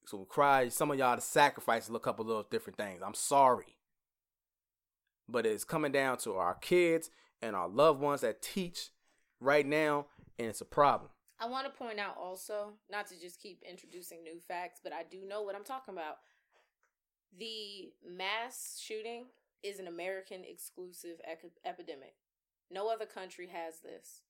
[0.05, 3.01] So require some of y'all to sacrifice a couple little different things.
[3.01, 3.77] I'm sorry.
[5.29, 8.89] But it's coming down to our kids and our loved ones that teach
[9.39, 10.07] right now,
[10.37, 11.11] and it's a problem.
[11.39, 15.03] I want to point out also, not to just keep introducing new facts, but I
[15.09, 16.17] do know what I'm talking about.
[17.37, 19.25] The mass shooting
[19.63, 22.15] is an American exclusive ec- epidemic.
[22.71, 24.21] No other country has this.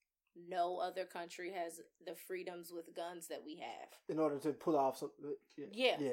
[0.48, 3.88] No other country has the freedoms with guns that we have.
[4.08, 5.10] in order to pull off some.
[5.24, 5.30] Uh,
[5.72, 5.96] yeah.
[5.98, 6.10] Yeah.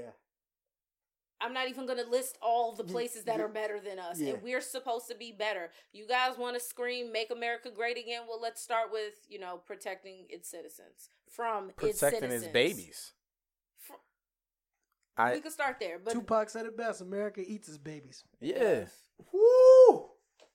[1.39, 4.19] I'm not even going to list all the places that are better than us.
[4.19, 4.33] yeah.
[4.33, 5.69] And we're supposed to be better.
[5.93, 8.21] You guys want to scream, make America great again?
[8.27, 12.43] Well, let's start with, you know, protecting its citizens from its Protecting citizens.
[12.45, 13.11] his babies.
[15.17, 15.99] Fr- I we could start there.
[15.99, 18.85] But Tupac said it best: "America eats its babies." yeah.
[19.33, 20.11] Woo!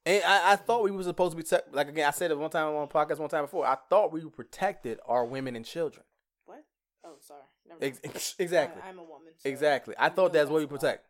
[0.06, 2.08] And I, I thought we were supposed to be te- like again.
[2.08, 3.66] I said it one time on a podcast one time before.
[3.66, 6.04] I thought we protected our women and children.
[6.46, 6.64] what?
[7.04, 7.42] Oh, sorry.
[7.68, 8.82] Never Ex- ex- exactly.
[8.82, 9.32] I, am a woman.
[9.36, 9.94] so Exactly.
[9.98, 11.06] I you thought that's what we protect.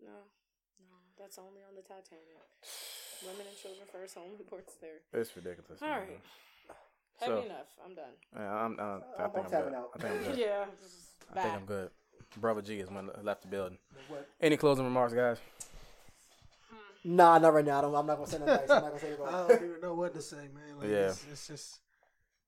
[0.00, 0.08] No,
[0.80, 2.22] no, that's only on the Titanic.
[3.26, 4.14] Women and children first.
[4.16, 5.00] Home reports there.
[5.18, 5.80] It's ridiculous.
[5.82, 5.98] All man.
[6.00, 6.20] right.
[7.20, 7.66] Heavy So- enough.
[7.84, 8.04] I'm done.
[8.34, 8.82] Yeah, I'm, uh,
[9.18, 9.74] I I'm think I'm good.
[9.74, 9.90] out.
[9.94, 10.38] I think I'm good.
[10.38, 10.64] Yeah.
[11.34, 11.90] I think I'm good.
[12.36, 13.78] Brother G is one that left the building.
[14.08, 14.28] What?
[14.40, 15.38] Any closing remarks, guys?
[16.70, 17.16] Hmm.
[17.16, 17.78] Nah, not right now.
[17.78, 18.70] I don't, I'm not gonna say no advice.
[18.70, 20.78] I'm not gonna say I don't even know what to say, man.
[20.80, 21.08] Like, Yeah.
[21.08, 21.80] it's, it's just.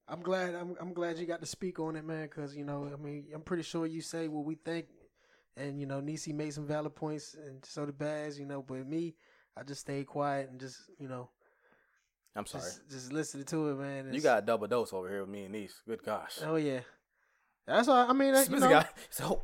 [0.08, 0.54] I'm glad.
[0.54, 2.24] I'm, I'm glad you got to speak on it, man.
[2.24, 4.86] Because you know, I mean, I'm pretty sure you say what we think,
[5.56, 8.38] and you know, Nisi made some valid points, and so did Baz.
[8.38, 9.14] You know, but me,
[9.56, 11.30] I just stayed quiet and just, you know,
[12.36, 12.62] I'm sorry.
[12.64, 14.12] just, just listening to it, man.
[14.14, 15.80] You got a double dose over here with me and niece.
[15.88, 16.38] Good gosh.
[16.44, 16.80] Oh yeah,
[17.66, 17.96] that's all.
[18.08, 19.42] I mean, that, you know, guy- so,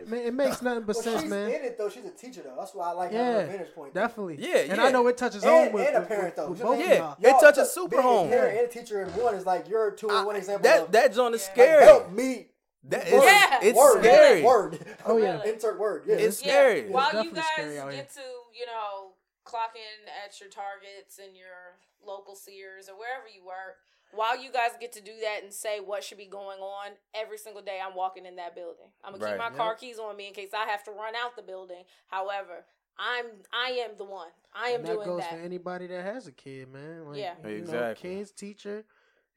[0.00, 1.48] it, it makes nothing but Well, sense, she's man.
[1.50, 1.88] in it though.
[1.88, 2.54] She's a teacher though.
[2.56, 3.94] That's why I like having Yeah, her vantage point.
[3.94, 4.36] definitely.
[4.38, 4.84] Yeah, and yeah.
[4.84, 6.50] I know it touches And- home with, and a parent, though.
[6.50, 6.94] with You both Yeah.
[6.94, 7.16] y'all.
[7.20, 8.28] It touches super being a home.
[8.28, 10.62] parent and a teacher in one is like you're two in one example.
[10.62, 11.48] that of, that joint is Yeah.
[11.48, 11.84] like, scary.
[11.84, 12.48] help me.
[12.88, 13.24] That is, Word.
[13.24, 13.58] Yeah.
[13.62, 14.42] it's word, scary.
[14.42, 14.86] Word.
[15.04, 16.04] Oh yeah, Insert word.
[16.06, 16.16] Yeah.
[16.16, 16.80] It's Yeah, scary.
[16.82, 18.20] It's While you guys scary out get to,
[18.54, 19.10] you know,
[19.42, 23.78] clock in at your targets and your local Sears or wherever you work,
[24.16, 27.38] while you guys get to do that and say what should be going on, every
[27.38, 28.86] single day I'm walking in that building.
[29.04, 29.52] I'm gonna keep Right.
[29.52, 31.84] my car keys on me in case I have to run out the building.
[32.08, 32.64] However,
[32.98, 34.28] I'm I am the one.
[34.54, 35.30] I am and that doing goes that.
[35.30, 37.06] for anybody that has a kid, man.
[37.06, 37.34] Like, Yeah.
[37.44, 38.10] you Exactly.
[38.10, 38.78] Know, kids, teacher,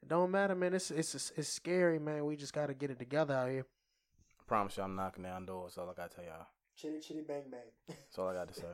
[0.02, 0.72] it don't matter, man.
[0.74, 2.24] It's it's it's scary, man.
[2.24, 3.66] We just got to get it together out here.
[4.40, 5.74] I promise you, I'm knocking down doors.
[5.74, 6.46] That's all I gotta tell y'all.
[6.76, 7.60] Chitty chitty bang bang.
[7.86, 8.66] That's all I got to say.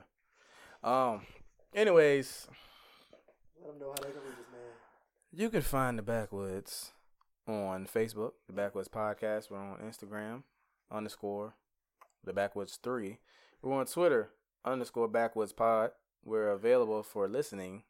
[0.85, 1.27] Um.
[1.75, 2.47] Anyways,
[3.61, 4.66] Let them know how they can reach us, man.
[5.37, 6.93] You can find the Backwoods
[7.47, 9.51] on Facebook, the Backwoods Podcast.
[9.51, 10.45] We're on Instagram
[10.91, 11.55] underscore
[12.25, 13.19] the Backwoods Three.
[13.61, 14.31] We're on Twitter
[14.65, 15.91] underscore Backwoods Pod.
[16.25, 17.83] We're available for listening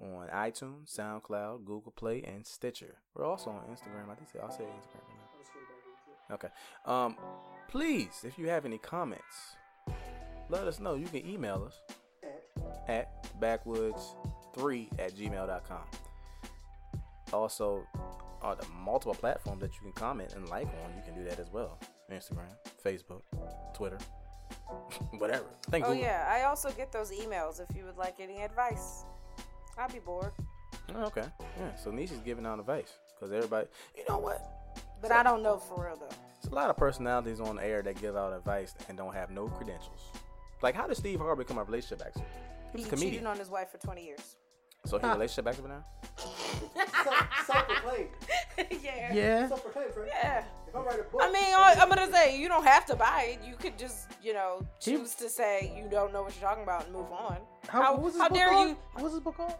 [0.00, 2.98] on iTunes, SoundCloud, Google Play, and Stitcher.
[3.14, 4.10] We're also on Instagram.
[4.10, 6.34] I think I'll say Instagram.
[6.34, 6.48] Okay.
[6.84, 7.16] Um,
[7.68, 9.56] please, if you have any comments,
[10.48, 10.94] let us know.
[10.94, 11.80] You can email us
[12.86, 16.05] at backwoods3 at gmail.com.
[17.32, 17.86] Also,
[18.42, 21.38] on the multiple platforms that you can comment and like on, you can do that
[21.38, 21.78] as well.
[22.10, 22.46] Instagram,
[22.84, 23.22] Facebook,
[23.74, 23.98] Twitter,
[25.18, 25.46] whatever.
[25.70, 25.90] Thank you.
[25.90, 26.06] Oh Google.
[26.08, 29.04] yeah, I also get those emails if you would like any advice.
[29.78, 30.32] I'll be bored.
[30.94, 31.24] Oh, okay.
[31.58, 31.74] Yeah.
[31.76, 33.66] So Nisha's giving out advice because everybody,
[33.96, 34.40] you know what?
[35.02, 36.14] But I don't know for real though.
[36.42, 39.30] There's a lot of personalities on the air that give out advice and don't have
[39.30, 40.12] no credentials.
[40.62, 42.24] Like, how did Steve Harvey become a relationship expert?
[42.72, 43.26] He He was a cheated comedian.
[43.26, 44.36] on his wife for 20 years.
[44.86, 45.84] So he's a relationship expert now?
[47.46, 48.08] Self proclaimed.
[48.82, 49.12] yeah.
[49.14, 50.10] Yeah, Self proclaimed, friend.
[50.12, 50.44] Yeah.
[50.68, 52.96] If I write a book, I mean, I- I'm gonna say you don't have to
[52.96, 53.46] buy it.
[53.46, 56.84] You could just, you know, choose to say you don't know what you're talking about
[56.84, 57.38] and move on.
[57.68, 58.68] How, what was this how book dare called?
[58.70, 59.54] you What was this book called?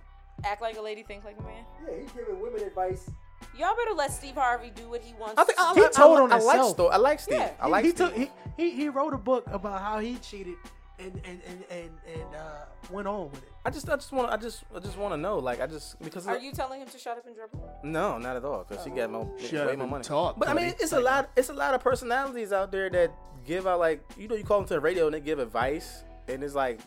[0.45, 1.65] act like a lady, think like a man?
[1.89, 3.09] yeah, he's giving women advice.
[3.57, 5.35] Y'all better let Steve Harvey do what he wants.
[5.39, 6.71] I think I, He like- told I, on I like himself.
[6.75, 7.39] Sto- I like Steve.
[7.39, 7.51] Yeah.
[7.61, 8.09] I like he, he Steve.
[8.09, 10.57] took he, he he wrote a book about how he cheated
[10.99, 13.49] and and and and, and uh, went on with it.
[13.65, 15.99] I just, I just want, I just, I just want to know, like, I just
[16.03, 17.81] because Are you telling him to shut up and dribble?
[17.83, 20.05] no, not at all, because she got more, Shut way up more money.
[20.05, 20.83] talk, but I mean, buddy.
[20.83, 23.13] it's a lot, it's a lot of personalities out there that
[23.45, 26.05] give out like, you know, you call them to the radio and they give advice,
[26.29, 26.81] and it's like,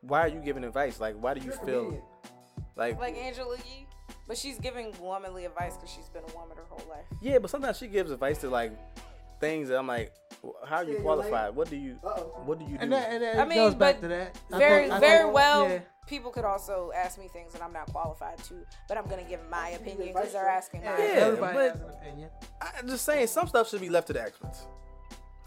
[0.00, 1.00] why are you giving advice?
[1.00, 2.02] Like, why do you You're feel
[2.76, 3.86] like, Like Angela Yee?
[4.26, 7.04] But she's giving womanly advice because she's been a woman her whole life.
[7.20, 8.72] yeah, but sometimes she gives advice to like
[9.40, 10.12] things that I'm like,
[10.66, 11.54] how are you qualified?
[11.54, 12.42] What do you, Uh-oh.
[12.44, 12.78] what do you do?
[12.80, 14.38] And that, and that I mean, goes back but to that.
[14.52, 15.68] I Very, think- very think- well.
[15.68, 15.78] yeah.
[16.06, 18.54] People could also ask me things that I'm not qualified to,
[18.88, 20.56] but I'm gonna give my opinion because they're right?
[20.56, 21.00] asking Yeah, mine.
[21.02, 22.30] Yeah, everybody but- has an opinion.
[22.62, 24.64] I'm just saying, some stuff should be left to the experts.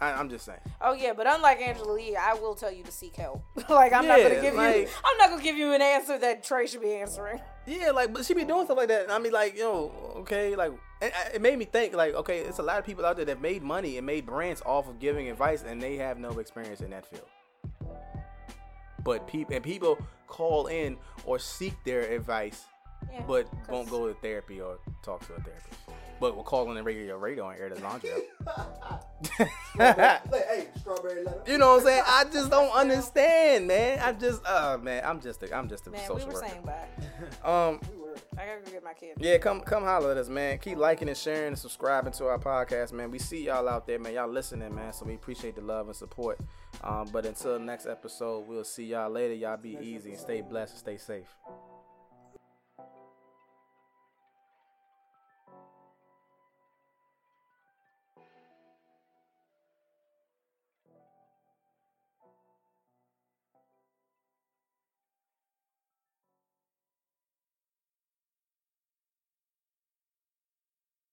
[0.00, 0.60] I, I'm just saying.
[0.80, 3.42] Oh yeah, but unlike Angela Yee, I will tell you to seek help.
[3.68, 6.66] like I'm not gonna give you, I'm not gonna give you an answer that Trey
[6.68, 7.40] should be answering.
[7.66, 9.02] Yeah, like, but she be doing stuff like that.
[9.04, 10.72] And I mean, like, you know, okay, like,
[11.02, 13.40] it, it made me think, like, okay, it's a lot of people out there that
[13.40, 16.90] made money and made brands off of giving advice, and they have no experience in
[16.90, 17.26] that field.
[19.04, 19.98] But people and people
[20.28, 22.64] call in or seek their advice,
[23.12, 25.81] Yeah, but won't go to therapy or talk to a therapist.
[26.22, 28.10] But we're calling the radio, radio and air the laundry
[28.46, 29.02] out.
[29.76, 31.42] Hey, strawberry letter.
[31.48, 32.02] you know what I'm saying?
[32.06, 33.98] I just don't understand, man.
[33.98, 36.48] I just, uh, man, I'm just, a, I'm just a Man, we social were worker.
[36.48, 36.86] saying bye.
[37.50, 38.14] Um, We were.
[38.38, 39.18] I gotta go get my kids.
[39.18, 40.58] Yeah, come come holler at us, man.
[40.58, 43.10] Keep liking and sharing and subscribing to our podcast, man.
[43.10, 44.14] We see y'all out there, man.
[44.14, 44.92] Y'all listening, man.
[44.92, 46.38] So we appreciate the love and support.
[46.84, 49.34] Um, but until next episode, we'll see y'all later.
[49.34, 51.34] Y'all be easy and stay blessed and stay safe.